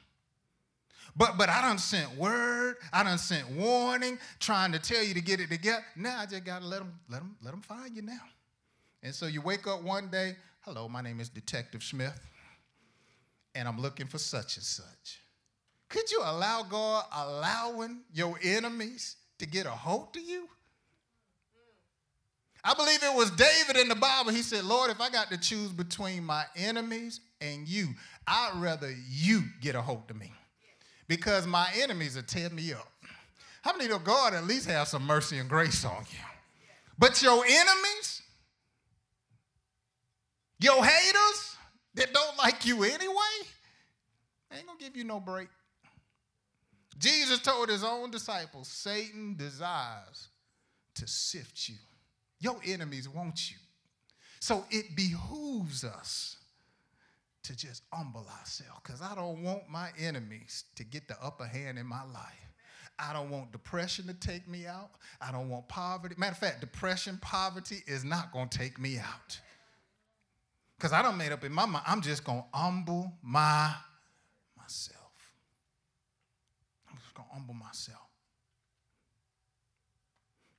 But 1.16 1.36
but 1.38 1.48
I 1.48 1.62
done 1.62 1.78
sent 1.78 2.16
word, 2.16 2.76
I 2.92 3.02
done 3.02 3.18
sent 3.18 3.50
warning, 3.50 4.18
trying 4.40 4.72
to 4.72 4.78
tell 4.78 5.02
you 5.02 5.14
to 5.14 5.20
get 5.20 5.40
it 5.40 5.50
together. 5.50 5.84
Now 5.96 6.20
I 6.20 6.26
just 6.26 6.44
gotta 6.44 6.64
let 6.64 6.78
them, 6.78 6.98
let 7.08 7.18
them, 7.20 7.36
let 7.42 7.50
them 7.50 7.60
find 7.60 7.94
you 7.94 8.02
now. 8.02 8.20
And 9.02 9.14
so 9.14 9.26
you 9.26 9.40
wake 9.40 9.66
up 9.66 9.82
one 9.82 10.08
day, 10.08 10.36
hello, 10.60 10.88
my 10.88 11.00
name 11.00 11.20
is 11.20 11.28
Detective 11.28 11.82
Smith, 11.82 12.18
and 13.54 13.68
I'm 13.68 13.80
looking 13.80 14.06
for 14.06 14.18
such 14.18 14.56
and 14.56 14.64
such. 14.64 15.20
Could 15.88 16.10
you 16.10 16.20
allow 16.22 16.64
God 16.64 17.04
allowing 17.14 18.00
your 18.12 18.38
enemies 18.42 19.16
to 19.38 19.46
get 19.46 19.66
a 19.66 19.70
hold 19.70 20.12
to 20.14 20.20
you? 20.20 20.48
I 22.62 22.74
believe 22.74 23.02
it 23.02 23.14
was 23.14 23.30
David 23.30 23.80
in 23.80 23.88
the 23.88 23.94
Bible. 23.94 24.32
He 24.32 24.42
said, 24.42 24.64
Lord, 24.64 24.90
if 24.90 25.00
I 25.00 25.08
got 25.08 25.30
to 25.30 25.38
choose 25.38 25.72
between 25.72 26.24
my 26.24 26.44
enemies 26.56 27.20
and 27.40 27.66
you, 27.66 27.88
I'd 28.26 28.52
rather 28.56 28.94
you 29.08 29.44
get 29.62 29.74
a 29.74 29.80
hold 29.80 30.10
of 30.10 30.16
me 30.16 30.32
because 31.08 31.46
my 31.46 31.68
enemies 31.76 32.16
will 32.16 32.22
tear 32.22 32.50
me 32.50 32.72
up. 32.72 32.90
How 33.62 33.76
many 33.76 33.88
know 33.88 33.98
God 33.98 34.34
at 34.34 34.44
least 34.44 34.68
have 34.68 34.88
some 34.88 35.04
mercy 35.04 35.38
and 35.38 35.48
grace 35.48 35.84
on 35.84 36.04
you? 36.10 36.18
But 36.98 37.22
your 37.22 37.44
enemies, 37.44 38.22
your 40.60 40.84
haters 40.84 41.56
that 41.94 42.12
don't 42.12 42.36
like 42.38 42.66
you 42.66 42.84
anyway, 42.84 43.14
ain't 44.52 44.66
gonna 44.66 44.78
give 44.78 44.96
you 44.96 45.04
no 45.04 45.20
break. 45.20 45.48
Jesus 46.98 47.40
told 47.40 47.68
his 47.68 47.84
own 47.84 48.10
disciples, 48.10 48.68
Satan 48.68 49.36
desires 49.36 50.28
to 50.96 51.06
sift 51.06 51.68
you. 51.68 51.76
Your 52.40 52.58
enemies 52.66 53.08
want 53.08 53.50
you. 53.50 53.56
So 54.40 54.64
it 54.70 54.96
behooves 54.96 55.84
us 55.84 56.37
to 57.48 57.56
just 57.56 57.82
humble 57.90 58.26
ourselves 58.38 58.78
because 58.82 59.00
I 59.00 59.14
don't 59.14 59.42
want 59.42 59.70
my 59.70 59.88
enemies 59.98 60.64
to 60.76 60.84
get 60.84 61.08
the 61.08 61.16
upper 61.22 61.46
hand 61.46 61.78
in 61.78 61.86
my 61.86 62.04
life. 62.04 62.52
I 62.98 63.14
don't 63.14 63.30
want 63.30 63.52
depression 63.52 64.06
to 64.08 64.12
take 64.12 64.46
me 64.46 64.66
out. 64.66 64.90
I 65.18 65.32
don't 65.32 65.48
want 65.48 65.66
poverty. 65.66 66.14
Matter 66.18 66.32
of 66.32 66.38
fact, 66.38 66.60
depression, 66.60 67.18
poverty 67.22 67.82
is 67.86 68.04
not 68.04 68.32
going 68.32 68.50
to 68.50 68.58
take 68.58 68.78
me 68.78 68.98
out. 68.98 69.40
Because 70.76 70.92
I 70.92 71.00
don't 71.00 71.16
made 71.16 71.32
up 71.32 71.42
in 71.42 71.52
my 71.52 71.64
mind, 71.64 71.84
I'm 71.86 72.02
just 72.02 72.22
going 72.22 72.42
to 72.42 72.58
humble 72.58 73.12
my 73.22 73.74
myself. 74.58 74.98
I'm 76.90 76.98
just 76.98 77.14
going 77.14 77.28
to 77.28 77.34
humble 77.34 77.54
myself. 77.54 77.96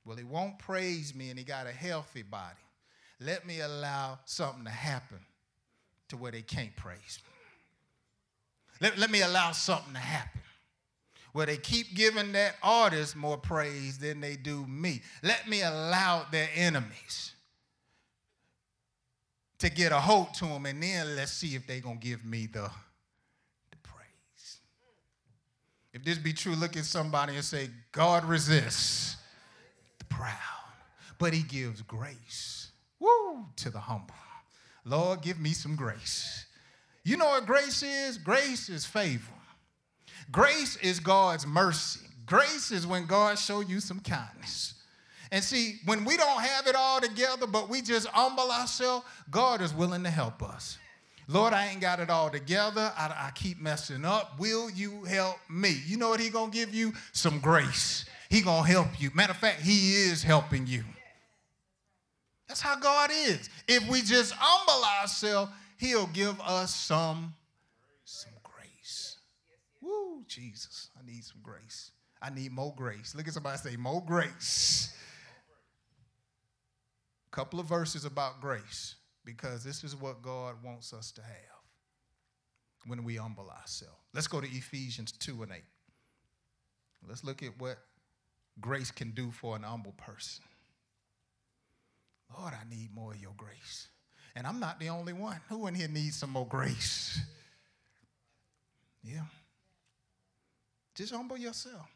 Well, 0.04 0.16
he 0.16 0.24
won't 0.24 0.58
praise 0.58 1.14
me 1.14 1.30
and 1.30 1.38
he 1.38 1.44
got 1.44 1.68
a 1.68 1.72
healthy 1.72 2.22
body. 2.22 2.56
Let 3.20 3.46
me 3.46 3.60
allow 3.60 4.18
something 4.24 4.64
to 4.64 4.70
happen 4.70 5.20
to 6.10 6.16
where 6.16 6.32
they 6.32 6.42
can't 6.42 6.74
praise 6.76 7.18
me. 7.24 8.88
Let, 8.88 8.98
let 8.98 9.10
me 9.10 9.22
allow 9.22 9.52
something 9.52 9.94
to 9.94 9.98
happen 9.98 10.40
where 11.32 11.46
they 11.46 11.56
keep 11.56 11.94
giving 11.94 12.32
that 12.32 12.56
artist 12.62 13.14
more 13.16 13.36
praise 13.36 13.98
than 13.98 14.20
they 14.20 14.36
do 14.36 14.66
me. 14.66 15.02
Let 15.22 15.48
me 15.48 15.62
allow 15.62 16.26
their 16.30 16.48
enemies 16.54 17.32
to 19.58 19.70
get 19.70 19.92
a 19.92 20.00
hold 20.00 20.34
to 20.34 20.46
them, 20.46 20.66
and 20.66 20.82
then 20.82 21.16
let's 21.16 21.32
see 21.32 21.54
if 21.54 21.66
they're 21.66 21.80
going 21.80 22.00
to 22.00 22.06
give 22.06 22.24
me 22.24 22.46
the, 22.46 22.68
the 23.70 23.76
praise. 23.82 24.58
If 25.92 26.02
this 26.02 26.18
be 26.18 26.32
true, 26.32 26.54
look 26.54 26.76
at 26.76 26.84
somebody 26.84 27.34
and 27.34 27.44
say, 27.44 27.68
God 27.92 28.24
resists 28.24 29.16
the 29.98 30.06
proud, 30.06 30.34
but 31.18 31.32
he 31.32 31.42
gives 31.42 31.82
grace, 31.82 32.70
woo, 32.98 33.46
to 33.56 33.70
the 33.70 33.78
humble. 33.78 34.14
Lord, 34.84 35.22
give 35.22 35.38
me 35.38 35.50
some 35.50 35.76
grace. 35.76 36.46
You 37.04 37.16
know 37.16 37.26
what 37.26 37.46
grace 37.46 37.82
is? 37.82 38.18
Grace 38.18 38.68
is 38.68 38.84
favor. 38.84 39.32
Grace 40.30 40.76
is 40.76 41.00
God's 41.00 41.46
mercy. 41.46 42.00
Grace 42.26 42.70
is 42.70 42.86
when 42.86 43.06
God 43.06 43.38
show 43.38 43.60
you 43.60 43.80
some 43.80 44.00
kindness. 44.00 44.74
And 45.32 45.42
see, 45.42 45.78
when 45.84 46.04
we 46.04 46.16
don't 46.16 46.42
have 46.42 46.66
it 46.66 46.74
all 46.74 47.00
together, 47.00 47.46
but 47.46 47.68
we 47.68 47.82
just 47.82 48.06
humble 48.08 48.50
ourselves, 48.50 49.04
God 49.30 49.60
is 49.60 49.72
willing 49.72 50.02
to 50.04 50.10
help 50.10 50.42
us. 50.42 50.78
Lord, 51.28 51.52
I 51.52 51.68
ain't 51.68 51.80
got 51.80 52.00
it 52.00 52.10
all 52.10 52.28
together. 52.28 52.92
I, 52.96 53.28
I 53.28 53.30
keep 53.36 53.60
messing 53.60 54.04
up. 54.04 54.38
Will 54.40 54.68
you 54.70 55.04
help 55.04 55.36
me? 55.48 55.80
You 55.86 55.96
know 55.96 56.08
what 56.08 56.18
he 56.18 56.28
gonna 56.28 56.50
give 56.50 56.74
you? 56.74 56.92
Some 57.12 57.38
grace. 57.38 58.04
He 58.28 58.40
gonna 58.40 58.66
help 58.66 59.00
you. 59.00 59.10
Matter 59.14 59.32
of 59.32 59.36
fact, 59.36 59.60
he 59.60 59.94
is 59.94 60.24
helping 60.24 60.66
you. 60.66 60.82
That's 62.50 62.60
how 62.60 62.74
God 62.74 63.12
is. 63.12 63.48
If 63.68 63.88
we 63.88 64.02
just 64.02 64.32
humble 64.36 64.84
ourselves, 65.00 65.52
He'll 65.78 66.08
give 66.08 66.40
us 66.40 66.74
some, 66.74 67.32
some 68.04 68.32
grace. 68.42 69.18
Woo, 69.80 70.24
Jesus, 70.26 70.90
I 71.00 71.06
need 71.06 71.22
some 71.22 71.38
grace. 71.44 71.92
I 72.20 72.28
need 72.30 72.50
more 72.50 72.74
grace. 72.76 73.14
Look 73.14 73.28
at 73.28 73.34
somebody 73.34 73.56
say, 73.56 73.76
more 73.76 74.02
grace. 74.04 74.92
A 77.32 77.36
couple 77.36 77.60
of 77.60 77.66
verses 77.66 78.04
about 78.04 78.40
grace, 78.40 78.96
because 79.24 79.62
this 79.62 79.84
is 79.84 79.94
what 79.94 80.20
God 80.20 80.56
wants 80.64 80.92
us 80.92 81.12
to 81.12 81.22
have 81.22 81.62
when 82.88 83.04
we 83.04 83.14
humble 83.14 83.48
ourselves. 83.48 83.94
Let's 84.12 84.26
go 84.26 84.40
to 84.40 84.48
Ephesians 84.48 85.12
2 85.12 85.44
and 85.44 85.52
8. 85.52 85.62
Let's 87.08 87.22
look 87.22 87.44
at 87.44 87.56
what 87.60 87.78
grace 88.60 88.90
can 88.90 89.12
do 89.12 89.30
for 89.30 89.54
an 89.54 89.62
humble 89.62 89.92
person. 89.92 90.42
Lord, 92.38 92.54
I 92.54 92.68
need 92.68 92.94
more 92.94 93.12
of 93.12 93.20
your 93.20 93.34
grace. 93.36 93.88
And 94.36 94.46
I'm 94.46 94.60
not 94.60 94.78
the 94.78 94.88
only 94.88 95.12
one. 95.12 95.40
Who 95.48 95.66
in 95.66 95.74
here 95.74 95.88
needs 95.88 96.16
some 96.16 96.30
more 96.30 96.46
grace? 96.46 97.20
Yeah. 99.02 99.24
Just 100.94 101.12
humble 101.12 101.36
yourself. 101.38 101.86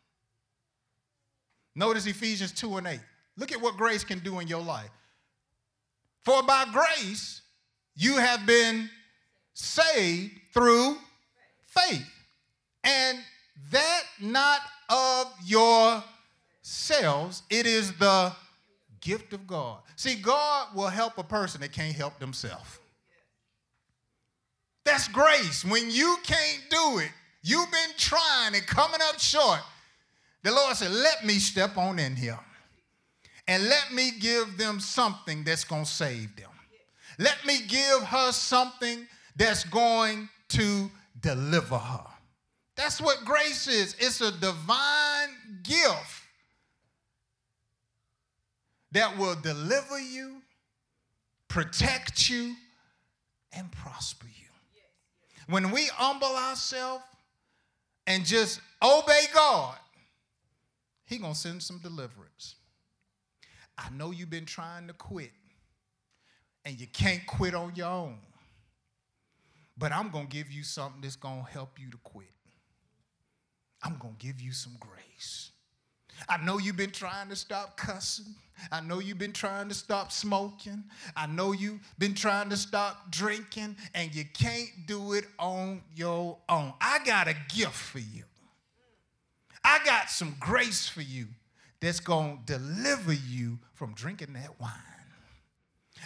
Notice 1.74 2.07
Ephesians 2.07 2.53
2 2.53 2.76
and 2.78 2.87
8. 2.87 3.01
Look 3.37 3.53
at 3.53 3.61
what 3.61 3.76
grace 3.76 4.05
can 4.05 4.20
do 4.20 4.39
in 4.41 4.47
your 4.47 4.62
life. 4.62 4.91
For 6.24 6.43
by 6.43 6.64
grace 6.72 7.43
you 7.95 8.16
have 8.16 8.47
been 8.47 8.89
saved 9.53 10.32
through 10.53 10.97
faith. 11.66 12.11
And 12.82 13.18
that 13.70 14.03
not 14.20 14.61
of 14.89 15.32
yourselves, 15.45 17.43
it 17.51 17.66
is 17.66 17.93
the 17.99 18.32
gift 19.05 19.32
of 19.32 19.46
God. 19.46 19.82
See, 19.94 20.16
God 20.16 20.68
will 20.74 20.88
help 20.88 21.18
a 21.18 21.22
person 21.22 21.61
that 21.61 21.72
can't 21.72 21.94
help 21.94 22.18
themselves. 22.18 22.80
That's 24.84 25.07
grace. 25.09 25.64
When 25.64 25.90
you 25.90 26.16
can't 26.24 26.62
do 26.70 26.98
it, 26.98 27.11
you've 27.42 27.70
been 27.70 27.90
trying 27.96 28.55
and 28.55 28.66
coming 28.66 29.00
up 29.09 29.20
short. 29.20 29.61
The 30.42 30.50
Lord 30.50 30.74
said, 30.76 30.90
Let 30.90 31.24
me 31.24 31.34
step 31.34 31.76
on 31.78 31.98
in 31.98 32.16
here 32.16 32.40
and 33.46 33.64
let 33.68 33.92
me 33.92 34.11
give 34.18 34.57
them 34.59 34.80
something 34.80 35.44
that's 35.44 35.64
going 35.64 35.84
to 35.84 35.90
save 35.90 36.34
them. 36.36 36.50
Let 37.18 37.44
me 37.46 37.61
give 37.68 38.02
her 38.02 38.32
something 38.32 39.07
that's 39.36 39.64
going 39.64 40.28
to 40.48 40.90
deliver 41.20 41.78
her. 41.78 42.05
That's 42.76 43.00
what 43.00 43.24
grace 43.24 43.68
is. 43.68 43.94
It's 43.98 44.20
a 44.20 44.32
divine 44.32 45.28
gift 45.62 46.24
that 48.95 49.18
will 49.18 49.34
deliver 49.34 49.99
you, 50.01 50.36
protect 51.49 52.30
you, 52.30 52.55
and 53.53 53.70
prosper 53.70 54.26
you. 54.26 54.45
When 55.47 55.70
we 55.70 55.86
humble 55.86 56.34
ourselves 56.34 57.05
and 58.07 58.24
just 58.24 58.61
obey 58.82 59.24
God, 59.34 59.76
He 61.05 61.18
gonna 61.18 61.34
send 61.34 61.62
some 61.62 61.78
deliverance. 61.78 62.55
I 63.76 63.90
know 63.90 64.11
you've 64.11 64.30
been 64.30 64.47
trying 64.47 64.86
to 64.86 64.95
quit, 64.95 65.32
and 66.64 66.80
you 66.80 66.86
can't 66.86 67.26
quit 67.26 67.55
on 67.55 67.74
your 67.74 67.88
own. 67.88 68.18
But 69.76 69.92
I'm 69.92 70.11
gonna 70.11 70.26
give 70.26 70.51
you 70.51 70.62
something 70.62 71.03
that's 71.03 71.16
gonna 71.16 71.45
help 71.45 71.78
you 71.80 71.90
to 71.90 71.99
quit. 71.99 72.28
I'm 73.82 73.99
gonna 73.99 74.14
give 74.18 74.40
you 74.40 74.53
some 74.53 74.76
grace. 74.78 75.51
I 76.28 76.38
know 76.44 76.58
you've 76.58 76.76
been 76.76 76.90
trying 76.90 77.28
to 77.28 77.36
stop 77.36 77.76
cussing. 77.76 78.34
I 78.70 78.80
know 78.80 79.00
you've 79.00 79.18
been 79.18 79.32
trying 79.32 79.68
to 79.68 79.74
stop 79.74 80.12
smoking. 80.12 80.84
I 81.16 81.26
know 81.26 81.52
you've 81.52 81.80
been 81.98 82.14
trying 82.14 82.50
to 82.50 82.56
stop 82.56 83.10
drinking, 83.10 83.76
and 83.94 84.14
you 84.14 84.24
can't 84.32 84.70
do 84.86 85.14
it 85.14 85.26
on 85.38 85.82
your 85.94 86.38
own. 86.48 86.72
I 86.80 87.00
got 87.04 87.28
a 87.28 87.34
gift 87.54 87.74
for 87.74 87.98
you. 87.98 88.24
I 89.64 89.78
got 89.84 90.10
some 90.10 90.36
grace 90.38 90.86
for 90.86 91.02
you 91.02 91.26
that's 91.80 92.00
going 92.00 92.40
to 92.46 92.58
deliver 92.58 93.12
you 93.12 93.58
from 93.74 93.94
drinking 93.94 94.34
that 94.34 94.60
wine. 94.60 94.70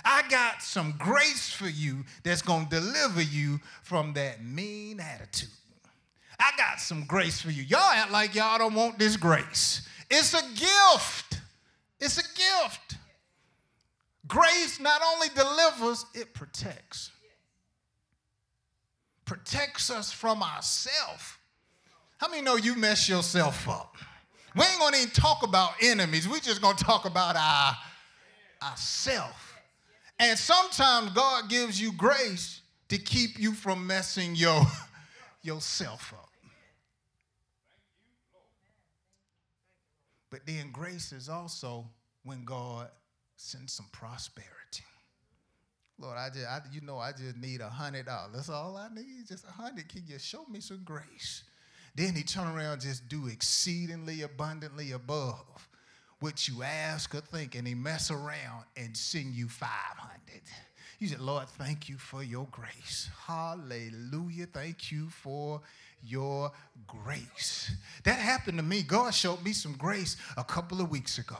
I 0.04 0.22
got 0.28 0.62
some 0.62 0.94
grace 0.98 1.50
for 1.50 1.68
you 1.68 2.04
that's 2.22 2.42
going 2.42 2.66
to 2.66 2.80
deliver 2.80 3.22
you 3.22 3.60
from 3.82 4.12
that 4.14 4.44
mean 4.44 5.00
attitude. 5.00 5.48
I 6.38 6.52
got 6.56 6.80
some 6.80 7.04
grace 7.04 7.40
for 7.40 7.50
you. 7.50 7.64
Y'all 7.64 7.80
act 7.80 8.12
like 8.12 8.34
y'all 8.34 8.58
don't 8.58 8.74
want 8.74 8.98
this 8.98 9.16
grace. 9.16 9.88
It's 10.10 10.34
a 10.34 10.42
gift. 10.54 11.40
It's 12.00 12.18
a 12.18 12.22
gift. 12.22 12.96
Grace 14.26 14.78
not 14.80 15.00
only 15.14 15.28
delivers, 15.34 16.04
it 16.14 16.34
protects. 16.34 17.10
Protects 19.24 19.90
us 19.90 20.12
from 20.12 20.42
ourselves. 20.42 21.36
How 22.18 22.28
many 22.28 22.42
know 22.42 22.56
you 22.56 22.74
mess 22.74 23.08
yourself 23.08 23.68
up? 23.68 23.96
We 24.54 24.64
ain't 24.64 24.80
gonna 24.80 24.96
even 24.96 25.10
talk 25.10 25.42
about 25.42 25.72
enemies. 25.80 26.26
We 26.26 26.40
just 26.40 26.60
gonna 26.60 26.76
talk 26.76 27.04
about 27.04 27.36
our 27.36 27.76
ourself. 28.62 29.56
And 30.18 30.36
sometimes 30.38 31.12
God 31.12 31.48
gives 31.48 31.80
you 31.80 31.92
grace 31.92 32.60
to 32.88 32.98
keep 32.98 33.38
you 33.38 33.52
from 33.52 33.86
messing 33.86 34.34
your 34.34 34.62
yourself 35.42 36.12
up. 36.16 36.27
But 40.30 40.40
then 40.46 40.70
grace 40.72 41.12
is 41.12 41.28
also 41.28 41.86
when 42.24 42.44
God 42.44 42.88
sends 43.36 43.72
some 43.72 43.86
prosperity. 43.92 44.84
Lord, 46.00 46.16
I 46.16 46.28
just, 46.28 46.46
I, 46.46 46.60
you 46.72 46.80
know, 46.80 46.98
I 46.98 47.12
just 47.12 47.36
need 47.36 47.60
a 47.60 47.68
hundred 47.68 48.06
dollars. 48.06 48.32
That's 48.34 48.48
all 48.48 48.76
I 48.76 48.88
need, 48.94 49.26
just 49.26 49.44
a 49.44 49.50
hundred. 49.50 49.88
Can 49.88 50.02
you 50.06 50.18
show 50.18 50.44
me 50.48 50.60
some 50.60 50.82
grace? 50.84 51.42
Then 51.94 52.14
he 52.14 52.22
turn 52.22 52.46
around 52.46 52.74
and 52.74 52.82
just 52.82 53.08
do 53.08 53.26
exceedingly 53.26 54.22
abundantly 54.22 54.92
above 54.92 55.68
what 56.20 56.46
you 56.46 56.62
ask 56.62 57.14
or 57.14 57.20
think, 57.20 57.54
and 57.54 57.66
he 57.66 57.74
mess 57.74 58.10
around 58.10 58.64
and 58.76 58.96
send 58.96 59.34
you 59.34 59.48
500. 59.48 60.42
You 60.98 61.08
said, 61.08 61.20
Lord, 61.20 61.48
thank 61.48 61.88
you 61.88 61.96
for 61.96 62.22
your 62.22 62.48
grace. 62.50 63.08
Hallelujah. 63.26 64.46
Thank 64.46 64.90
you 64.90 65.08
for 65.08 65.60
your 66.04 66.52
grace. 66.86 67.70
That 68.04 68.18
happened 68.18 68.58
to 68.58 68.64
me. 68.64 68.82
God 68.82 69.14
showed 69.14 69.42
me 69.44 69.52
some 69.52 69.74
grace 69.74 70.16
a 70.36 70.44
couple 70.44 70.80
of 70.80 70.90
weeks 70.90 71.18
ago. 71.18 71.36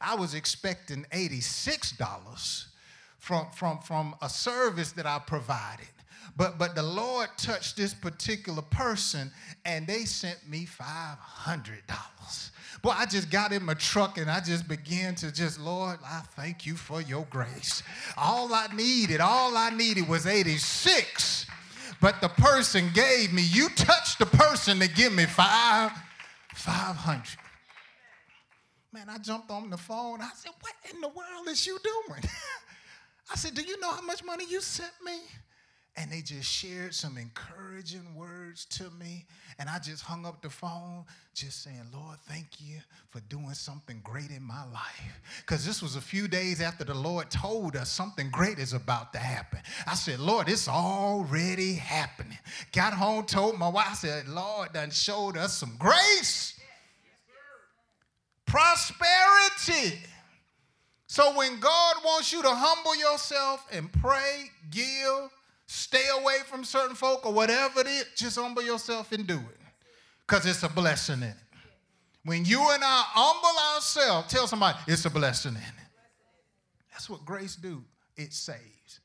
I 0.00 0.14
was 0.14 0.34
expecting 0.34 1.04
$86 1.12 2.66
from, 3.18 3.46
from, 3.52 3.78
from 3.80 4.14
a 4.22 4.28
service 4.28 4.92
that 4.92 5.06
I 5.06 5.18
provided. 5.18 5.86
But, 6.36 6.58
but 6.58 6.74
the 6.74 6.82
Lord 6.82 7.28
touched 7.36 7.76
this 7.76 7.92
particular 7.92 8.62
person 8.62 9.30
and 9.64 9.86
they 9.86 10.04
sent 10.04 10.48
me 10.48 10.66
$500. 10.66 12.50
Boy, 12.82 12.90
I 12.90 13.04
just 13.04 13.30
got 13.30 13.52
in 13.52 13.64
my 13.64 13.74
truck 13.74 14.16
and 14.16 14.30
I 14.30 14.40
just 14.40 14.68
began 14.68 15.14
to 15.16 15.32
just, 15.32 15.60
Lord, 15.60 15.98
I 16.04 16.22
thank 16.36 16.64
you 16.64 16.76
for 16.76 17.02
your 17.02 17.26
grace. 17.28 17.82
All 18.16 18.54
I 18.54 18.68
needed, 18.74 19.20
all 19.20 19.56
I 19.56 19.70
needed 19.70 20.08
was 20.08 20.26
86 20.26 21.46
but 22.00 22.20
the 22.20 22.28
person 22.28 22.90
gave 22.94 23.32
me. 23.32 23.42
You 23.42 23.68
touched 23.70 24.18
the 24.18 24.26
person 24.26 24.80
to 24.80 24.88
give 24.88 25.12
me 25.12 25.26
five, 25.26 25.92
500. 26.54 27.22
Man, 28.92 29.08
I 29.08 29.18
jumped 29.18 29.50
on 29.50 29.70
the 29.70 29.76
phone. 29.76 30.20
I 30.20 30.30
said, 30.34 30.52
What 30.60 30.74
in 30.92 31.00
the 31.00 31.08
world 31.08 31.48
is 31.48 31.66
you 31.66 31.78
doing? 31.82 32.22
I 33.32 33.36
said, 33.36 33.54
Do 33.54 33.62
you 33.62 33.78
know 33.80 33.90
how 33.90 34.02
much 34.02 34.24
money 34.24 34.44
you 34.48 34.60
sent 34.60 34.92
me? 35.04 35.20
and 35.96 36.10
they 36.10 36.22
just 36.22 36.50
shared 36.50 36.94
some 36.94 37.18
encouraging 37.18 38.14
words 38.14 38.64
to 38.64 38.84
me. 38.98 39.26
And 39.60 39.68
I 39.68 39.78
just 39.78 40.02
hung 40.02 40.24
up 40.24 40.40
the 40.40 40.48
phone, 40.48 41.04
just 41.34 41.62
saying, 41.62 41.84
Lord, 41.92 42.16
thank 42.26 42.62
you 42.62 42.78
for 43.10 43.20
doing 43.28 43.52
something 43.52 44.00
great 44.02 44.30
in 44.30 44.42
my 44.42 44.64
life. 44.72 45.20
Because 45.40 45.66
this 45.66 45.82
was 45.82 45.96
a 45.96 46.00
few 46.00 46.28
days 46.28 46.62
after 46.62 46.82
the 46.82 46.94
Lord 46.94 47.30
told 47.30 47.76
us 47.76 47.92
something 47.92 48.30
great 48.30 48.58
is 48.58 48.72
about 48.72 49.12
to 49.12 49.18
happen. 49.18 49.58
I 49.86 49.96
said, 49.96 50.18
Lord, 50.18 50.48
it's 50.48 50.66
already 50.66 51.74
happening. 51.74 52.38
Got 52.72 52.94
home, 52.94 53.26
told 53.26 53.58
my 53.58 53.68
wife, 53.68 53.88
I 53.90 53.94
said, 53.96 54.28
Lord, 54.28 54.72
done 54.72 54.90
showed 54.90 55.36
us 55.36 55.58
some 55.58 55.74
grace. 55.78 56.58
Prosperity. 58.46 59.98
So 61.06 61.36
when 61.36 61.60
God 61.60 61.96
wants 62.02 62.32
you 62.32 62.40
to 62.40 62.50
humble 62.50 62.96
yourself 62.96 63.66
and 63.70 63.92
pray, 63.92 64.44
give, 64.70 65.30
stay 65.70 66.02
away 66.20 66.38
from 66.46 66.64
certain 66.64 66.96
folk 66.96 67.24
or 67.24 67.32
whatever 67.32 67.80
it 67.80 67.86
is, 67.86 68.06
just 68.16 68.36
humble 68.36 68.60
yourself 68.60 69.12
and 69.12 69.24
do 69.24 69.36
it. 69.36 69.60
Because 70.26 70.44
it's 70.44 70.64
a 70.64 70.68
blessing 70.68 71.18
in 71.18 71.28
it. 71.28 71.36
When 72.24 72.44
you 72.44 72.60
and 72.60 72.82
I 72.82 73.02
humble 73.06 73.76
ourselves, 73.76 74.32
tell 74.32 74.48
somebody 74.48 74.78
it's 74.88 75.04
a 75.04 75.10
blessing 75.10 75.52
in 75.52 75.58
it. 75.58 75.88
That's 76.90 77.08
what 77.08 77.24
grace 77.24 77.54
do. 77.54 77.84
It 78.16 78.32
saves. 78.32 79.00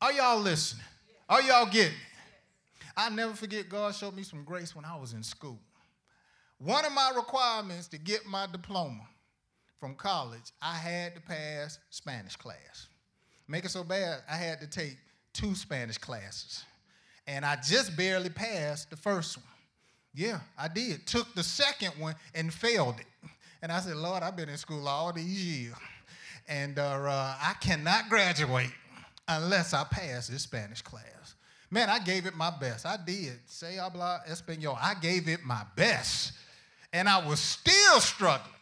Are 0.00 0.12
y'all 0.12 0.38
listening? 0.38 0.84
Are 1.28 1.42
y'all 1.42 1.66
getting 1.66 1.92
it? 1.92 2.92
I 2.96 3.10
never 3.10 3.34
forget 3.34 3.68
God 3.68 3.96
showed 3.96 4.14
me 4.14 4.22
some 4.22 4.44
grace 4.44 4.76
when 4.76 4.84
I 4.84 4.96
was 4.96 5.12
in 5.12 5.24
school. 5.24 5.58
One 6.58 6.84
of 6.84 6.92
my 6.92 7.10
requirements 7.16 7.88
to 7.88 7.98
get 7.98 8.26
my 8.26 8.46
diploma 8.46 9.08
from 9.80 9.96
college, 9.96 10.52
I 10.62 10.76
had 10.76 11.16
to 11.16 11.20
pass 11.20 11.80
Spanish 11.90 12.36
class. 12.36 12.86
Make 13.48 13.64
it 13.64 13.70
so 13.72 13.82
bad, 13.82 14.20
I 14.30 14.36
had 14.36 14.60
to 14.60 14.68
take 14.68 14.98
two 15.34 15.54
Spanish 15.54 15.98
classes. 15.98 16.64
And 17.26 17.44
I 17.44 17.56
just 17.56 17.96
barely 17.96 18.30
passed 18.30 18.88
the 18.88 18.96
first 18.96 19.36
one. 19.36 19.46
Yeah, 20.14 20.40
I 20.56 20.68
did. 20.68 21.06
Took 21.06 21.34
the 21.34 21.42
second 21.42 21.92
one 21.98 22.14
and 22.34 22.52
failed 22.52 22.96
it. 23.00 23.30
And 23.60 23.72
I 23.72 23.80
said, 23.80 23.96
Lord, 23.96 24.22
I've 24.22 24.36
been 24.36 24.48
in 24.48 24.56
school 24.56 24.86
all 24.86 25.12
these 25.12 25.44
years. 25.44 25.74
And 26.46 26.78
uh, 26.78 26.82
uh, 26.82 27.34
I 27.40 27.54
cannot 27.60 28.08
graduate 28.08 28.70
unless 29.26 29.74
I 29.74 29.84
pass 29.84 30.28
this 30.28 30.42
Spanish 30.42 30.82
class. 30.82 31.34
Man, 31.70 31.88
I 31.90 31.98
gave 31.98 32.26
it 32.26 32.36
my 32.36 32.50
best. 32.50 32.86
I 32.86 32.96
did. 33.04 33.40
Say 33.46 33.76
habla 33.76 34.20
español. 34.28 34.78
I 34.80 34.94
gave 34.94 35.28
it 35.28 35.44
my 35.44 35.62
best. 35.74 36.32
And 36.92 37.08
I 37.08 37.26
was 37.26 37.40
still 37.40 38.00
struggling. 38.00 38.53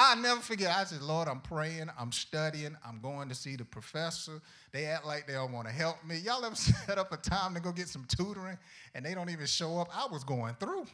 I 0.00 0.14
never 0.14 0.40
forget. 0.40 0.74
I 0.74 0.84
said, 0.84 1.02
Lord, 1.02 1.26
I'm 1.26 1.40
praying, 1.40 1.90
I'm 1.98 2.12
studying, 2.12 2.76
I'm 2.86 3.00
going 3.00 3.28
to 3.28 3.34
see 3.34 3.56
the 3.56 3.64
professor. 3.64 4.40
They 4.72 4.84
act 4.84 5.04
like 5.04 5.26
they 5.26 5.32
don't 5.32 5.52
want 5.52 5.66
to 5.66 5.74
help 5.74 5.96
me. 6.06 6.18
Y'all 6.18 6.44
ever 6.44 6.54
set 6.54 6.98
up 6.98 7.12
a 7.12 7.16
time 7.16 7.54
to 7.54 7.60
go 7.60 7.72
get 7.72 7.88
some 7.88 8.04
tutoring 8.04 8.58
and 8.94 9.04
they 9.04 9.14
don't 9.14 9.28
even 9.28 9.46
show 9.46 9.78
up? 9.78 9.88
I 9.92 10.06
was 10.10 10.22
going 10.22 10.54
through. 10.60 10.86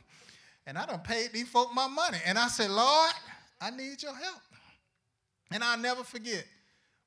And 0.67 0.79
I 0.79 0.87
don't 0.87 1.05
pay 1.05 1.27
these 1.33 1.49
folk 1.49 1.75
my 1.75 1.87
money. 1.87 2.19
And 2.25 2.39
I 2.39 2.49
said, 2.49 2.71
Lord, 2.71 3.13
I 3.61 3.71
need 3.71 4.03
your 4.03 4.15
help. 4.15 4.41
And 5.53 5.63
I'll 5.63 5.79
never 5.79 6.03
forget, 6.03 6.47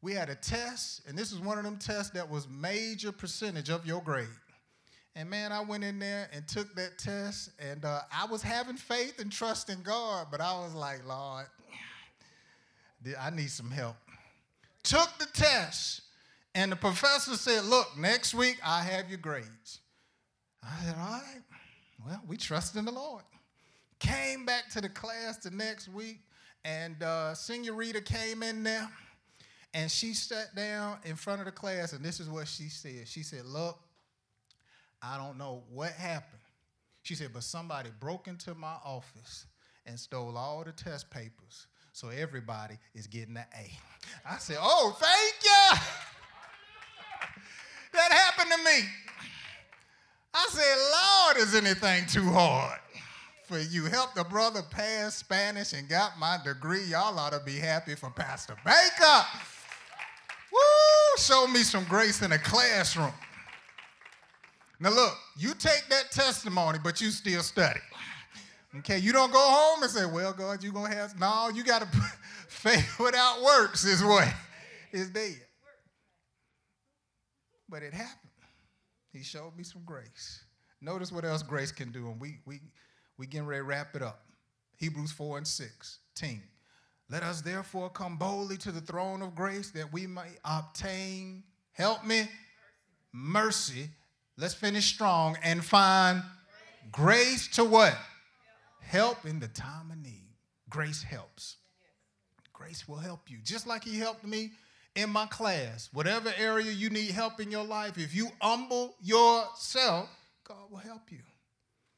we 0.02 0.14
had 0.14 0.30
a 0.30 0.36
test, 0.36 1.02
and 1.08 1.18
this 1.18 1.32
was 1.32 1.42
one 1.42 1.58
of 1.58 1.64
them 1.64 1.78
tests 1.78 2.12
that 2.12 2.30
was 2.30 2.48
major 2.48 3.12
percentage 3.12 3.70
of 3.70 3.86
your 3.86 4.02
grade. 4.02 4.28
And 5.16 5.28
man, 5.30 5.52
I 5.52 5.62
went 5.62 5.84
in 5.84 5.98
there 5.98 6.30
and 6.32 6.48
took 6.48 6.76
that 6.76 7.00
test, 7.00 7.50
and 7.60 7.84
uh, 7.84 8.02
I 8.16 8.28
was 8.28 8.44
having 8.44 8.78
faith 8.78 9.20
and 9.20 9.32
trust 9.32 9.72
in 9.72 9.82
God, 9.82 10.28
but 10.30 10.40
I 10.40 10.54
was 10.60 10.76
like, 10.76 11.06
Lord, 11.08 11.48
I 13.16 13.30
need 13.30 13.50
some 13.50 13.72
help. 13.72 13.96
Took 14.84 15.10
the 15.20 15.28
test, 15.34 16.02
and 16.56 16.72
the 16.72 16.76
professor 16.76 17.36
said, 17.36 17.66
Look, 17.66 17.98
next 17.98 18.34
week 18.34 18.58
I 18.66 18.82
have 18.82 19.10
your 19.10 19.20
grades. 19.20 19.82
I 20.64 20.86
said, 20.86 20.96
All 20.98 21.06
right. 21.06 21.42
Well, 22.06 22.22
we 22.28 22.38
trust 22.38 22.76
in 22.76 22.86
the 22.86 22.92
Lord. 22.92 23.24
Came 24.00 24.46
back 24.46 24.70
to 24.72 24.82
the 24.82 24.90
class 24.90 25.38
the 25.38 25.52
next 25.52 25.88
week, 25.90 26.20
and 26.64 27.02
uh, 27.02 27.34
Senorita 27.34 28.02
came 28.02 28.44
in 28.44 28.64
there, 28.64 28.90
and 29.74 29.90
she 29.90 30.14
sat 30.14 30.56
down 30.56 31.00
in 31.04 31.16
front 31.16 31.40
of 31.40 31.46
the 31.46 31.52
class, 31.52 31.94
and 31.94 32.04
this 32.04 32.20
is 32.20 32.30
what 32.30 32.48
she 32.48 32.70
said. 32.70 33.08
She 33.08 33.24
said, 33.24 33.46
Look, 33.46 33.80
I 35.02 35.18
don't 35.18 35.38
know 35.38 35.64
what 35.72 35.92
happened. 35.92 36.42
She 37.04 37.16
said, 37.16 37.30
but 37.34 37.44
somebody 37.44 37.90
broke 38.00 38.28
into 38.28 38.54
my 38.54 38.76
office 38.84 39.46
and 39.86 39.98
stole 39.98 40.36
all 40.36 40.64
the 40.66 40.74
test 40.74 41.10
papers, 41.10 41.68
so 41.98 42.10
everybody 42.10 42.76
is 42.94 43.08
getting 43.08 43.36
an 43.38 43.46
A. 43.60 43.72
I 44.32 44.38
said, 44.38 44.58
Oh, 44.62 44.96
thank 45.00 45.34
you. 45.44 45.80
That 47.92 48.12
happened 48.12 48.52
to 48.52 48.58
me. 48.64 48.88
I 50.32 50.48
said, 50.52 50.76
Lord, 50.94 51.38
is 51.38 51.56
anything 51.56 52.06
too 52.06 52.30
hard 52.32 52.78
for 53.46 53.58
you? 53.60 53.86
Helped 53.86 54.16
a 54.20 54.24
brother 54.24 54.62
pass 54.70 55.16
Spanish 55.16 55.74
and 55.74 55.90
got 55.90 56.20
my 56.20 56.38
degree. 56.46 56.84
Y'all 56.84 57.18
ought 57.18 57.34
to 57.34 57.42
be 57.44 57.56
happy 57.56 57.96
for 57.96 58.12
Pastor 58.12 58.56
Baker. 58.64 59.26
Woo! 60.54 61.18
Show 61.18 61.48
me 61.48 61.64
some 61.64 61.86
grace 61.86 62.22
in 62.22 62.30
the 62.30 62.38
classroom. 62.38 63.14
Now 64.80 64.92
look, 64.92 65.18
you 65.36 65.56
take 65.56 65.86
that 65.90 66.12
testimony, 66.12 66.78
but 66.84 67.02
you 67.02 67.10
still 67.10 67.42
study. 67.42 67.80
Okay, 68.80 69.00
you 69.00 69.12
don't 69.12 69.32
go 69.32 69.40
home 69.40 69.82
and 69.82 69.92
say, 69.92 70.06
well, 70.06 70.34
God, 70.34 70.62
you're 70.62 70.74
going 70.74 70.92
to 70.92 70.98
have, 70.98 71.20
no, 71.20 71.50
you 71.54 71.64
got 71.64 71.82
to, 71.92 71.98
faith 72.48 73.00
without 73.00 73.42
works 73.42 73.86
is 73.86 74.04
what? 74.04 74.28
Is 74.92 75.10
dead. 75.10 75.42
But 77.70 77.84
it 77.84 77.94
happened. 77.94 78.32
He 79.12 79.24
showed 79.24 79.56
me 79.58 79.64
some 79.64 79.82
grace. 79.86 80.44
Notice 80.82 81.12
what 81.12 81.26
else 81.26 81.44
grace 81.44 81.72
can 81.72 81.92
do, 81.92 82.08
and 82.08 82.20
we, 82.20 82.40
we, 82.46 82.60
we 83.18 83.26
getting 83.26 83.48
ready 83.48 83.62
to 83.62 83.64
wrap 83.64 83.96
it 83.96 84.02
up. 84.02 84.22
Hebrews 84.78 85.12
4 85.12 85.40
and 85.40 85.48
16. 85.48 86.42
Let 87.10 87.24
us 87.24 87.42
therefore 87.42 87.90
come 87.90 88.18
boldly 88.18 88.58
to 88.58 88.72
the 88.72 88.82
throne 88.82 89.22
of 89.22 89.34
grace 89.34 89.72
that 89.72 89.92
we 89.92 90.06
may 90.06 90.30
obtain, 90.46 91.44
help 91.72 92.06
me, 92.06 92.30
mercy. 93.12 93.90
Let's 94.38 94.54
finish 94.54 94.86
strong 94.86 95.36
and 95.42 95.66
find 95.66 96.22
grace 96.92 97.48
to 97.56 97.64
what? 97.64 97.98
Help 98.88 99.26
in 99.26 99.40
the 99.40 99.50
time 99.50 99.92
of 99.92 99.98
need. 99.98 100.30
Grace 100.70 101.04
helps. 101.04 101.58
Grace 102.54 102.88
will 102.88 102.98
help 102.98 103.30
you. 103.30 103.38
Just 103.44 103.68
like 103.68 103.84
He 103.84 104.00
helped 104.00 104.26
me 104.26 104.52
in 104.96 105.10
my 105.10 105.26
class. 105.26 105.90
Whatever 105.92 106.34
area 106.38 106.72
you 106.72 106.90
need 106.90 107.12
help 107.12 107.42
in 107.42 107.52
your 107.52 107.66
life, 107.66 107.98
if 107.98 108.16
you 108.16 108.30
humble 108.40 108.96
yourself, 109.02 110.10
God 110.46 110.72
will 110.72 110.78
help 110.78 111.12
you. 111.12 111.20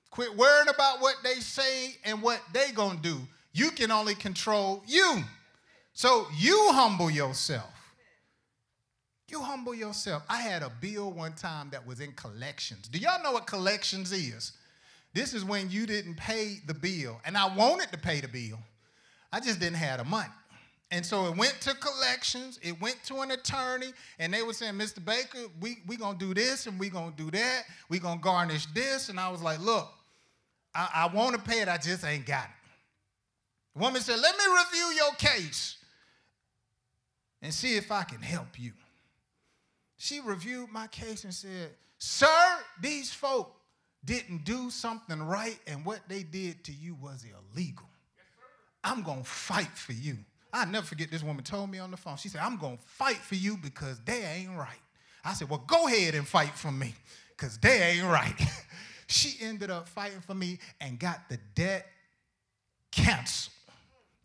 Quit 0.09 0.35
worrying 0.35 0.69
about 0.69 0.99
what 0.99 1.15
they 1.23 1.35
say 1.35 1.95
and 2.03 2.23
what 2.23 2.41
they 2.53 2.71
to 2.71 2.97
do. 3.03 3.17
You 3.53 3.69
can 3.69 3.91
only 3.91 4.15
control 4.15 4.83
you. 4.87 5.23
So 5.93 6.25
you 6.37 6.69
humble 6.71 7.11
yourself. 7.11 7.69
You 9.27 9.41
humble 9.41 9.75
yourself. 9.75 10.23
I 10.27 10.37
had 10.37 10.63
a 10.63 10.71
bill 10.81 11.11
one 11.11 11.33
time 11.33 11.69
that 11.69 11.85
was 11.85 11.99
in 11.99 12.13
collections. 12.13 12.87
Do 12.87 12.97
y'all 12.97 13.21
know 13.21 13.33
what 13.33 13.45
collections 13.45 14.11
is? 14.11 14.53
This 15.13 15.33
is 15.33 15.43
when 15.43 15.69
you 15.69 15.85
didn't 15.85 16.15
pay 16.15 16.57
the 16.67 16.73
bill. 16.73 17.19
And 17.25 17.35
I 17.37 17.53
wanted 17.55 17.91
to 17.91 17.97
pay 17.97 18.21
the 18.21 18.27
bill. 18.27 18.59
I 19.31 19.39
just 19.39 19.59
didn't 19.59 19.77
have 19.77 19.99
the 19.99 20.05
money. 20.05 20.29
And 20.91 21.05
so 21.05 21.27
it 21.27 21.37
went 21.37 21.55
to 21.61 21.75
collections, 21.75 22.59
it 22.63 22.79
went 22.81 22.97
to 23.05 23.17
an 23.17 23.29
attorney, 23.29 23.93
and 24.17 24.33
they 24.33 24.41
were 24.41 24.53
saying, 24.53 24.73
Mr. 24.73 25.03
Baker, 25.03 25.47
we 25.61 25.77
we 25.85 25.97
gonna 25.97 26.17
do 26.17 26.33
this 26.33 26.65
and 26.65 26.79
we're 26.79 26.89
gonna 26.89 27.13
do 27.15 27.29
that, 27.29 27.65
We're 27.89 27.99
gonna 27.99 28.19
garnish 28.19 28.65
this. 28.67 29.09
And 29.09 29.19
I 29.19 29.29
was 29.29 29.41
like, 29.41 29.59
look, 29.59 29.87
I, 30.73 30.89
I 31.11 31.15
want 31.15 31.35
to 31.35 31.41
pay 31.41 31.61
it, 31.61 31.67
I 31.67 31.77
just 31.77 32.03
ain't 32.03 32.25
got 32.25 32.45
it. 32.45 32.69
The 33.75 33.81
woman 33.81 34.01
said, 34.01 34.19
Let 34.19 34.35
me 34.35 34.43
review 34.45 34.95
your 34.95 35.13
case 35.15 35.77
and 37.41 37.53
see 37.53 37.75
if 37.77 37.91
I 37.91 38.03
can 38.03 38.21
help 38.21 38.59
you. 38.59 38.71
She 39.97 40.21
reviewed 40.21 40.71
my 40.71 40.87
case 40.87 41.23
and 41.23 41.33
said, 41.33 41.69
Sir, 41.97 42.57
these 42.81 43.11
folk 43.11 43.58
didn't 44.05 44.45
do 44.45 44.69
something 44.69 45.21
right, 45.21 45.59
and 45.67 45.85
what 45.85 45.99
they 46.07 46.23
did 46.23 46.63
to 46.65 46.71
you 46.71 46.95
was 46.95 47.25
illegal. 47.25 47.87
I'm 48.83 49.03
going 49.03 49.23
to 49.23 49.29
fight 49.29 49.77
for 49.77 49.93
you. 49.93 50.17
i 50.53 50.63
never 50.65 50.85
forget 50.85 51.11
this 51.11 51.23
woman 51.23 51.43
told 51.43 51.69
me 51.69 51.79
on 51.79 51.91
the 51.91 51.97
phone. 51.97 52.17
She 52.17 52.29
said, 52.29 52.41
I'm 52.41 52.57
going 52.57 52.77
to 52.77 52.83
fight 52.83 53.17
for 53.17 53.35
you 53.35 53.57
because 53.57 53.99
they 54.05 54.23
ain't 54.23 54.57
right. 54.57 54.79
I 55.23 55.33
said, 55.33 55.49
Well, 55.49 55.63
go 55.67 55.87
ahead 55.87 56.15
and 56.15 56.27
fight 56.27 56.55
for 56.55 56.71
me 56.71 56.95
because 57.35 57.57
they 57.57 57.81
ain't 57.81 58.07
right. 58.07 58.35
she 59.07 59.35
ended 59.43 59.69
up 59.69 59.87
fighting 59.87 60.21
for 60.21 60.33
me 60.33 60.59
and 60.79 60.97
got 60.97 61.27
the 61.29 61.37
debt 61.55 61.85
canceled. 62.91 63.53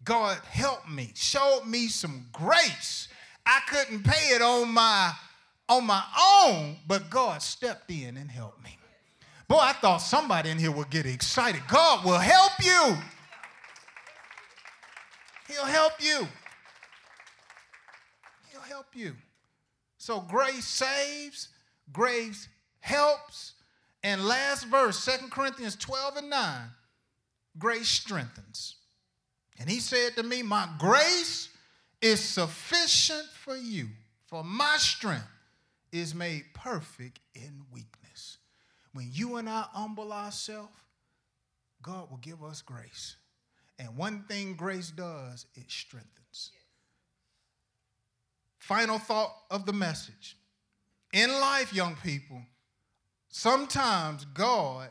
God 0.05 0.37
helped 0.51 0.89
me, 0.89 1.11
showed 1.15 1.63
me 1.67 1.89
some 1.89 2.27
grace. 2.33 3.09
I 3.47 3.61
couldn't 3.69 4.05
pay 4.05 4.35
it 4.35 4.43
on 4.43 4.73
my 4.73 5.13
on 5.69 5.87
my 5.87 6.03
own, 6.45 6.77
but 6.87 7.09
God 7.09 7.43
stepped 7.43 7.91
in 7.91 8.19
and 8.19 8.31
helped 8.31 8.63
me. 8.63 8.77
Boy, 9.49 9.59
I 9.59 9.73
thought 9.75 9.99
somebody 9.99 10.51
in 10.51 10.59
here 10.59 10.71
would 10.71 10.91
get 10.91 11.07
excited. 11.07 11.63
God 11.69 12.05
will 12.05 12.19
help 12.19 12.53
you. 12.63 12.97
He'll 15.49 15.67
help 15.67 15.93
you. 16.01 16.27
He'll 18.51 18.61
help 18.61 18.87
you. 18.95 19.15
So 19.99 20.21
grace 20.21 20.67
saves, 20.67 21.49
grace 21.93 22.49
helps. 22.81 23.53
And 24.03 24.27
last 24.27 24.65
verse, 24.65 24.99
Second 24.99 25.31
Corinthians 25.31 25.77
12 25.77 26.17
and 26.19 26.31
9, 26.31 26.61
grace 27.59 27.89
strengthens. 27.89 28.77
And 29.59 29.69
he 29.69 29.81
said 29.81 30.17
to 30.17 30.23
me, 30.23 30.43
My 30.43 30.69
grace 30.79 31.49
is 32.03 32.21
sufficient 32.21 33.27
for 33.43 33.57
you, 33.57 33.89
for 34.27 34.45
my 34.45 34.77
strength 34.79 35.25
is 35.93 36.15
made 36.15 36.45
perfect 36.55 37.21
in 37.35 37.63
weakness. 37.73 38.04
When 38.95 39.11
you 39.13 39.37
and 39.37 39.51
I 39.51 39.67
humble 39.73 40.13
ourselves, 40.13 40.73
God 41.83 42.11
will 42.11 42.19
give 42.19 42.43
us 42.43 42.63
grace. 42.63 43.17
And 43.79 43.97
one 43.97 44.25
thing 44.29 44.55
grace 44.55 44.91
does, 44.91 45.47
it 45.55 45.69
strengthens. 45.69 46.53
Final 48.59 48.99
thought 48.99 49.35
of 49.51 49.67
the 49.67 49.73
message. 49.73 50.37
In 51.13 51.29
life, 51.29 51.75
young 51.75 51.97
people, 52.03 52.41
sometimes 53.29 54.25
God 54.27 54.89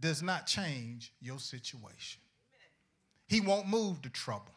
does 0.00 0.22
not 0.22 0.46
change 0.46 1.12
your 1.20 1.38
situation. 1.38 2.22
He 3.28 3.40
won't 3.40 3.68
move 3.68 4.00
the 4.02 4.08
trouble. 4.08 4.54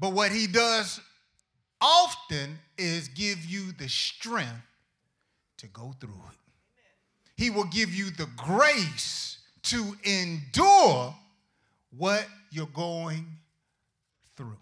But 0.00 0.12
what 0.12 0.32
he 0.32 0.48
does 0.48 1.00
often 1.80 2.58
is 2.76 3.06
give 3.08 3.44
you 3.44 3.72
the 3.72 3.88
strength 3.88 4.66
to 5.58 5.68
go 5.68 5.94
through 6.00 6.10
it. 6.30 6.41
He 7.42 7.50
will 7.50 7.64
give 7.64 7.92
you 7.92 8.10
the 8.10 8.28
grace 8.36 9.38
to 9.64 9.96
endure 10.04 11.12
what 11.98 12.24
you're 12.52 12.66
going 12.66 13.26
through. 14.36 14.58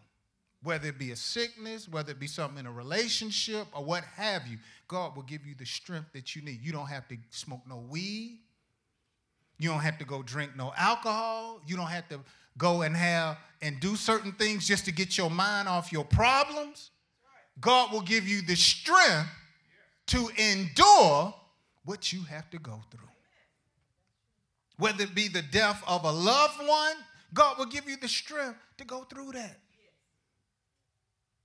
Whether 0.62 0.88
it 0.88 0.98
be 0.98 1.10
a 1.10 1.16
sickness, 1.16 1.86
whether 1.90 2.12
it 2.12 2.18
be 2.18 2.26
something 2.26 2.58
in 2.58 2.64
a 2.64 2.72
relationship, 2.72 3.66
or 3.74 3.84
what 3.84 4.04
have 4.16 4.46
you, 4.46 4.56
God 4.88 5.14
will 5.14 5.24
give 5.24 5.44
you 5.44 5.54
the 5.54 5.66
strength 5.66 6.14
that 6.14 6.34
you 6.34 6.40
need. 6.40 6.62
You 6.62 6.72
don't 6.72 6.86
have 6.86 7.06
to 7.08 7.18
smoke 7.28 7.60
no 7.68 7.84
weed. 7.86 8.38
You 9.58 9.68
don't 9.68 9.80
have 9.80 9.98
to 9.98 10.06
go 10.06 10.22
drink 10.22 10.52
no 10.56 10.72
alcohol. 10.74 11.60
You 11.66 11.76
don't 11.76 11.88
have 11.88 12.08
to 12.08 12.20
go 12.56 12.80
and 12.80 12.96
have 12.96 13.36
and 13.60 13.78
do 13.80 13.94
certain 13.94 14.32
things 14.32 14.66
just 14.66 14.86
to 14.86 14.92
get 14.92 15.18
your 15.18 15.28
mind 15.28 15.68
off 15.68 15.92
your 15.92 16.06
problems. 16.06 16.92
God 17.60 17.92
will 17.92 18.00
give 18.00 18.26
you 18.26 18.40
the 18.40 18.56
strength 18.56 19.28
to 20.06 20.30
endure 20.38 21.34
what 21.84 22.12
you 22.12 22.22
have 22.22 22.50
to 22.50 22.58
go 22.58 22.80
through. 22.90 23.08
Whether 24.78 25.04
it 25.04 25.14
be 25.14 25.28
the 25.28 25.42
death 25.42 25.82
of 25.86 26.04
a 26.04 26.10
loved 26.10 26.66
one, 26.66 26.96
God 27.34 27.58
will 27.58 27.66
give 27.66 27.88
you 27.88 27.96
the 27.96 28.08
strength 28.08 28.58
to 28.78 28.84
go 28.84 29.04
through 29.04 29.32
that. 29.32 29.58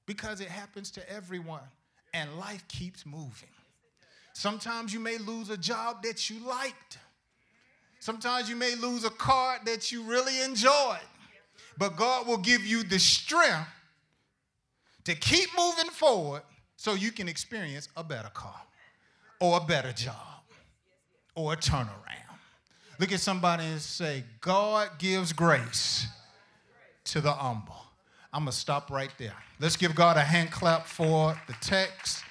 Because 0.05 0.39
it 0.39 0.47
happens 0.47 0.91
to 0.91 1.09
everyone, 1.11 1.67
and 2.13 2.37
life 2.37 2.65
keeps 2.67 3.05
moving. 3.05 3.49
Sometimes 4.33 4.93
you 4.93 4.99
may 4.99 5.17
lose 5.17 5.49
a 5.49 5.57
job 5.57 6.03
that 6.03 6.29
you 6.29 6.39
liked. 6.45 6.99
Sometimes 7.99 8.49
you 8.49 8.55
may 8.55 8.75
lose 8.75 9.03
a 9.03 9.09
car 9.09 9.59
that 9.65 9.91
you 9.91 10.03
really 10.03 10.41
enjoyed. 10.43 10.99
But 11.77 11.97
God 11.97 12.27
will 12.27 12.37
give 12.37 12.65
you 12.65 12.83
the 12.83 12.99
strength 12.99 13.67
to 15.05 15.15
keep 15.15 15.49
moving 15.57 15.89
forward 15.89 16.43
so 16.77 16.93
you 16.93 17.11
can 17.11 17.27
experience 17.27 17.89
a 17.97 18.03
better 18.03 18.29
car 18.33 18.61
or 19.39 19.57
a 19.57 19.65
better 19.65 19.91
job 19.91 20.15
or 21.35 21.53
a 21.53 21.57
turnaround. 21.57 21.89
Look 22.99 23.11
at 23.11 23.19
somebody 23.19 23.65
and 23.65 23.81
say, 23.81 24.23
God 24.41 24.89
gives 24.97 25.33
grace 25.33 26.07
to 27.05 27.21
the 27.21 27.31
humble. 27.31 27.75
I'm 28.31 28.43
going 28.43 28.51
to 28.51 28.57
stop 28.57 28.89
right 28.89 29.11
there. 29.17 29.35
Let's 29.59 29.77
give 29.77 29.95
God 29.95 30.17
a 30.17 30.21
hand 30.21 30.51
clap 30.51 30.85
for 30.85 31.39
the 31.47 31.55
text, 31.61 32.23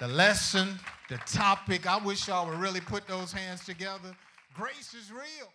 the 0.00 0.08
lesson, 0.08 0.78
the 1.08 1.18
topic. 1.18 1.86
I 1.86 1.98
wish 1.98 2.28
y'all 2.28 2.48
would 2.48 2.58
really 2.58 2.80
put 2.80 3.06
those 3.06 3.32
hands 3.32 3.64
together. 3.64 4.14
Grace 4.54 4.94
is 4.94 5.12
real. 5.12 5.52